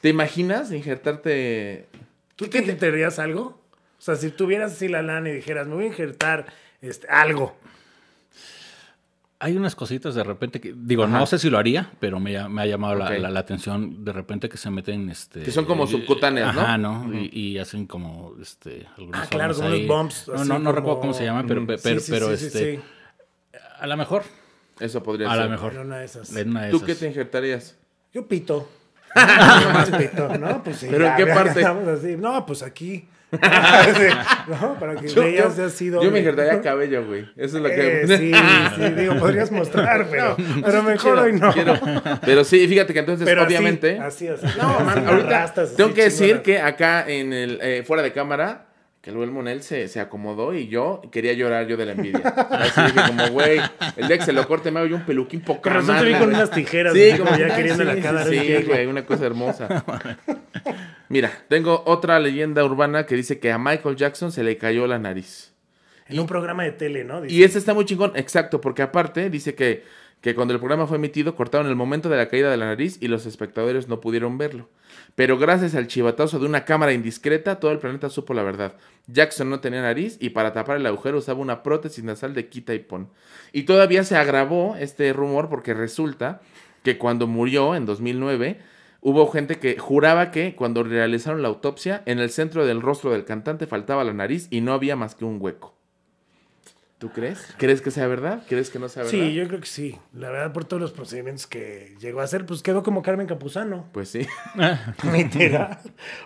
[0.00, 1.86] ¿Te imaginas injertarte?
[2.36, 3.60] ¿Tú te injertarías algo?
[3.98, 6.46] O sea, si tuvieras así la lana y dijeras, me voy a injertar
[6.80, 7.56] este, algo.
[9.40, 11.16] Hay unas cositas de repente que, digo, Ajá.
[11.18, 13.18] no sé si lo haría, pero me, ha- me ha llamado la- Ok.
[13.18, 15.42] la, la atención de repente que se meten, este...
[15.42, 16.60] Que son como subcutáneas, ¿no?
[16.60, 17.08] Ajá, ¿no?
[17.16, 19.86] y, y hacen como, este, algunas Ah, claro, como ahí.
[19.86, 22.76] bumps, No, no, no recuerdo cómo se llama, pero, Sí, pero, sí, pero sí, este,
[22.76, 22.80] sí.
[23.78, 24.24] a lo mejor,
[24.80, 25.44] Eso podría a ser.
[25.44, 25.72] lo mejor.
[25.74, 26.34] En una de esas.
[26.36, 26.86] En una de ¿Tú esas.
[26.88, 27.76] qué te injertarías?
[28.12, 28.68] Yo pito.
[29.72, 29.90] Más
[30.38, 30.62] ¿no?
[30.62, 31.64] Pues sí, ¿Pero en qué ya parte?
[31.64, 32.16] así.
[32.16, 33.08] No, pues aquí.
[34.48, 34.74] ¿no?
[34.80, 37.28] Para que Yo, donde- yo me injertaría cabello, güey.
[37.36, 38.02] Eso es lo que...
[38.02, 38.32] Eh, sí,
[38.76, 40.34] sí, digo, podrías mostrar, pero,
[40.64, 41.52] pero mejor Quiero- hoy no.
[41.52, 41.78] quiero-
[42.24, 43.98] Pero sí, fíjate que entonces, Pero obviamente...
[43.98, 44.46] Así, así.
[44.58, 48.67] No, man, ahorita tengo que decir que acá en el eh, fuera de cámara
[49.00, 52.20] que luego el Monel se, se acomodó y yo quería llorar yo de la envidia.
[52.28, 53.60] Así dije como, güey,
[53.96, 56.14] el día que se lo corte me hago yo un peluquín Con razón te vi
[56.14, 56.94] con unas tijeras.
[56.94, 58.24] Sí, como ya queriendo sí, la cara.
[58.24, 59.84] Sí, güey, una cosa hermosa.
[61.08, 64.98] Mira, tengo otra leyenda urbana que dice que a Michael Jackson se le cayó la
[64.98, 65.54] nariz.
[66.06, 67.20] En un programa de tele, ¿no?
[67.20, 69.84] Dice, Y este está muy chingón, exacto, porque aparte dice que,
[70.20, 72.98] que cuando el programa fue emitido cortaron el momento de la caída de la nariz
[73.00, 74.68] y los espectadores no pudieron verlo.
[75.18, 78.74] Pero gracias al chivatazo de una cámara indiscreta, todo el planeta supo la verdad.
[79.08, 82.72] Jackson no tenía nariz y para tapar el agujero usaba una prótesis nasal de quita
[82.72, 83.08] y pon.
[83.50, 86.40] Y todavía se agravó este rumor porque resulta
[86.84, 88.60] que cuando murió en 2009
[89.00, 93.24] hubo gente que juraba que cuando realizaron la autopsia en el centro del rostro del
[93.24, 95.77] cantante faltaba la nariz y no había más que un hueco.
[96.98, 97.54] ¿Tú crees?
[97.58, 98.42] ¿Crees que sea verdad?
[98.48, 99.16] ¿Crees que no sea verdad?
[99.16, 99.96] Sí, yo creo que sí.
[100.12, 103.86] La verdad, por todos los procedimientos que llegó a hacer, pues quedó como Carmen Campuzano.
[103.92, 104.26] Pues sí.
[105.12, 105.78] Literal.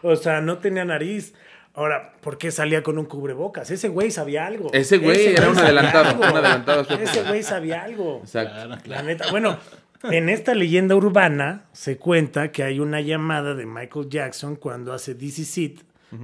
[0.02, 1.34] O sea, no tenía nariz.
[1.74, 3.70] Ahora, ¿por qué salía con un cubrebocas?
[3.70, 4.70] Ese güey sabía algo.
[4.72, 6.22] Ese güey era un adelantado, algo.
[6.22, 6.86] un adelantado.
[6.98, 8.20] Ese güey sabía algo.
[8.22, 8.78] Exacto.
[8.86, 9.30] La neta.
[9.30, 9.58] Bueno,
[10.04, 15.14] en esta leyenda urbana se cuenta que hay una llamada de Michael Jackson cuando hace
[15.14, 15.72] DC Seat,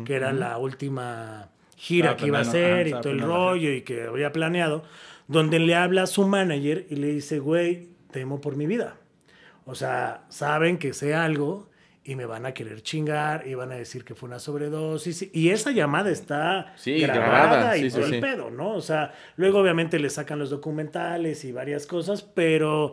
[0.04, 4.02] que era la última gira que iba a hacer y todo el rollo y que
[4.02, 4.82] había planeado,
[5.28, 8.96] donde le habla a su manager y le dice, güey, temo por mi vida.
[9.64, 11.70] O sea, saben que sé algo
[12.02, 15.28] y me van a querer chingar y van a decir que fue una sobredosis.
[15.32, 18.72] Y esa llamada está Sí, grabada, grabada, y sí, todo sí, el pedo, ¿no?
[18.72, 22.92] O sea, luego obviamente le sacan los documentales y varias cosas, pero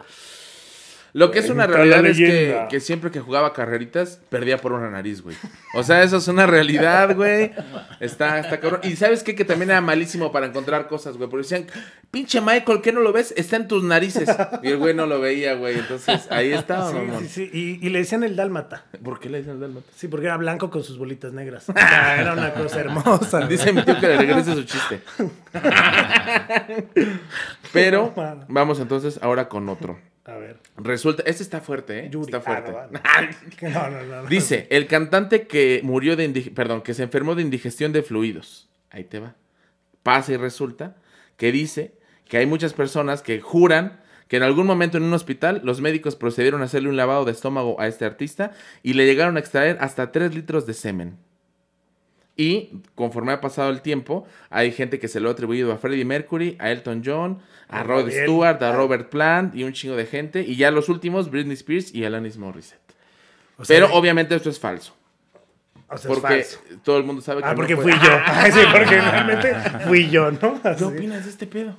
[1.16, 4.74] Lo que es una Cuenta la realidad es que, siempre que jugaba carreritas, perdía por
[4.74, 5.38] una nariz, güey.
[5.74, 7.53] O sea, eso es una realidad, güey.
[8.01, 8.82] Está, está cabrón.
[8.84, 9.34] Y ¿sabes qué?
[9.34, 11.30] Que también era malísimo para encontrar cosas, güey.
[11.30, 11.68] Porque decían,
[12.11, 13.34] pinche Michael, ¿qué no lo ves?
[13.38, 14.28] Está en tus narices.
[14.61, 15.80] Y el güey no lo veía, güey.
[15.80, 17.22] Entonces, ahí estaba, sí, mamón.
[17.22, 17.49] sí, sí.
[17.53, 18.84] Y, y le decían el dálmata.
[19.01, 19.88] ¿Por qué le dicen el dálmata?
[19.95, 21.70] Sí, porque era blanco con sus bolitas negras.
[21.70, 23.39] Era una cosa hermosa.
[23.39, 23.47] ¿no?
[23.55, 24.99] Dice mi tío que le regrese su chiste.
[27.72, 28.13] Pero
[28.49, 29.97] vamos entonces ahora con otro.
[30.26, 30.60] A ver.
[30.78, 32.10] Resulta, este está fuerte, ¿eh?
[32.10, 32.26] Yuri.
[32.26, 32.74] Está fuerte.
[33.04, 33.90] Ah, no, no.
[33.90, 34.28] No, no, no.
[34.28, 38.68] Dice, el cantante que murió de perdón, que se enfermó de indigestión de fluidos.
[38.90, 39.36] Ahí te va.
[40.04, 40.98] Pasa y resulta
[41.38, 41.96] que dice
[42.28, 46.16] que hay muchas personas que juran que en algún momento en un hospital los médicos
[46.16, 48.52] procedieron a hacerle un lavado de estómago a este artista
[48.82, 51.18] y le llegaron a extraer hasta 3 litros de semen.
[52.38, 56.04] Y conforme ha pasado el tiempo, hay gente que se lo ha atribuido a Freddie
[56.06, 58.10] Mercury, a Elton John, a Rod.
[58.12, 60.42] Stewart, a Robert Plant y un chingo de gente.
[60.42, 62.82] Y ya los últimos, Britney Spears y Alanis Morissette.
[63.58, 64.94] O sea, Pero obviamente esto es falso.
[65.88, 66.60] o sea, es Porque falso.
[66.84, 68.18] todo el mundo sabe que Ah, no porque fue- fui yo.
[68.54, 69.54] Sí, porque realmente
[69.88, 70.62] fui yo, ¿no?
[70.78, 71.78] ¿Qué opinas de este pedo?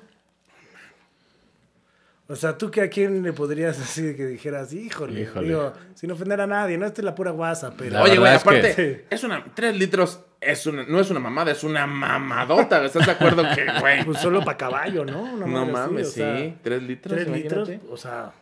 [2.28, 5.46] O sea, ¿tú que a quién le podrías así de que dijeras, híjole, Híjole.
[5.48, 7.90] digo, sin ofender a nadie, no esta es la pura guasa, pero...
[7.92, 9.44] La Oye, güey, verdad es que- aparte, es una.
[9.54, 12.84] Tres litros es una, no es una mamada, es una mamadota.
[12.84, 14.04] ¿Estás de acuerdo que, güey?
[14.04, 15.22] Pues solo para caballo, ¿no?
[15.22, 16.54] Una No así, mames, o sea, sí.
[16.62, 17.14] Tres litros.
[17.14, 18.32] Tres litros, o sea,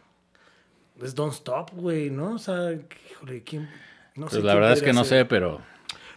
[1.03, 2.33] es Don't Stop, güey, ¿no?
[2.35, 2.73] O sea,
[3.11, 3.69] híjole, ¿quién?
[4.15, 5.61] No pues la verdad es que no sé, pero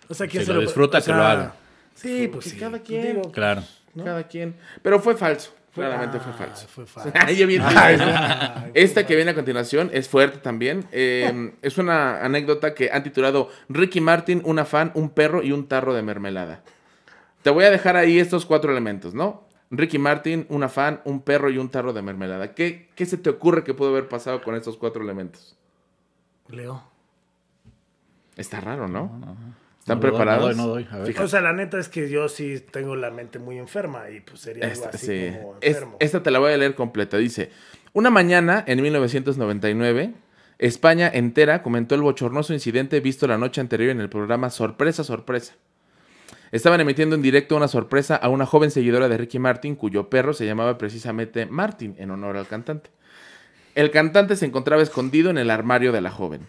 [0.07, 1.53] o sea, ¿quién si se lo disfruta, que lo haga.
[1.95, 2.57] Sí, pues sí.
[2.57, 3.01] cada Pues quien.
[3.17, 3.63] digo, Claro.
[4.03, 4.55] Cada quien.
[4.83, 5.51] Pero fue falso.
[5.77, 6.67] Claramente ah, fue falso.
[6.67, 7.11] Fue falso.
[8.73, 10.85] Esta que viene a continuación es fuerte también.
[10.91, 15.67] Eh, es una anécdota que han titulado Ricky Martin, una fan, un perro y un
[15.67, 16.63] tarro de mermelada.
[17.43, 19.47] Te voy a dejar ahí estos cuatro elementos, ¿no?
[19.69, 22.55] Ricky Martin, una fan, un perro y un tarro de mermelada.
[22.55, 25.57] ¿Qué, qué se te ocurre que pudo haber pasado con estos cuatro elementos?
[26.47, 26.81] Leo.
[28.35, 29.11] Está raro, ¿no?
[29.87, 30.57] ¿Están No doy, preparados?
[30.57, 30.87] no doy, no doy.
[30.91, 31.07] A ver.
[31.07, 31.23] Fíjate.
[31.23, 34.41] O sea, la neta es que yo sí tengo la mente muy enferma y pues
[34.41, 35.31] sería algo Esta, así sí.
[35.37, 35.97] como Es- enfermo.
[36.01, 37.15] esta te la voy a leer completa.
[37.17, 37.51] Dice,
[37.93, 40.11] una mañana en 1999,
[40.59, 45.53] España entera comentó el bochornoso incidente visto la noche anterior en el programa Sorpresa, Sorpresa.
[46.51, 50.33] Estaban emitiendo en directo una sorpresa a una joven seguidora de Ricky Martin, cuyo perro
[50.33, 52.89] se llamaba precisamente Martin, en honor al cantante.
[53.75, 56.41] El cantante se encontraba escondido en el armario de la joven,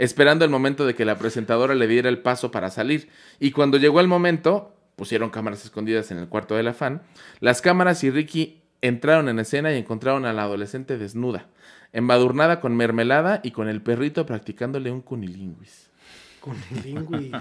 [0.00, 3.10] esperando el momento de que la presentadora le diera el paso para salir.
[3.38, 7.02] Y cuando llegó el momento, pusieron cámaras escondidas en el cuarto de la fan,
[7.40, 11.48] las cámaras y Ricky entraron en escena y encontraron a la adolescente desnuda,
[11.92, 15.90] embadurnada con mermelada y con el perrito practicándole un cunilinguis.
[16.40, 17.36] Cunilinguis.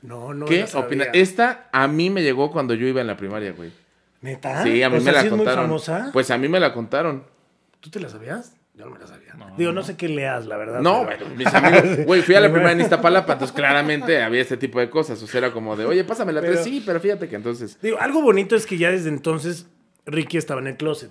[0.00, 0.46] No, no.
[0.46, 1.08] ¿Qué opinas?
[1.12, 3.70] Esta a mí me llegó cuando yo iba en la primaria, güey.
[4.22, 4.62] ¿Neta?
[4.62, 5.64] Sí, a mí O me la ¿sí es muy contaron.
[5.66, 6.10] famosa?
[6.12, 7.24] Pues a mí me la contaron.
[7.80, 8.54] ¿Tú te la sabías?
[8.74, 9.34] Yo no me la sabía.
[9.58, 10.80] Digo, no sé qué leas, la verdad.
[10.80, 14.40] No, pero- bueno, mis amigos, güey, fui a la primaria en Iztapalapa, entonces claramente había
[14.40, 15.22] este tipo de cosas.
[15.22, 17.78] O sea, era como de, oye, pásame la Pero- tres, sí, pero fíjate que entonces,
[17.82, 19.66] Digo, algo bonito es que ya desde entonces
[20.06, 21.10] Ricky estaba en el closet.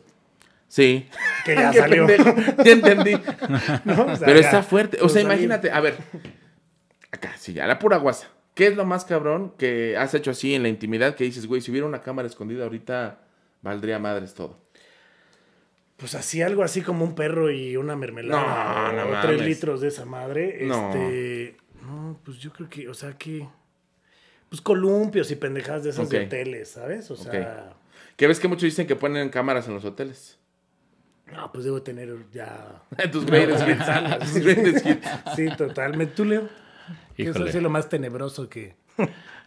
[0.67, 1.07] sí.
[1.45, 2.07] Que ya salió.
[2.07, 3.11] pendejo, Ya entendí.
[3.85, 4.05] ¿no?
[4.05, 4.97] O sea, Pero ya está fuerte.
[5.01, 5.97] O sea, imagínate, a ver,
[7.11, 8.27] acá, sí, ya, la pura guasa.
[8.55, 11.61] ¿Qué es lo más cabrón que has hecho así en la intimidad que dices, güey,
[11.61, 13.19] si hubiera una cámara escondida ahorita,
[13.61, 14.59] valdría madres todo?
[16.01, 18.91] Pues así, algo así como un perro y una mermelada.
[18.91, 19.41] No, o no tres mames.
[19.55, 20.59] litros de esa madre.
[20.63, 20.89] No.
[20.89, 21.55] Este.
[21.83, 23.47] No, pues yo creo que, o sea que.
[24.49, 26.25] Pues columpios y pendejadas de esas de Ok.
[26.25, 27.09] hoteles, ¿sabes?
[27.11, 27.73] O sea.
[28.17, 30.37] Que ves que muchos dicen que ponen cámaras en los hoteles.
[31.31, 32.81] No, pues debo tener ya.
[33.11, 33.65] Tus greatest
[34.85, 35.07] hits.
[35.35, 36.13] Sí, totalmente.
[36.15, 36.49] ¿Tú, Leo?
[37.15, 37.49] Que Eso Híjole.
[37.49, 38.75] ha sido lo más tenebroso que.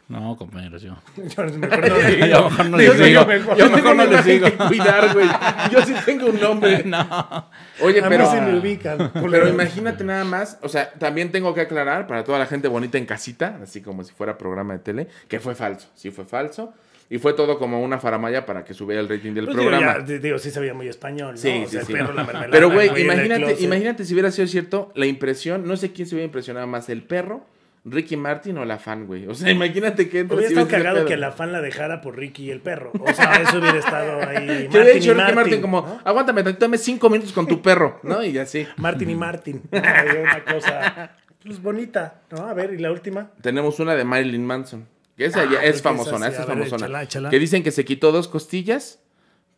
[0.07, 0.97] No, compañeros, yo.
[1.17, 2.27] Yo mejor no digo.
[2.27, 3.57] Yo mejor no Digo, les yo digo.
[3.57, 4.47] Yo mejor no les digo.
[4.51, 5.27] que cuidar, güey.
[5.73, 6.83] Yo sí tengo un nombre.
[6.85, 7.49] No.
[7.81, 8.25] Oye, A pero...
[8.25, 9.11] mí sí me ubican.
[9.15, 12.99] Pero imagínate nada más, o sea, también tengo que aclarar para toda la gente bonita
[12.99, 16.75] en casita, así como si fuera programa de tele, que fue falso, sí fue falso.
[17.11, 20.05] Y fue todo como una faramaya para que subiera el rating del Pues digo, programa.
[20.07, 21.37] ya, digo, sí sabía muy español, ¿no?
[21.41, 21.93] Sí, O sea, sí, sí.
[21.93, 25.93] el perro, la Pero, güey, imagínate, imagínate si hubiera sido cierto la impresión, no sé
[25.93, 27.45] quién se hubiera impresionado más, el perro,
[27.85, 29.27] Ricky Martin o la fan, güey.
[29.27, 32.45] O sea, imagínate que Hubiera recibes estado cagado que la fan la dejara por Ricky
[32.45, 32.93] y el perro.
[32.99, 34.69] O sea, eso hubiera estado ahí.
[34.73, 36.01] Yo hubiera dicho Ricky Martin como, ¿no?
[36.05, 38.25] aguántame, dame cinco minutos con tu perro, ¿no?
[38.25, 38.67] Y así.
[38.77, 39.63] Martin y Martin.
[39.71, 41.11] una cosa
[41.45, 42.47] pues bonita, ¿no?
[42.47, 43.31] A ver, y la última.
[43.43, 44.89] Tenemos una de Marilyn Manson.
[45.17, 46.33] Que esa Ah, ya es esa famosona, sí.
[46.33, 46.87] esa es ver, famosona.
[46.87, 47.31] échala, échala.
[47.31, 49.01] Que dicen que se quitó dos costillas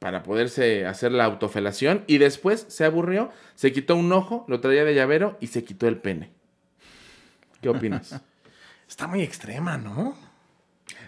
[0.01, 4.85] para poderse hacer la autofelación y después se aburrió, se quitó un ojo, lo traía
[4.85, 6.33] de llavero y se quitó el pene.
[7.73, 8.21] ¿Qué opinas?
[8.89, 10.17] Está muy extrema, ¿no?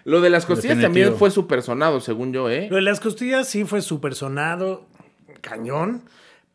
[0.05, 1.05] Lo de las costillas Definitivo.
[1.05, 2.67] también fue súper sonado, según yo, ¿eh?
[2.71, 4.87] Lo de las costillas sí fue súper sonado,
[5.41, 6.03] cañón.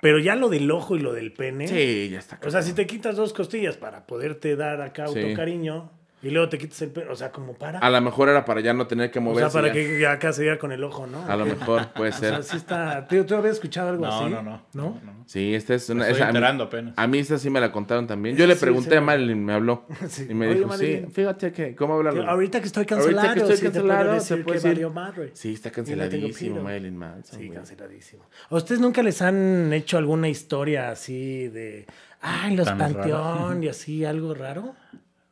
[0.01, 1.67] Pero ya lo del ojo y lo del pene.
[1.69, 2.37] Sí, ya está.
[2.45, 5.17] O sea, si te quitas dos costillas para poderte dar acá Sí.
[5.21, 5.89] autocariño
[6.23, 7.77] y luego te quitas el pene, o sea, como para.
[7.79, 9.51] A lo mejor era para ya no tener que o moverse.
[9.51, 9.73] sea, para ya.
[9.73, 11.23] que ya acá se diera con el ojo, ¿no?
[11.25, 12.43] A lo mejor puede O sea, ser.
[12.43, 13.05] sí está.
[13.07, 14.29] ¿Tú, tú habías escuchado algo No, así?
[14.33, 14.63] no, no.
[14.73, 14.99] ¿No?
[15.25, 16.03] Sí, esta es una.
[16.07, 16.93] Estoy esa- a, mí, enterando apenas.
[16.97, 18.35] a mí esta sí me la contaron también.
[18.37, 19.85] Yo le Sí, pregunté sí, a me- Marilyn, me habló.
[20.07, 20.27] Sí.
[20.29, 21.05] Y me Oye, dijo, Marilyn.
[21.07, 22.17] sí, fíjate que, ¿cómo hablan?
[22.27, 25.31] Ahorita que estoy Ahorita cancelado, que estoy te cancelado, decir se puede decir- madre.
[25.33, 26.61] Sí, está canceladísimo.
[26.63, 27.39] Marilyn Manson.
[27.39, 27.57] Sí, güey.
[27.57, 28.23] canceladísimo.
[28.49, 31.85] ¿A ustedes nunca les han hecho alguna historia así de,
[32.21, 34.75] ay, los panteón y así, algo raro?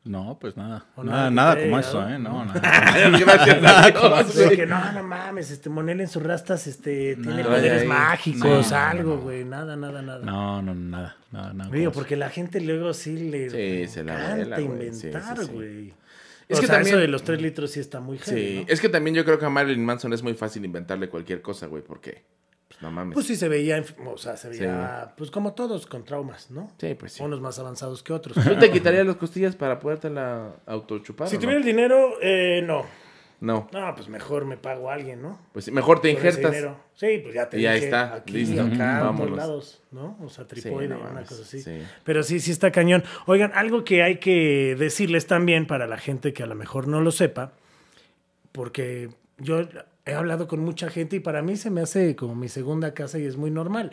[0.04, 0.86] No, pues nada.
[0.96, 2.10] O Nada, nada nada como eso.
[2.10, 2.18] ¿eh?
[2.18, 2.60] No, nada.
[2.60, 4.58] Gracias a Dios, De güey.
[4.58, 9.16] que no, no mames, este Monel en sus rastas este, tiene poderes mágicos, no, algo,
[9.16, 9.22] no.
[9.22, 10.26] güey, nada, nada, nada.
[10.26, 11.18] No, no, nada.
[11.32, 11.70] Nada, nada.
[11.70, 13.50] Digo, porque la gente luego sí le
[13.86, 14.94] Sí, se la vuela, encanta güey.
[14.94, 15.94] Sí, inventar, sí, güey.
[16.50, 18.74] Es que sea, también- eso de los tres litros sí está muy heavy, Sí, ¿no?
[18.74, 21.68] es que también yo creo que a Marilyn Manson es muy fácil inventarle cualquier cosa,
[21.68, 22.24] güey, porque,
[22.72, 23.14] pues no mames.
[23.14, 26.72] Pues sí se veía, o sea, se veía, pues como todos, con traumas, ¿no?
[26.80, 27.22] Sí, pues sí.
[27.24, 28.38] Unos más avanzados que otros.
[28.42, 31.28] ¿Tú te quitarías las costillas para podértela autochupar?
[31.28, 31.60] Si tuviera no?
[31.60, 32.86] el dinero, eh, no.
[33.42, 35.38] No, No, pues mejor me pago a alguien, ¿no?
[35.52, 36.56] pues sí, mejor te Por injertas.
[36.94, 39.18] Sí, pues ya te Y ahí está, aquí, listo, acá, vámonos.
[39.18, 40.18] todos lados, ¿no?
[40.24, 41.60] O sea, tripoide, no una cosa así.
[41.62, 41.82] sí.
[42.06, 43.04] Pero sí, sí está cañón.
[43.26, 47.02] Oigan, algo que hay que decirles también para la gente que a lo mejor no
[47.02, 47.52] lo sepa,
[48.52, 49.10] porque
[49.40, 49.68] yo
[50.06, 53.20] he hablado con mucha gente y para mí se me hace como mi segunda casa
[53.20, 53.92] y es muy normal.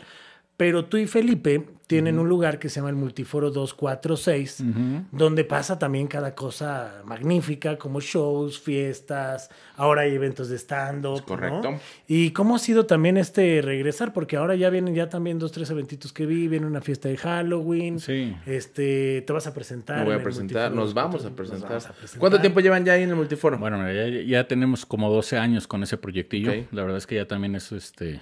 [0.59, 4.65] Pero tú y Felipe tienen un lugar que se llama el Multiforo 246,
[5.13, 11.25] donde pasa también cada cosa magnífica, como shows, fiestas, ahora hay eventos de stand-up.
[11.25, 11.79] Correcto.
[12.09, 14.13] ¿Y cómo ha sido también este regresar?
[14.13, 17.17] Porque ahora ya vienen ya también dos, tres eventitos que vi, viene una fiesta de
[17.17, 18.01] Halloween.
[18.01, 18.37] Sí.
[18.45, 20.01] Este, te vas a presentar.
[20.01, 21.71] Me voy a presentar, nos vamos a 246, presentar.
[21.71, 22.21] nos vas a presentar.
[22.21, 23.59] ¿Cuánto tiempo llevan ya ahí en el multiforo?
[23.59, 26.53] Bueno, mira, ya, ya tenemos como 12 años con ese proyectillo.
[26.73, 28.21] La verdad es que ya también es este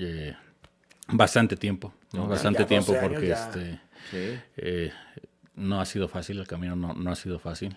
[0.00, 0.34] eh,
[1.08, 1.92] bastante tiempo.
[2.12, 3.34] Bastante Ya tiempo 12 años porque ya.
[3.34, 3.80] este
[4.10, 4.38] Sí.
[4.56, 4.92] eh,
[5.54, 7.76] no ha sido fácil, el camino no, no ha sido fácil.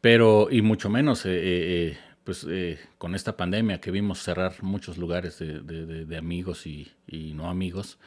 [0.00, 4.62] Pero, y mucho menos, eh, eh, eh, pues eh, con esta pandemia que vimos cerrar
[4.62, 7.98] muchos lugares de, de- de- de amigos y, y no amigos.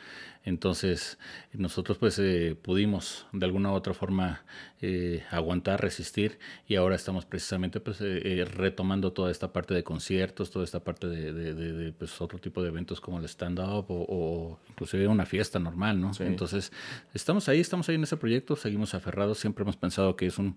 [0.48, 1.18] Entonces,
[1.52, 4.46] nosotros pues eh, pudimos de alguna u otra forma
[4.82, 9.84] eh, aguantar, resistir y ahora estamos precisamente pues eh, eh, retomando toda esta parte de
[9.84, 13.26] conciertos, toda esta parte de, de- de- de, pues, otro tipo de eventos como el
[13.26, 16.14] stand-up o, o inclusive una fiesta normal, ¿no?
[16.14, 16.24] Sí.
[16.24, 16.72] Entonces,
[17.14, 20.56] estamos ahí, estamos ahí en ese proyecto, seguimos aferrados, siempre hemos pensado que es un,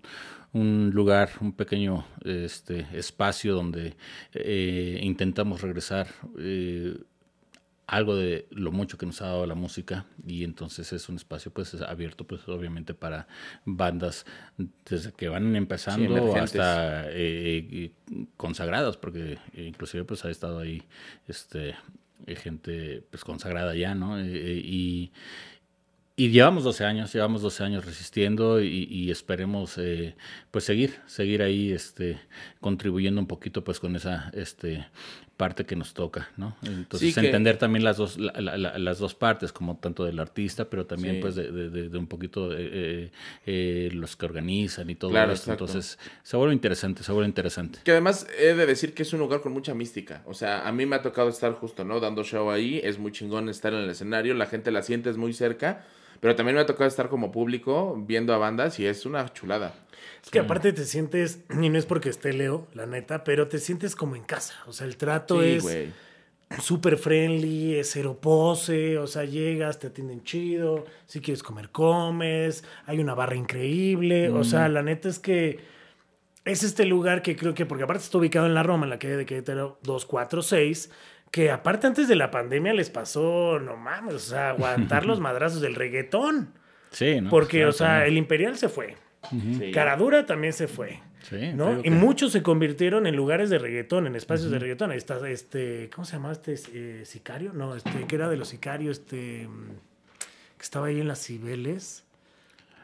[0.53, 3.95] un lugar, un pequeño este, espacio donde
[4.33, 6.07] eh, intentamos regresar
[6.39, 6.95] eh,
[7.87, 11.51] algo de lo mucho que nos ha dado la música y entonces es un espacio
[11.51, 13.27] pues es abierto pues obviamente para
[13.65, 14.25] bandas
[14.85, 17.91] desde que van empezando hasta eh, eh,
[18.37, 20.83] consagradas porque inclusive pues ha estado ahí
[21.27, 21.75] este
[22.27, 25.11] eh, gente pues consagrada ya no Eh, eh, y
[26.21, 30.15] y llevamos 12 años, llevamos 12 años resistiendo y, y esperemos eh,
[30.51, 32.19] pues seguir, seguir ahí este,
[32.59, 34.85] contribuyendo un poquito pues con esa este,
[35.41, 36.55] parte que nos toca, ¿no?
[36.61, 40.03] Entonces Sí, que- entender también las dos, la- la- la- las dos partes, como tanto
[40.05, 41.21] del artista, pero también Sí.
[41.21, 43.11] pues de, de- de- de un poquito eh, eh,
[43.47, 45.45] eh, los que organizan y todo Claro, esto.
[45.51, 45.65] exacto.
[45.65, 47.79] Entonces se vuelve interesante, se vuelve interesante.
[47.83, 50.21] Que además he de decir que es un lugar con mucha mística.
[50.27, 51.99] O sea, a mí me ha tocado estar justo, ¿no?
[51.99, 52.79] Dando show ahí.
[52.83, 54.35] Es muy chingón estar en el escenario.
[54.35, 55.83] La gente la siente, es muy cerca.
[56.21, 59.75] Pero también me ha tocado estar como público viendo a bandas y es una chulada.
[60.23, 63.57] Es que aparte te sientes, y no es porque esté Leo, la neta, pero te
[63.57, 64.53] sientes como en casa.
[64.67, 69.87] O sea, el trato Sí, es súper friendly, es cero pose, o sea, llegas, te
[69.87, 75.17] atienden chido, si quieres comer, comes, hay una barra increíble, o sea, la neta es
[75.17, 75.59] que
[76.43, 78.99] es este lugar que creo que, porque aparte está ubicado en la Roma, en la
[78.99, 80.91] calle de Querétaro 246,
[81.31, 85.61] que aparte antes de la pandemia les pasó, no mames, o sea, aguantar los madrazos
[85.61, 86.53] del reggaetón,
[86.91, 87.29] Sí, ¿no?
[87.29, 88.07] porque, Claro, o sea, también.
[88.11, 88.95] el Imperial se fue,
[89.29, 89.71] Sí.
[89.73, 90.99] Caradura también se fue.
[91.29, 91.79] Sí, ¿no?
[91.79, 94.89] Y que- muchos se convirtieron en lugares de reggaetón, en espacios de reggaetón.
[94.89, 97.53] Ahí está este, ¿cómo se llamaba este eh, sicario?
[97.53, 99.47] No, este, que era de los sicarios, este,
[100.57, 102.03] que estaba ahí en las Cibeles.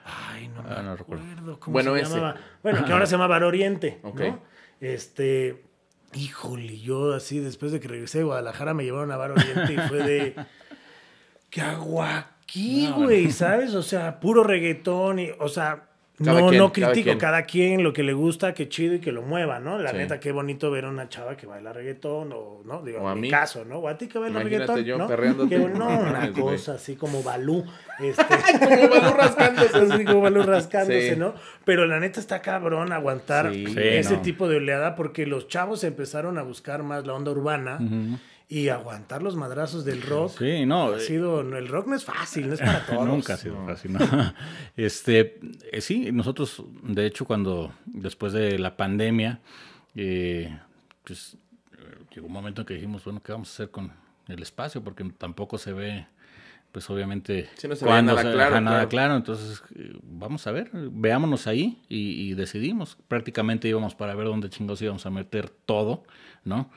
[0.06, 1.24] Ay, no me Ah, no recuerdo.
[1.24, 2.14] acuerdo cómo Bueno, se ese.
[2.16, 2.36] llamaba.
[2.64, 4.20] Bueno, que ahora se llama Bar Oriente, Ok.
[4.22, 4.44] ¿no?
[4.80, 5.64] Este,
[6.14, 9.78] híjole, yo así después de que regresé de Guadalajara me llevaron a Bar Oriente y
[9.88, 10.36] fue de,
[11.50, 13.32] ¿qué hago aquí, No, güey?
[13.32, 13.74] ¿Sabes?
[13.74, 15.90] O sea, puro reggaetón y, o sea,
[16.24, 17.18] Cada no, quien, no cada critico quien.
[17.20, 19.78] cada quien lo que le gusta, que chido y que lo mueva, ¿no?
[19.78, 19.98] La Sí.
[19.98, 22.82] neta, qué bonito ver a una chava que baila reggaetón o, ¿no?
[22.82, 23.30] Digo, O a en mi mí.
[23.30, 23.78] caso, ¿no?
[23.78, 25.48] O a ti que baila Imagínate reggaetón, yo ¿no?
[25.48, 27.64] Qué bueno, No no, una cosa así como Balú,
[28.00, 28.24] este...
[28.26, 29.78] Como Balú rascándose.
[29.78, 31.20] así como Balú rascándose, Sí.
[31.20, 31.36] ¿no?
[31.66, 33.68] Pero la neta está cabrón aguantar Sí.
[33.68, 34.22] Sí, ese no.
[34.24, 37.78] tipo de oleada porque los chavos empezaron a buscar más la onda urbana
[38.50, 40.38] y aguantar los madrazos del rock.
[40.40, 40.90] Sí, no.
[40.94, 43.06] Ha eh, sido, el rock no es fácil, no es para todos.
[43.08, 43.94] Nunca ha sido fácil.
[43.94, 44.00] ¿no?
[44.78, 45.40] Este,
[45.72, 49.42] eh, sí, nosotros, de hecho, cuando después de la pandemia,
[49.96, 50.58] eh,
[51.04, 51.36] pues
[52.14, 53.92] llegó un momento en que dijimos, bueno, ¿qué vamos a hacer con
[54.28, 54.84] el espacio?
[54.84, 56.08] Porque tampoco se ve,
[56.72, 58.90] pues obviamente, Sí, no se veía nada se- claro, nada claro.
[58.90, 59.16] claro.
[59.18, 62.98] Entonces, eh, vamos a ver, veámonos ahí y, y decidimos.
[63.08, 66.04] Prácticamente íbamos para ver dónde chingados íbamos a meter todo,
[66.46, 66.70] ¿no?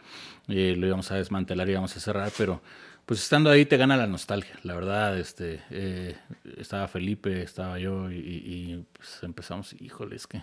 [0.51, 2.61] Eh, lo íbamos a desmantelar y íbamos a cerrar, pero
[3.07, 6.17] pues estando ahí te gana la nostalgia, la verdad, este, eh,
[6.59, 10.43] estaba Felipe, estaba yo y, y, pues empezamos, híjole, es que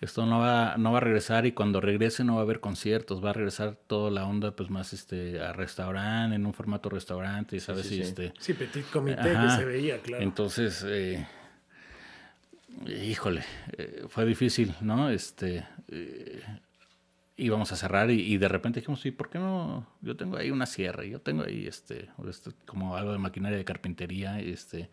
[0.00, 3.24] esto no va, no va a regresar y cuando regrese no va a haber conciertos,
[3.24, 7.56] va a regresar toda la onda pues más este a restaurante, en un formato restaurante,
[7.56, 8.02] y sabes, sí, y sí.
[8.04, 9.56] este Sí, petit comité Ajá.
[9.56, 10.22] que se veía, claro.
[10.22, 11.26] entonces, eh,
[12.86, 13.42] híjole,
[13.76, 15.10] eh, fue difícil, ¿no?
[15.10, 16.42] Este, eh,
[17.38, 19.86] íbamos a cerrar y, y de repente dijimos, ¿y por qué no?
[20.02, 23.64] Yo tengo ahí una sierra, yo tengo ahí este, este, como algo de maquinaria de
[23.64, 24.90] carpintería, este,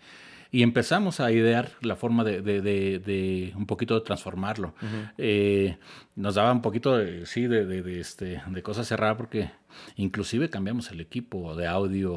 [0.52, 4.74] y empezamos a idear la forma de, de, de- de un poquito de transformarlo.
[5.18, 5.78] Eh,
[6.16, 9.50] nos daba un poquito, de, sí, de, este, de cosas cerradas porque
[9.98, 12.14] inclusive cambiamos el equipo de audio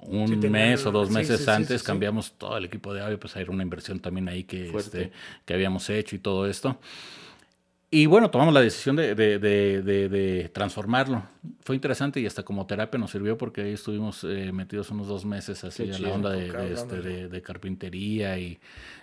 [0.00, 3.02] un Sí, tenía- mes o dos meses sí, sí, antes, cambiamos todo el equipo de
[3.02, 5.12] audio, pues era una inversión también ahí que, este,
[5.44, 6.80] que habíamos hecho y todo esto.
[7.94, 11.24] Y bueno, tomamos la decisión de, de, de, de, transformarlo.
[11.60, 15.26] Fue interesante y hasta como terapia nos sirvió porque ahí estuvimos eh, metidos unos dos
[15.26, 18.58] meses así a la onda de, este, carpintería y,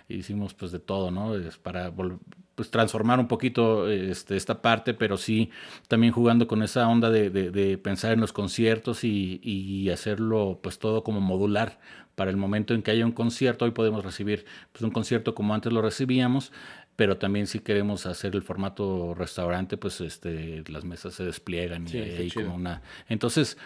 [0.08, 1.36] hicimos pues de todo, ¿no?
[1.36, 1.92] Es para
[2.56, 5.50] pues transformar un poquito este, esta parte, pero sí
[5.86, 11.04] también jugando con esa onda de, pensar en los conciertos y, y hacerlo pues todo
[11.04, 11.78] como modular
[12.20, 13.64] para el momento en que haya un concierto.
[13.64, 16.52] Hoy podemos recibir pues, un concierto como antes lo recibíamos,
[17.00, 21.96] pero también si queremos hacer el formato restaurante, pues este, las mesas se despliegan y
[21.96, 22.82] hay como una...
[23.08, 23.56] Entonces,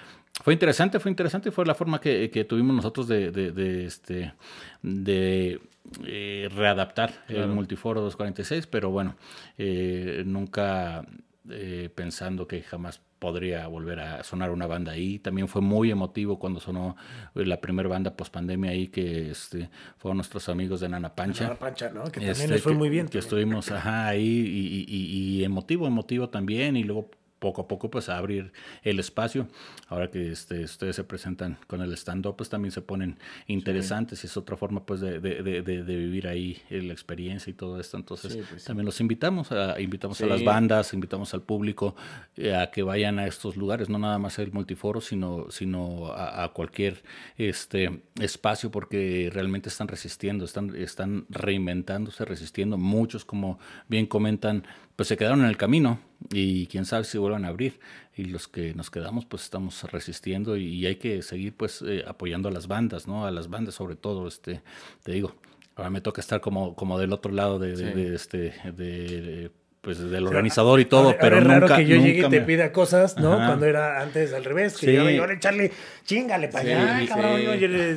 [0.41, 4.35] fue interesante, fue interesante, fue la forma que, tuvimos nosotros de, de, este,
[4.83, 5.61] de
[6.07, 9.17] eh, readaptar el Multiforo 246, pero bueno,
[9.59, 11.05] eh, nunca
[11.51, 15.19] eh, pensando que jamás podría volver a sonar una banda ahí.
[15.19, 16.95] También fue muy emotivo cuando sonó
[17.35, 21.45] eh, la primera banda post pandemia ahí, que este, fueron nuestros amigos de Nana Pancha.
[21.45, 22.05] Nana Pancha, ¿no?
[22.05, 23.09] Que también este, les fue muy bien.
[23.09, 26.77] Que estuvimos ajá, ahí y, y, y, emotivo, emotivo también.
[26.77, 27.09] Y luego
[27.45, 29.49] poco a poco pues a abrir el espacio.
[29.89, 34.29] Ahora que este, ustedes se presentan con el stand-up, pues también se ponen interesantes y
[34.29, 37.99] es otra forma pues de, de, de, de vivir ahí la experiencia y todo esto.
[37.99, 41.95] Entonces pues también los invitamos, a, invitamos a las bandas, invitamos al público
[42.39, 46.45] eh, a que vayan a estos lugares, no nada más el multiforo, sino, sino a,
[46.45, 47.03] a, cualquier
[47.37, 52.79] este, espacio porque realmente están resistiendo, están, están reinventándose, resistiendo.
[52.79, 54.65] Muchos, como bien comentan,
[54.97, 55.99] pues se quedaron en el camino
[56.31, 57.81] y quién sabe si vuelvan a abrir.
[58.17, 62.49] Y los que nos quedamos, pues estamos resistiendo y, hay que seguir pues eh, apoyando
[62.49, 63.27] a las bandas, ¿no?
[63.27, 64.63] A las bandas sobre todo, este,
[65.03, 65.35] te digo,
[65.75, 69.51] ahora me toca estar como, como del otro lado de, de este, de
[69.85, 73.17] pues del organizador y todo, pero es raro que yo llegue y te pida cosas,
[73.19, 73.37] ¿no?
[73.37, 75.71] Cuando era antes al revés, que yo iba a echarle,
[76.05, 77.41] chingale para allá, cabrón.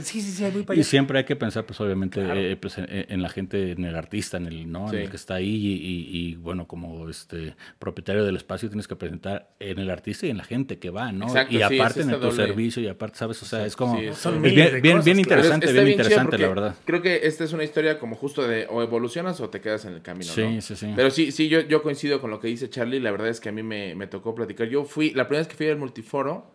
[0.03, 0.81] sí, sí, sí, voy para allá.
[0.81, 4.37] Y siempre hay que pensar, pues obviamente, eh, pues, en, la gente, en el artista,
[4.37, 4.91] en el, ¿no?
[4.91, 9.49] En el que está ahí y, bueno, como este propietario del espacio tienes que presentar
[9.59, 11.27] en el artista y en la gente que va, ¿no?
[11.49, 13.41] y aparte en tu servicio y aparte, ¿sabes?
[13.41, 13.97] O sea, es como...
[13.97, 16.75] bien, bien, bien, interesante, bien, interesante, la verdad.
[16.85, 19.93] Creo que esta es una historia como justo de o evolucionas o te quedas en
[19.93, 20.93] el camino, Sí, sí, sí.
[20.95, 22.99] Pero sí, sí, yo coincido con lo que dice Charlie.
[22.99, 24.67] La verdad es que a mí me, tocó platicar.
[24.67, 26.45] Yo fui, la primera vez que fui al multiforo,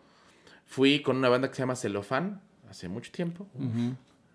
[0.67, 3.47] fui con una banda que se llama Celofán, hace mucho tiempo.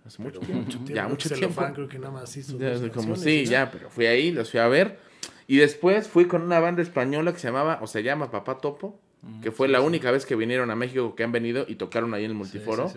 [0.05, 0.71] Hace mucho tiempo.
[0.85, 1.61] Ya, mucho tiempo.
[1.73, 2.57] creo que nada más hizo
[2.93, 4.99] como, sí, ya, pero fui ahí, los fui a ver.
[5.47, 8.99] Y después fui con una banda española que se llamaba, o se llama Papá Topo,
[9.41, 12.23] que fue la única vez que vinieron a México que han venido y tocaron ahí
[12.23, 12.91] en el multiforo.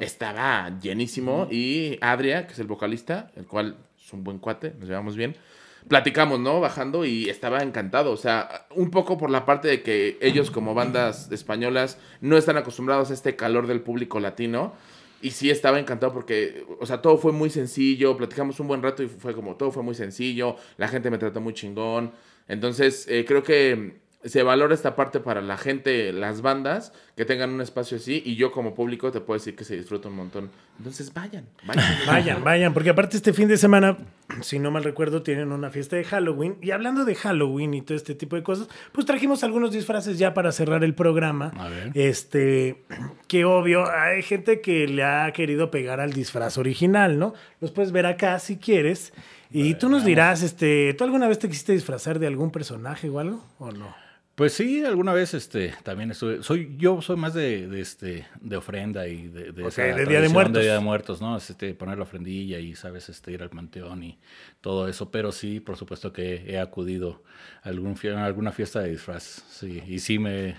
[0.00, 1.48] Estaba llenísimo.
[1.50, 5.36] Y Adria, que es el vocalista, el cual es un buen cuate, nos llevamos bien
[5.88, 6.60] platicamos, ¿no?
[6.60, 8.12] Bajando y estaba encantado.
[8.12, 12.56] O sea, un poco por la parte de que ellos como bandas españolas no están
[12.56, 14.74] acostumbrados a este calor del público latino.
[15.20, 19.04] Y sí estaba encantado porque, o sea, todo fue muy sencillo, platicamos un buen rato
[19.04, 22.10] y fue como, todo fue muy sencillo, la gente me trató muy chingón.
[22.48, 27.50] Entonces, eh, creo que se valora esta parte para la gente, las bandas, que tengan
[27.50, 28.22] un espacio así.
[28.24, 30.50] Y yo como público te puedo decir que se disfruta un montón.
[30.78, 31.84] Entonces vayan, vayan.
[32.06, 33.96] vayan, vayan, porque aparte este fin de semana,
[34.40, 36.56] si no mal recuerdo, tienen una fiesta de Halloween.
[36.62, 40.34] Y hablando de Halloween y todo este tipo de cosas, pues trajimos algunos disfraces ya
[40.34, 41.52] para cerrar el programa.
[41.58, 41.90] A ver.
[41.94, 42.84] Este,
[43.26, 47.34] que obvio, hay gente que le ha querido pegar al disfraz original, ¿no?
[47.60, 49.12] Los puedes ver acá si quieres.
[49.50, 53.18] Y tú nos dirás, este, ¿tú alguna vez te quisiste disfrazar de algún personaje o
[53.18, 53.44] algo?
[53.58, 54.01] ¿O no?
[54.42, 58.56] Pues sí, alguna vez este también estuve, soy yo soy más de, de este de
[58.56, 60.54] ofrenda y de, de, de Día de Muertos.
[60.54, 61.36] De Día de Muertos, ¿no?
[61.36, 64.18] Este, poner la ofrendilla y sabes este ir al panteón y
[64.60, 67.22] todo eso, pero sí, por supuesto que he acudido
[67.62, 70.56] a algún a alguna fiesta de disfraz, sí, y sí me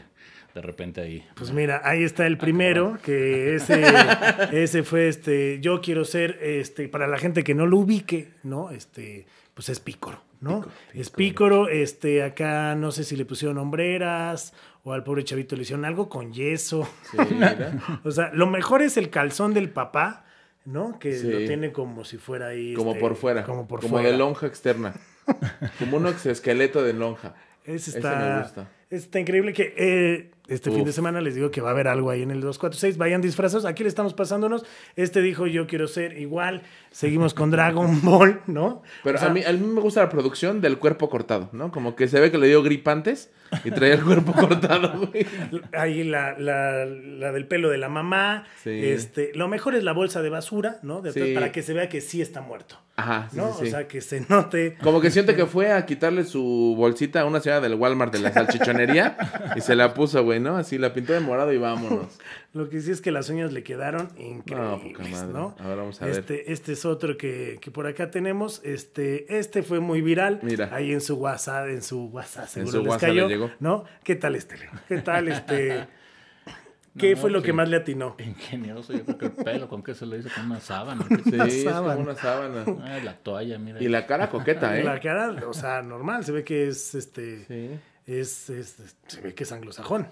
[0.56, 1.28] de repente ahí.
[1.36, 3.84] Pues mira, ahí está el primero, que ese,
[4.54, 8.72] ese fue este, yo quiero ser, este, para la gente que no lo ubique, ¿no?
[8.72, 10.22] Este, pues es Pícoro.
[10.44, 10.66] ¿No?
[10.94, 15.62] Es pícoro, este, acá no sé si le pusieron hombreras o al pobre chavito le
[15.62, 16.88] hicieron algo con yeso.
[18.04, 20.26] o sea, lo mejor es el calzón del papá,
[20.66, 21.00] ¿no?
[21.00, 22.74] Que lo tiene como si fuera ahí.
[22.74, 23.44] Como este, por fuera.
[23.44, 24.94] Como por como de lonja externa.
[25.80, 27.36] como un exoesqueleto de lonja.
[27.64, 28.70] Ese está, me gusta.
[28.90, 32.10] Está increíble que eh, este fin de semana les digo que va a haber algo
[32.10, 32.98] ahí en el 246.
[32.98, 33.64] Vayan disfrazados.
[33.66, 34.66] Aquí le estamos pasándonos.
[34.98, 36.64] Este dijo yo quiero ser igual.
[36.92, 38.82] Seguimos con Dragon Ball, ¿no?
[39.04, 41.72] Pero a, mí, a mí me gusta la producción del cuerpo cortado, ¿no?
[41.72, 43.32] Como que se ve que le dio gripantes
[43.64, 45.26] y traía el cuerpo cortado, güey.
[45.74, 48.46] Ahí la, la, la del pelo de la mamá.
[48.64, 48.70] Sí.
[48.86, 51.02] Este, lo mejor es la bolsa de basura, ¿no?
[51.02, 51.34] De atrás, Sí.
[51.34, 52.78] para que se vea que sí está muerto.
[52.96, 53.50] Ajá, sí, ¿No?
[53.50, 54.78] O sea, que se note.
[54.84, 58.20] Como que siente que fue a quitarle su bolsita a una señora del Walmart de
[58.20, 59.18] la salchichonería
[59.56, 60.58] y se la puso, güey, ¿no?
[60.58, 62.08] Así la pintó de morado y vámonos.
[62.54, 65.34] Lo que sí es que las uñas le quedaron No, increíbles, madre.
[65.34, 65.56] ¿no?
[65.60, 66.20] Ahora vamos a ver.
[66.20, 68.62] este, este es otro que, que por acá tenemos.
[68.64, 70.40] Este, este fue muy viral.
[70.44, 70.70] Mira.
[70.72, 73.43] Ahí en su WhatsApp, en su WhatsApp, seguro su les WhatsApp cayó, le llegó.
[73.60, 73.86] ¿No?
[74.04, 74.58] ¿Qué tal este?
[74.58, 74.72] Leo?
[74.88, 75.88] ¿Qué tal este?
[76.98, 77.46] ¿Qué No, fue lo sí.
[77.48, 78.16] que más le atinó?
[78.20, 80.30] Ingenioso, yo creo que el pelo, ¿con qué se lo hizo?
[80.36, 81.04] Con una sábana.
[81.24, 81.94] Sí, Una es sábana.
[81.96, 83.00] como una sábana.
[83.04, 83.82] La toalla, mira.
[83.82, 84.84] Y la cara coqueta, ¿eh?
[84.84, 87.46] La cara, o sea, normal, se ve que es este.
[87.46, 90.08] Sí, Es, es- se ve que es anglosajón.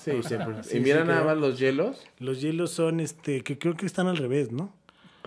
[0.00, 0.34] sí, sí.
[0.44, 2.06] pues, sí, y mira sí nada más los hielos.
[2.18, 4.74] Los hielos son este, que creo que están al revés, ¿no?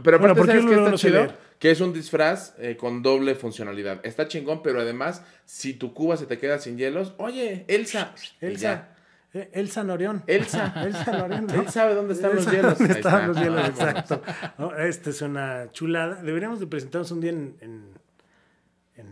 [0.04, 1.51] Pero Bueno, ¿por qué ¿sabes qué luego está no sé chido?
[1.62, 4.00] Que es un disfraz eh, con doble funcionalidad.
[4.04, 8.14] Está chingón, pero además, si tu cuba se te queda sin hielos, oye, Elsa.
[8.42, 8.90] Elsa.
[9.34, 10.24] Eh, Elsa Norión.
[10.26, 10.74] Elsa.
[10.86, 11.46] Elsa Norión.
[11.46, 11.62] ¿no?
[11.62, 12.78] Él sabe dónde están los Él hielos.
[12.80, 13.28] ¿Dónde Ahí están está.
[13.28, 13.70] los hielos?
[13.70, 14.22] Exacto.
[14.58, 14.76] ¿No?
[14.76, 16.22] Esta es una chulada.
[16.24, 17.84] Deberíamos de presentarnos un día en, en,
[18.98, 19.06] en-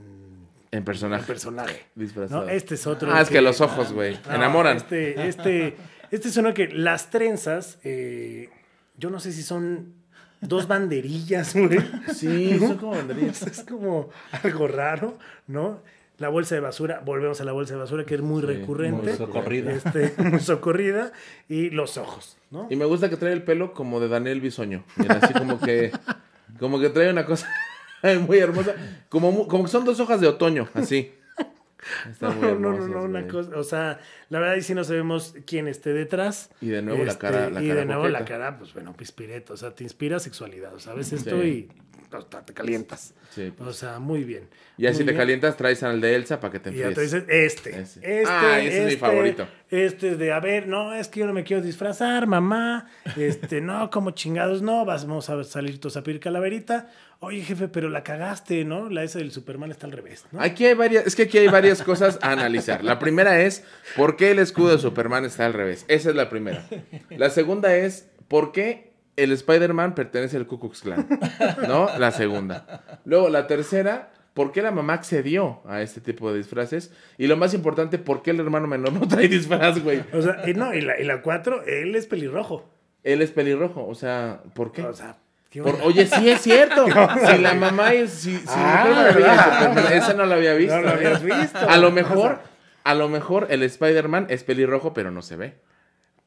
[0.71, 1.25] En en personaje.
[1.25, 1.85] personaje.
[1.95, 2.45] Disfrazado.
[2.45, 2.49] ¿no?
[2.49, 3.13] Este es otro.
[3.13, 4.17] Ah, es que los ojos, güey.
[4.27, 4.77] No, Enamoran.
[4.77, 5.75] Este, este,
[6.09, 8.49] este es uno que las trenzas, eh,
[8.97, 9.98] yo no sé si son
[10.41, 11.79] dos banderillas, güey.
[12.13, 13.41] Sí, son como banderillas.
[13.43, 14.09] Es como
[14.43, 15.17] algo raro,
[15.47, 15.81] ¿no?
[16.17, 19.07] La bolsa de basura, volvemos a la bolsa de basura que es muy Sí, recurrente.
[19.09, 19.71] muy socorrida.
[19.71, 21.13] Este, muy socorrida.
[21.47, 22.67] Y los ojos, ¿no?
[22.69, 24.83] Y me gusta que trae el pelo como de Daniel Bisoño.
[24.97, 25.91] Mira, así como que.
[26.59, 27.47] Como que trae una cosa
[28.27, 28.75] muy hermosa.
[29.07, 31.13] Como, como que son dos hojas de otoño, así.
[32.09, 33.99] Está muy No, no, no, una cosa, o sea,
[34.29, 36.49] la verdad ahí sí no sabemos quién esté detrás.
[36.61, 38.95] Y de nuevo la Este, cara- la y cara de nuevo la cara, pues bueno,
[38.95, 41.15] pispireto, o sea, te inspira sexualidad, o sea, ves Sí.
[41.15, 41.69] esto y
[42.45, 43.13] te calientas.
[43.29, 43.69] Sí, pues.
[43.69, 44.47] O sea, muy bien.
[44.77, 45.17] Y así te bien.
[45.17, 46.95] calientas, traes al de Elsa para que te Y enfríes.
[46.95, 49.47] te dices, este, este, Ah, ese es mi este, favorito.
[49.69, 52.87] Este es de, a ver, no, es que yo no me quiero disfrazar, mamá.
[53.17, 56.89] Este, no, como chingados, no, vamos a salir todos a pedir calaverita.
[57.19, 58.89] Oye, jefe, pero la cagaste, ¿no?
[58.89, 60.41] La esa del Superman está al revés, ¿no?
[60.41, 62.83] Aquí hay varias, es que aquí hay varias cosas a analizar.
[62.83, 63.63] La primera es
[63.97, 65.83] por qué el escudo de Superman está al revés.
[65.89, 66.65] Esa es la primera.
[67.09, 68.88] La segunda es por qué
[69.23, 71.07] el Spider-Man pertenece al Ku Klux Klan.
[71.67, 71.89] ¿No?
[71.97, 72.81] La segunda.
[73.05, 76.91] Luego, la tercera, ¿por qué la mamá accedió a este tipo de disfraces?
[77.17, 80.03] Y lo más importante, ¿por qué el hermano menor no trae disfraz, güey?
[80.13, 82.69] O sea, y no, y la, y la cuatro, él es pelirrojo.
[83.03, 84.83] Él es pelirrojo, o sea, ¿por qué?
[84.83, 85.17] O sea,
[85.83, 86.85] oye, sí es cierto.
[87.29, 88.11] Si la mamá es.
[88.11, 89.59] Si, si Ah, mi prima veía ¿verdad?
[89.69, 90.75] Superman, esa no la había visto.
[90.75, 90.93] No lo ¿eh?
[90.93, 91.59] habías visto.
[91.69, 92.41] A lo O mejor, sea,
[92.83, 95.55] a lo mejor el Spider-Man es pelirrojo, pero no se ve.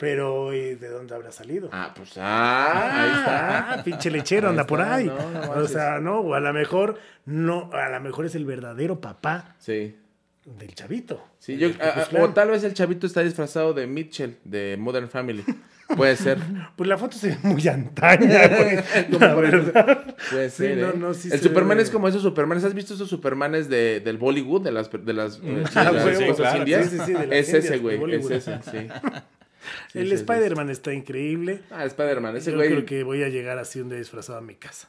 [0.03, 1.68] Pero, ¿y ¿de dónde habrá salido?
[1.70, 3.72] Ah, pues ah, ahí está.
[3.74, 5.07] Ah, pinche lechero Ahí anda por ahí.
[5.07, 8.44] no, no o sea, no, o a lo mejor, no, a lo mejor es el
[8.44, 9.94] verdadero papá Sí.
[10.44, 11.22] del chavito.
[11.38, 15.09] Sí, yo, ah, ah, o tal vez el chavito está disfrazado de Mitchell, de Modern
[15.09, 15.44] Family.
[15.96, 16.38] Puede ser.
[16.76, 18.78] Pues la foto se ve muy antaña, güey.
[20.30, 20.78] Puede Sí, ser.
[20.80, 20.92] ¿eh?
[20.98, 22.64] no, sí el se Superman ve- es como esos Supermanes.
[22.64, 24.62] ¿Has visto esos Supermanes de, del Bollywood?
[24.62, 26.59] De las, de las, eh, Ah, de las huevo, cosas claro.
[26.59, 26.90] indias?
[26.90, 28.14] Sí, sí, sí, de las es indias, ese, de güey.
[28.16, 28.88] Es ese, sí.
[29.92, 30.14] Sí, el sí, sí.
[30.16, 31.60] Spider-Man está increíble.
[31.70, 32.36] Ah, Spider-Man.
[32.36, 32.70] Ese Yo güey.
[32.70, 34.88] creo que voy a llegar así un día disfrazado a mi casa.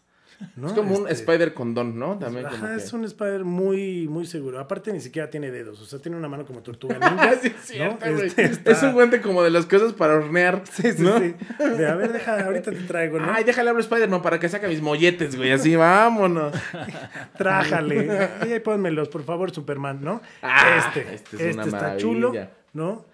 [0.57, 0.67] ¿no?
[0.67, 2.17] Es como un Este, Spider condón, ¿no?
[2.19, 4.59] También como Ajá, que- es un Spider muy, muy seguro.
[4.59, 7.35] Aparte ni siquiera tiene dedos, o sea, tiene una mano como tortuga ninja.
[7.41, 8.13] Sí, es cierto, ¿no?
[8.15, 8.27] güey.
[8.27, 10.63] Este, está- Es un guante como de las cosas para hornear.
[10.73, 11.17] Sí, sí, ¿no?
[11.19, 11.35] sí.
[11.77, 13.31] De, a ver, deja, ahorita te traigo, ¿no?
[13.31, 15.51] Ay, déjale hablar a Spider-Man para que saque mis molletes, güey.
[15.51, 16.53] Así, vámonos.
[17.37, 18.29] Trájale.
[18.47, 20.21] Y ahí pónmelos, por favor, Superman, ¿no?
[20.41, 22.33] Ah, este, este es este, una está chulo,
[22.73, 23.05] ¿no?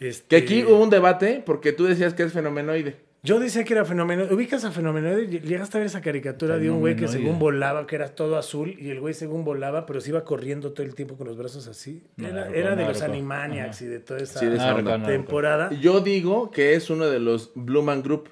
[0.00, 2.96] Este, Que aquí hubo un debate porque tú decías que es fenomenoide.
[3.24, 4.26] Yo decía que era fenómeno.
[4.30, 5.40] ¿Ubicas a Fenomenoide?
[5.40, 7.24] Llegaste a ver esa caricatura de un güey que Fenomenoide.
[7.26, 10.72] según volaba, que era todo azul, y el güey según volaba, pero se iba corriendo
[10.72, 12.04] todo el tiempo con los brazos así.
[12.16, 14.58] No, Era, no, era de los Animaniacs y de toda esa Sí, de
[15.04, 15.70] temporada.
[15.80, 18.30] Yo digo que es uno de los Blue Man Group.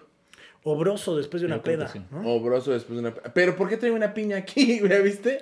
[0.63, 1.93] Obroso después de una peda.
[2.25, 3.15] Obroso después de una...
[3.35, 5.03] Pero ¿por qué trae una piña aquí, güey?
[5.03, 5.41] ¿Viste?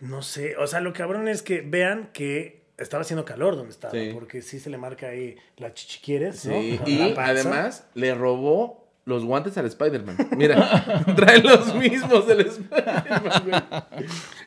[0.00, 3.92] No sé, o sea, lo cabrón es que vean que estaba haciendo calor donde estaba,
[3.92, 4.10] Sí.
[4.14, 6.52] porque sí se le marca ahí la chichiquieres, ¿no?
[6.60, 6.80] Sí.
[6.86, 10.16] Y además le robó los guantes al Spider-Man.
[10.36, 13.84] Mira, trae los mismos del Spider-Man.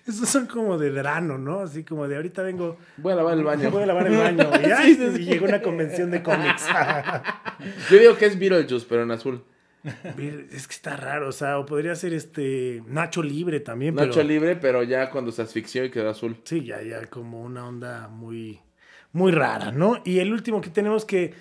[0.05, 1.61] Esos son como de verano, ¿no?
[1.61, 3.71] Así como de ahorita vengo, Voy a lavar el baño.
[3.71, 4.49] voy a lavar el baño.
[4.61, 6.65] Y, ay, y llegó una convención de cómics.
[7.89, 9.43] Yo digo que es Beetlejuice, pero en azul.
[10.51, 14.27] es que está raro, o sea, o podría ser este Nacho Libre también, Nacho pero
[14.27, 16.37] libre, pero ya cuando se asfixió y quedó azul.
[16.43, 18.59] sí, ya, ya como una onda muy,
[19.13, 20.01] muy rara, ¿no?
[20.05, 21.33] Y el último que tenemos que,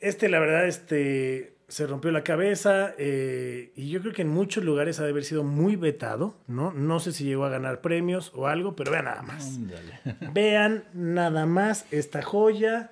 [0.00, 4.62] este, la verdad, este, se rompió la cabeza eh, y yo creo que en muchos
[4.62, 6.70] lugares ha de haber sido muy vetado, ¿no?
[6.72, 9.58] No sé si llegó a ganar premios o algo, pero vean nada más.
[10.34, 12.90] Vean nada más esta joya.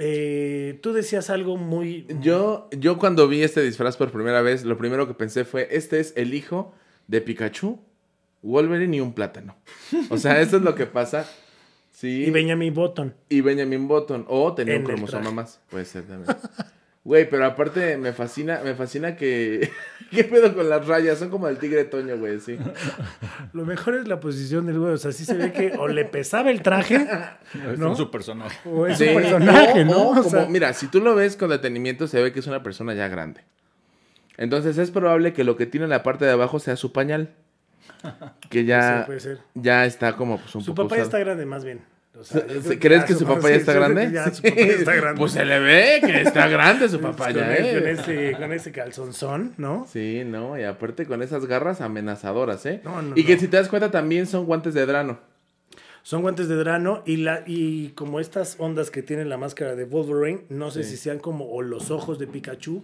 [0.00, 2.06] Eh, tú decías algo muy...
[2.20, 6.00] Yo, yo cuando vi este disfraz por primera vez, lo primero que pensé fue, este
[6.00, 6.74] es el hijo
[7.06, 7.78] de Pikachu,
[8.42, 9.56] Wolverine y un plátano.
[10.10, 11.28] O sea, eso es lo que pasa.
[11.90, 12.24] Sí.
[12.26, 13.14] Y Benjamin Button.
[13.28, 14.24] Y Benjamin Button.
[14.28, 15.60] O tenía En un cromosoma más.
[15.68, 16.36] Puede ser también.
[17.08, 19.70] Güey, pero aparte me fascina, me fascina que...
[20.10, 21.18] ¿Qué pedo con las rayas?
[21.18, 22.58] Son como el tigre Toño, güey, sí.
[23.54, 24.92] Lo mejor es la posición del güey.
[24.92, 26.98] O sea, sí se ve que o le pesaba el traje
[27.78, 27.92] ¿No?
[27.92, 28.58] Es su personaje.
[28.68, 29.96] o es Sí, un personaje, o- ¿no?
[29.98, 32.46] o O como- sea, mira, si tú lo ves con detenimiento, se ve que es
[32.46, 33.40] una persona ya grande.
[34.36, 37.30] Entonces es probable que lo que tiene en la parte de abajo sea su pañal.
[38.50, 39.38] Que ya, puede ser.
[39.54, 41.18] ya está como pues, un Su poco papá ya usado.
[41.18, 41.80] está grande, más bien.
[42.18, 42.42] O sea,
[42.80, 44.06] ¿Crees que su papá ya sí, está grande?
[44.08, 45.18] que ya su papá ya está grande.
[45.20, 47.78] Pues se le ve que está grande su papá con, ya, ¿eh?
[47.78, 49.86] con ese, con ese calzonzón, ¿no?
[49.90, 52.80] Sí, no, y aparte con esas garras amenazadoras, ¿eh?
[52.84, 53.40] No, no, y que no.
[53.40, 55.18] si te das cuenta también son guantes de drano.
[56.02, 59.84] Son guantes de drano y, la, y como estas ondas que tiene la máscara de
[59.84, 60.90] Wolverine, no sé Sí.
[60.92, 62.82] si sean como o los ojos de Pikachu.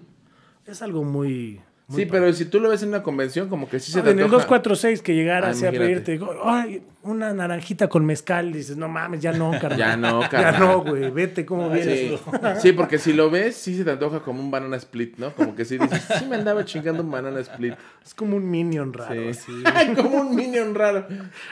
[0.67, 1.61] Es algo muy...
[1.87, 2.21] muy Sí, padre.
[2.23, 4.19] pero si tú lo ves en una convención, como que sí se Ah, te en
[4.19, 4.45] el antoja.
[4.45, 8.89] 246 que llegara Ah, así a pedirte, digo, ay, una naranjita con mezcal, dices, no
[8.89, 9.79] mames, ya no, carnal.
[9.79, 10.61] Ya no, Ya carnal.
[10.61, 11.99] no, güey, vete cómo vienes.
[11.99, 12.19] Sí.
[12.63, 15.33] sí, porque si lo ves, sí se te antoja como un banana split, ¿no?
[15.35, 17.75] Como que sí dices, sí me andaba chingando un banana split.
[18.03, 19.15] Es como un minion raro.
[19.35, 19.63] Sí.
[19.65, 19.95] así.
[19.95, 21.07] como un minion raro.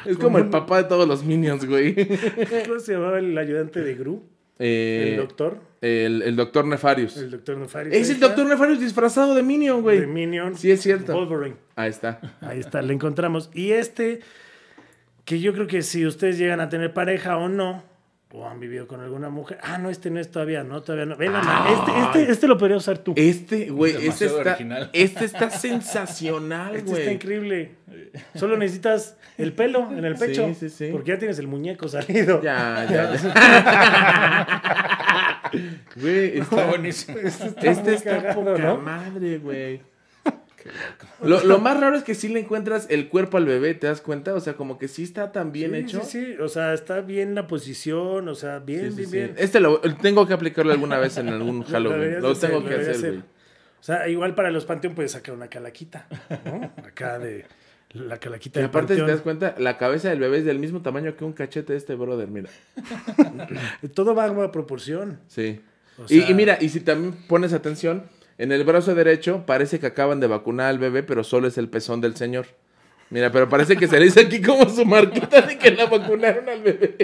[0.07, 1.95] Es como el papá de todos los minions, güey.
[2.67, 4.25] ¿Cómo se llamaba el ayudante de Gru?
[4.65, 5.59] Eh, el doctor.
[5.81, 7.17] El, el doctor Nefarius.
[7.17, 7.97] El doctor Nefarious.
[7.97, 8.29] Es el está.
[8.29, 10.07] doctor Nefarius disfrazado de minion, de güey.
[10.07, 10.57] Minion.
[10.57, 11.13] Sí, es cierto.
[11.13, 11.57] Wolverine.
[11.75, 12.21] Ahí está.
[12.41, 13.51] Ahí está, le encontramos.
[13.53, 14.21] Y este,
[15.25, 17.83] que yo creo que si ustedes llegan a tener pareja o no,
[18.35, 19.59] o han vivido con alguna mujer.
[19.63, 21.17] Ah, no, este no es todavía, no, todavía no.
[21.17, 23.13] Ven, Ana, este, este, este lo podría usar tú.
[23.17, 24.91] Este, güey, este Demasiado está, original.
[24.95, 27.73] este está sensacional, Este está increíble.
[28.35, 30.47] Solo necesitas el pelo en el pecho.
[30.49, 30.89] Sí, sí, sí.
[30.91, 32.41] Porque ya tienes el muñeco salido.
[32.43, 34.29] Ya, ya, ya.
[35.97, 37.19] Güey, Está buenísimo.
[37.19, 38.79] Este está cagado, poca ¿no?
[38.79, 39.83] madre, güey.
[41.23, 44.01] Lo, lo más raro es que sí le encuentras el cuerpo al bebé, ¿te das
[44.01, 44.35] cuenta?
[44.35, 46.01] O sea, como que sí está tan bien Sí, hecho.
[46.03, 49.17] Sí, sí, o sea, está bien la posición, o sea, bien, Sí, bien, sí.
[49.17, 49.35] bien.
[49.39, 52.21] Este lo tengo que aplicarlo alguna vez en algún Lo Halloween.
[52.23, 53.11] Lo hacer, tengo lo que hacer, hacer.
[53.11, 53.21] güey.
[53.23, 56.07] O sea, igual para los panteón puedes sacar una calaquita,
[56.45, 56.73] ¿no?
[56.87, 57.45] Acá de
[57.95, 60.83] la calaquita Y aparte, si te das cuenta, la cabeza del bebé es del mismo
[60.83, 62.49] tamaño que un cachete de este brother, mira.
[63.95, 65.19] Todo va a proporción.
[65.29, 65.61] Sí.
[65.99, 68.05] O Y- y, mira, y si también pones atención,
[68.39, 71.69] en el brazo derecho parece que acaban de vacunar al bebé, pero solo es el
[71.69, 72.47] pezón del señor.
[73.11, 76.49] Mira, pero parece que se le dice aquí como su marquita de que la vacunaron
[76.49, 76.97] al bebé.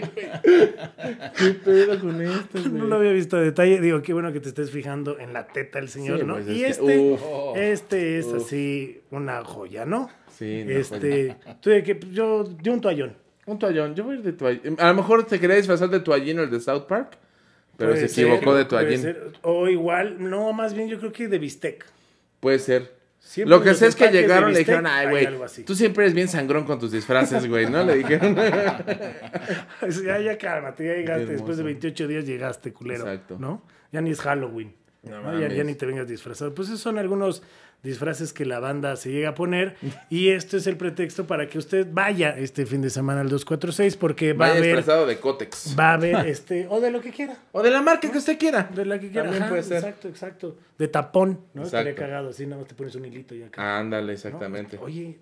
[1.37, 2.69] ¿Qué pedo con esto, güey?
[2.73, 3.81] No lo había visto a detalle.
[3.81, 6.35] Digo, qué bueno que te estés fijando en la teta del señor, Sí, ¿no?
[6.35, 7.21] pues, es y que- este, uf.
[7.57, 8.37] este es Uf.
[8.37, 10.09] así una joya, ¿no?
[10.35, 13.15] Sí, no, este, tú de que yo de un toallón.
[13.45, 14.77] Un toallón, yo voy a ir de toallín.
[14.79, 17.19] A lo mejor te quería disfrazar de toallín o el de South Park,
[17.79, 19.17] pero Puede se equivocó ser, de toallín.
[19.43, 21.87] O igual, no, más bien yo creo que de bistec.
[22.41, 22.99] Puede ser.
[23.21, 26.15] Siempre Lo que sé es que llegaron y le dijeron, ay, güey, tú siempre eres
[26.15, 27.85] bien sangrón con tus disfraces, güey, ¿no?
[27.85, 28.35] Le dijeron.
[30.05, 31.27] ya, ya cálmate, ya llegaste.
[31.27, 31.65] Después de hermoso.
[31.65, 33.05] 28 días llegaste, culero.
[33.05, 33.37] Exacto.
[33.39, 33.63] ¿No?
[33.93, 34.75] Ya ni es Halloween.
[35.05, 35.39] No ¿no?
[35.39, 36.53] Ya, ni te vengas disfrazado.
[36.53, 37.45] Pues esos son algunos
[37.83, 39.77] disfraces que la banda se llega a poner.
[40.11, 43.97] y esto es el pretexto para que usted vaya este fin de semana al 246
[43.97, 44.77] porque va a Vaya haber.
[44.77, 45.75] disfrazado de Cotex.
[45.79, 46.67] Va a haber este.
[46.71, 47.37] O de lo que quiera.
[47.53, 48.69] O de la marca que usted quiera.
[48.75, 49.23] De la que quiera.
[49.25, 49.77] También Ajá, puede ser.
[49.79, 50.57] Exacto, exacto.
[50.79, 51.63] De tapón, ¿no?
[51.65, 52.31] Estaría cagado.
[52.31, 53.79] Así nada más te pones un hilito y acá.
[53.79, 54.13] Ándale, ¿no?
[54.13, 54.79] exactamente.
[54.81, 55.19] Oye,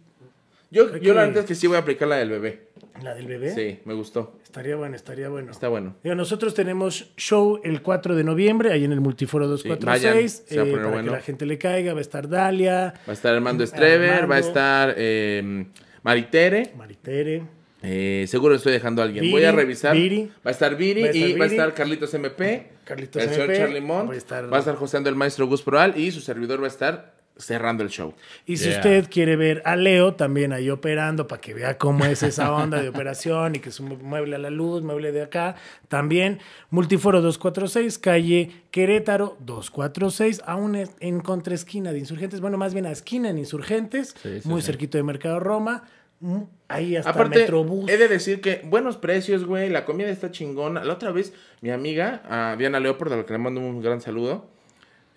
[0.70, 2.62] Yo, yo la que- neta es que sí voy a aplicar la del bebé.
[3.02, 3.50] La del bebé.
[3.54, 4.38] Sí, me gustó.
[4.42, 5.50] Estaría bueno, estaría bueno.
[5.50, 5.96] Está bueno.
[6.02, 10.12] Digo, nosotros tenemos show el 4 de noviembre, ahí en el Multiforo 246.
[10.14, 11.10] vayan, se va a eh, poner para bueno.
[11.12, 11.92] que la gente le caiga.
[11.92, 14.28] Va a estar Dalia, Va a estar Armando Strever, Armando.
[14.30, 15.66] va a estar eh,
[16.02, 16.72] Maritere.
[16.76, 17.42] Maritere.
[17.82, 19.22] eh, seguro estoy dejando a alguien.
[19.22, 19.94] Viri, voy a revisar.
[19.94, 20.24] Viri.
[20.44, 22.70] Va a estar Viri Va a estar y va a estar Carlitos MP.
[22.84, 24.08] Carlitos el señor MP, Charlie Mont.
[24.10, 26.66] va a estar- Va a estar joseando el maestro Gus Proal y su servidor va
[26.66, 28.14] a estar cerrando el show.
[28.46, 28.76] Y si Yeah.
[28.78, 32.80] usted quiere ver a Leo también ahí operando para que vea cómo es esa onda
[32.80, 35.54] de operación y que es un mueble a la luz, mueble de acá,
[35.88, 36.38] también
[36.70, 43.28] Multiforo 246, calle Querétaro 246, aún en contraesquina de Insurgentes, bueno, más bien a esquina
[43.30, 44.66] en Insurgentes, Sí, sí, muy sí.
[44.66, 45.84] cerquito de Mercado Roma,
[46.20, 47.90] mm, ahí hasta Aparte, Metrobús.
[47.90, 49.68] he de decir que buenos precios, güey.
[49.68, 50.82] La comida está chingona.
[50.84, 54.00] La otra vez, mi amiga, a Diana Leopard, a la que le mando un gran
[54.00, 54.48] saludo,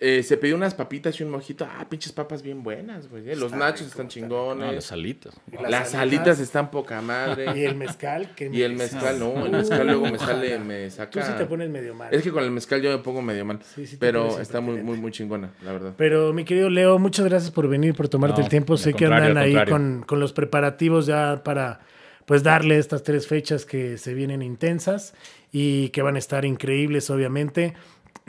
[0.02, 1.66] eh, se pidió unas papitas y un mojito.
[1.70, 3.28] Ah, pinches papas bien buenas, güey.
[3.28, 3.36] eh.
[3.36, 4.66] Los Está nachos rico, están está chingones.
[4.66, 5.34] No, las salitas.
[5.52, 6.40] Las, las alitas alitas.
[6.40, 7.46] están poca madre.
[7.56, 8.34] Y el mezcal.
[8.34, 11.10] que Y el mezcal, no, el mezcal luego me sale, me saca.
[11.10, 12.14] Tú sí te pones medio mal.
[12.14, 13.60] Es que con el mezcal yo me pongo medio mal.
[13.62, 15.92] Sí, sí te pero está muy, muy, muy chingona, la verdad.
[15.98, 18.78] Pero mi querido Leo, muchas gracias por venir, por tomarte No, el tiempo.
[18.78, 21.80] Sé que andan ahí con, con los preparativos ya para
[22.24, 25.14] pues darle estas tres fechas que se vienen intensas
[25.52, 27.74] y que van a estar increíbles, obviamente.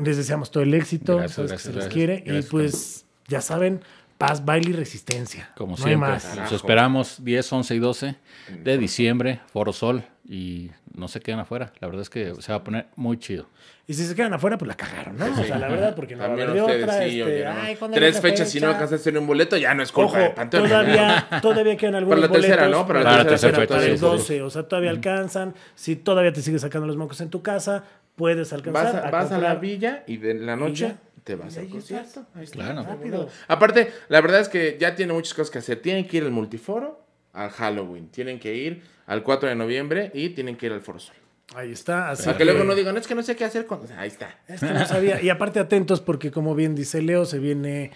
[0.04, 1.94] Les deseamos todo el éxito, Gracias, sabes que gracias, se les gracias.
[1.94, 2.16] quiere.
[2.26, 3.82] Gracias, y pues ya saben,
[4.18, 5.52] paz, baile y resistencia.
[5.56, 6.10] Como no hay siempre.
[6.10, 6.38] más.
[6.38, 8.16] Los esperamos 10, 11 y 12
[8.64, 10.04] de diciembre, Foro Sol.
[10.28, 11.74] Y no se quedan afuera.
[11.80, 13.48] La verdad es que se va a poner muy chido.
[13.88, 15.26] Y si se quedan afuera, pues la cagaron, ¿no?
[15.26, 17.04] O sea, la verdad, porque no va a También de ustedes, otra.
[17.10, 18.78] sí, este, ay, ¿cuándo hay Tres fechas, si no fecha?
[18.78, 20.70] alcanzaste en un boleto, ya no es culpa Ojo, de Panteón.
[20.70, 22.88] todavía, todavía quedan algunos la tercera, boletos ¿no?
[22.88, 24.42] Para la para, tercera para fecha, el sí, 12.
[24.44, 25.56] O sea, todavía alcanzan.
[25.76, 27.84] Si todavía te sigues sacando los mocos en tu casa,
[28.22, 28.86] puedes alcanzar.
[28.86, 32.28] Vas, a, vas a la villa y de la noche te vas al concierto.
[32.36, 32.58] Ahí está.
[32.58, 32.84] Claro.
[32.84, 33.28] Rápido.
[33.48, 35.82] Aparte, la verdad es que ya tiene muchas cosas que hacer.
[35.82, 37.04] Tienen que ir al multiforo,
[37.34, 38.10] al Halloween.
[38.10, 41.16] Tienen que ir al 4 de noviembre y tienen que ir al Foro Sol.
[41.56, 42.12] Ahí está.
[42.12, 43.82] Así Para que luego no digan, es que no sé qué hacer con...
[43.98, 44.40] Ahí está.
[44.48, 45.20] Es que no sabía.
[45.20, 47.90] Y aparte atentos porque como bien dice Leo, se viene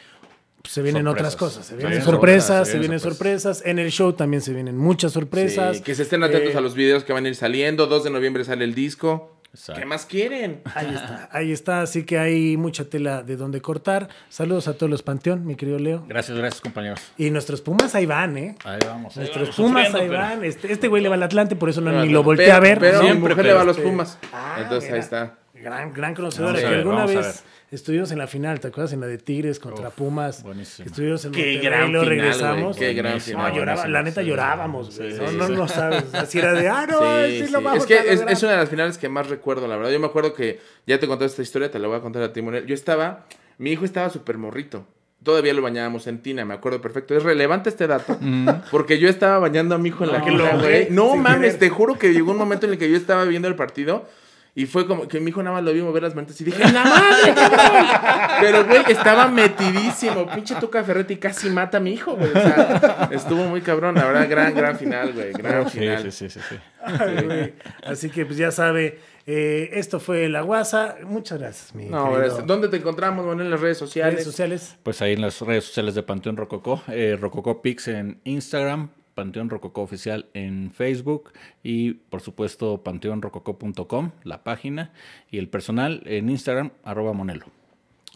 [0.63, 1.35] se vienen Sorpresas.
[1.35, 3.61] otras cosas, se Se vienen sorpresas, sorpresas, se se vienen vienen sorpresas.
[3.65, 5.77] En el show también se vienen muchas sorpresas.
[5.77, 7.85] Sí, que se estén atentos Eh, a los videos que van a ir saliendo.
[7.85, 9.34] 2 de noviembre sale el disco.
[9.55, 9.79] Exacto.
[9.79, 10.61] ¿Qué más quieren?
[10.75, 14.09] Ahí está, ahí está, así que hay mucha tela de donde cortar.
[14.27, 16.03] Saludos a todos los Panteón, mi querido Leo.
[16.09, 16.99] Gracias, gracias, compañeros.
[17.17, 18.55] Y nuestros Pumas ahí van, ¿eh?
[18.65, 19.15] Ahí vamos.
[19.15, 20.43] ahí Nuestros vamos, Pumas ahí pero- van.
[20.43, 22.79] Este, este güey le va al Atlante, por eso no, ni lo volteé a ver.
[22.79, 23.13] Pero ¿no?
[23.13, 24.17] mi mujer le va a los este- Pumas.
[24.33, 25.37] Ah, Entonces ahí está.
[25.65, 28.93] Gran, gran a que alguna vez estuvimos en la final, ¿te acuerdas?
[28.93, 30.43] En la de Tigres contra Pumas.
[30.43, 30.85] buenísimo.
[30.87, 32.77] Estuvimos en Qué gran lo final, regresamos.
[32.77, 33.51] güey, qué gran final.
[33.51, 34.27] No, lloraba, la neta sí.
[34.27, 35.11] llorábamos, güey.
[35.13, 36.13] Sí, no, sí, no, no sabes.
[36.13, 37.51] Así era de, ah, no, Sí, sí, sí.
[37.51, 39.91] lo vamos Es que a es, una de las finales que más recuerdo, la verdad.
[39.91, 42.31] Yo me acuerdo que, ya te conté esta historia, te la voy a contar a
[42.31, 42.67] ti, Monel.
[42.67, 43.25] Yo estaba,
[43.57, 44.85] mi hijo estaba súper morrito.
[45.23, 47.17] Todavía lo bañábamos en tina, me acuerdo perfecto.
[47.17, 48.19] Es relevante este dato,
[48.69, 50.89] porque yo estaba bañando a mi hijo en la No, güey.
[50.91, 51.59] No mames, querer.
[51.59, 54.07] te juro que llegó un momento en el que yo estaba viendo el partido
[54.57, 56.63] y fue como que mi hijo nada más lo vi mover las manitas y dije,
[56.71, 57.85] ¡la madre, cabrón!
[58.39, 60.25] Pero, güey, estaba metidísimo.
[60.33, 62.29] Pinche Tuca Ferretti casi mata a mi hijo, güey.
[62.29, 65.33] O sea, estuvo muy cabrón, la verdad, gran, gran final, güey.
[65.33, 66.03] Gran Sí, final.
[66.03, 66.55] sí, sí, sí, sí.
[66.83, 67.53] Ay.
[67.85, 70.95] Así que pues ya sabe, eh, esto fue La Guasa.
[71.03, 72.45] Muchas gracias, mi No, gracias.
[72.47, 74.13] ¿Dónde te encontramos, Manuel, en las redes sociales?
[74.13, 74.75] redes sociales.
[74.83, 79.49] Pues ahí en las redes sociales de Panteón Rococó, eh, Rococó Pix en Instagram, Panteón
[79.49, 81.31] Rococó Oficial en Facebook
[81.63, 84.91] y por supuesto panteonrococó.com, la página,
[85.31, 87.45] y el personal en Instagram, arroba Monelo.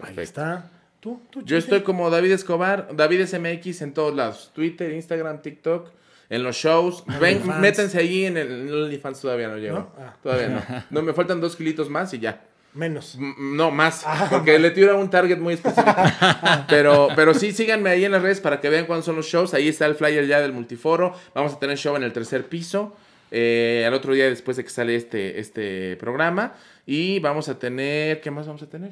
[0.01, 0.71] Ahí está.
[0.99, 1.21] ¿Tú?
[1.29, 4.51] ¿Tú, Yo estoy como David Escobar, David SMX en todos lados.
[4.53, 5.91] Twitter, Instagram, TikTok,
[6.29, 7.03] en los shows.
[7.19, 7.59] Ven, OnlyFans.
[7.59, 9.79] métanse ahí en el, en el OnlyFans todavía no llego.
[9.79, 9.91] ¿No?
[9.97, 10.15] Ah.
[10.21, 10.83] Todavía no.
[10.89, 12.48] No, me faltan dos kilitos más y ya.
[12.73, 13.15] Menos.
[13.15, 14.03] M- No, más.
[14.05, 15.91] Ah, porque le tiro a un target muy específico.
[16.69, 19.53] pero, pero sí, síganme ahí en las redes para que vean cuándo son los shows.
[19.53, 21.13] Ahí está el flyer ya del multiforo.
[21.33, 22.95] Vamos a tener show en el tercer piso.
[23.31, 26.53] eh, al otro día después de que sale este, este programa.
[26.85, 28.21] Y vamos a tener.
[28.21, 28.91] ¿Qué más vamos a tener?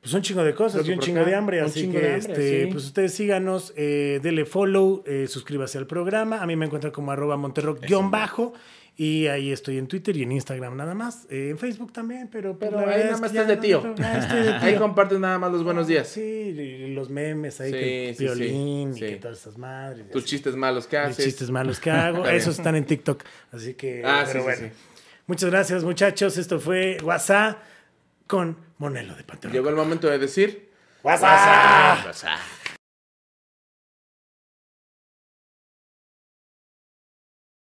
[0.00, 2.18] Pues un chingo de cosas y un chingo de hambre, un así chingo que hambre,
[2.18, 2.68] este, sí.
[2.70, 6.42] pues ustedes síganos, eh, dele follow, eh, suscríbase al programa.
[6.42, 8.52] A mí me encuentran como arroba monterrock-bajo.
[8.96, 11.26] Y ahí estoy en Twitter y en Instagram nada más.
[11.28, 13.82] Eh, en Facebook también, pero, pues, Pero ahí nada más estás de tío.
[13.82, 16.06] no- ya estoy de Ahí compartes nada más los buenos días.
[16.06, 19.04] Sí, los memes ahí, Sí, que sí, violín sí.
[19.04, 20.08] y que todas esas madres.
[20.10, 20.30] Tus así.
[20.30, 21.24] chistes malos que Mis haces.
[21.24, 22.24] chistes malos que hago.
[22.28, 23.24] Esos están en TikTok.
[23.50, 24.68] Así que, Ah, pero bueno.
[25.26, 26.36] Muchas gracias, muchachos.
[26.38, 27.58] Esto fue WhatsApp
[28.28, 29.52] con Monelo de Panteón.
[29.52, 30.70] Llegó el momento de decir.
[31.02, 32.06] WhatsApp.
[32.06, 32.38] WhatsApp.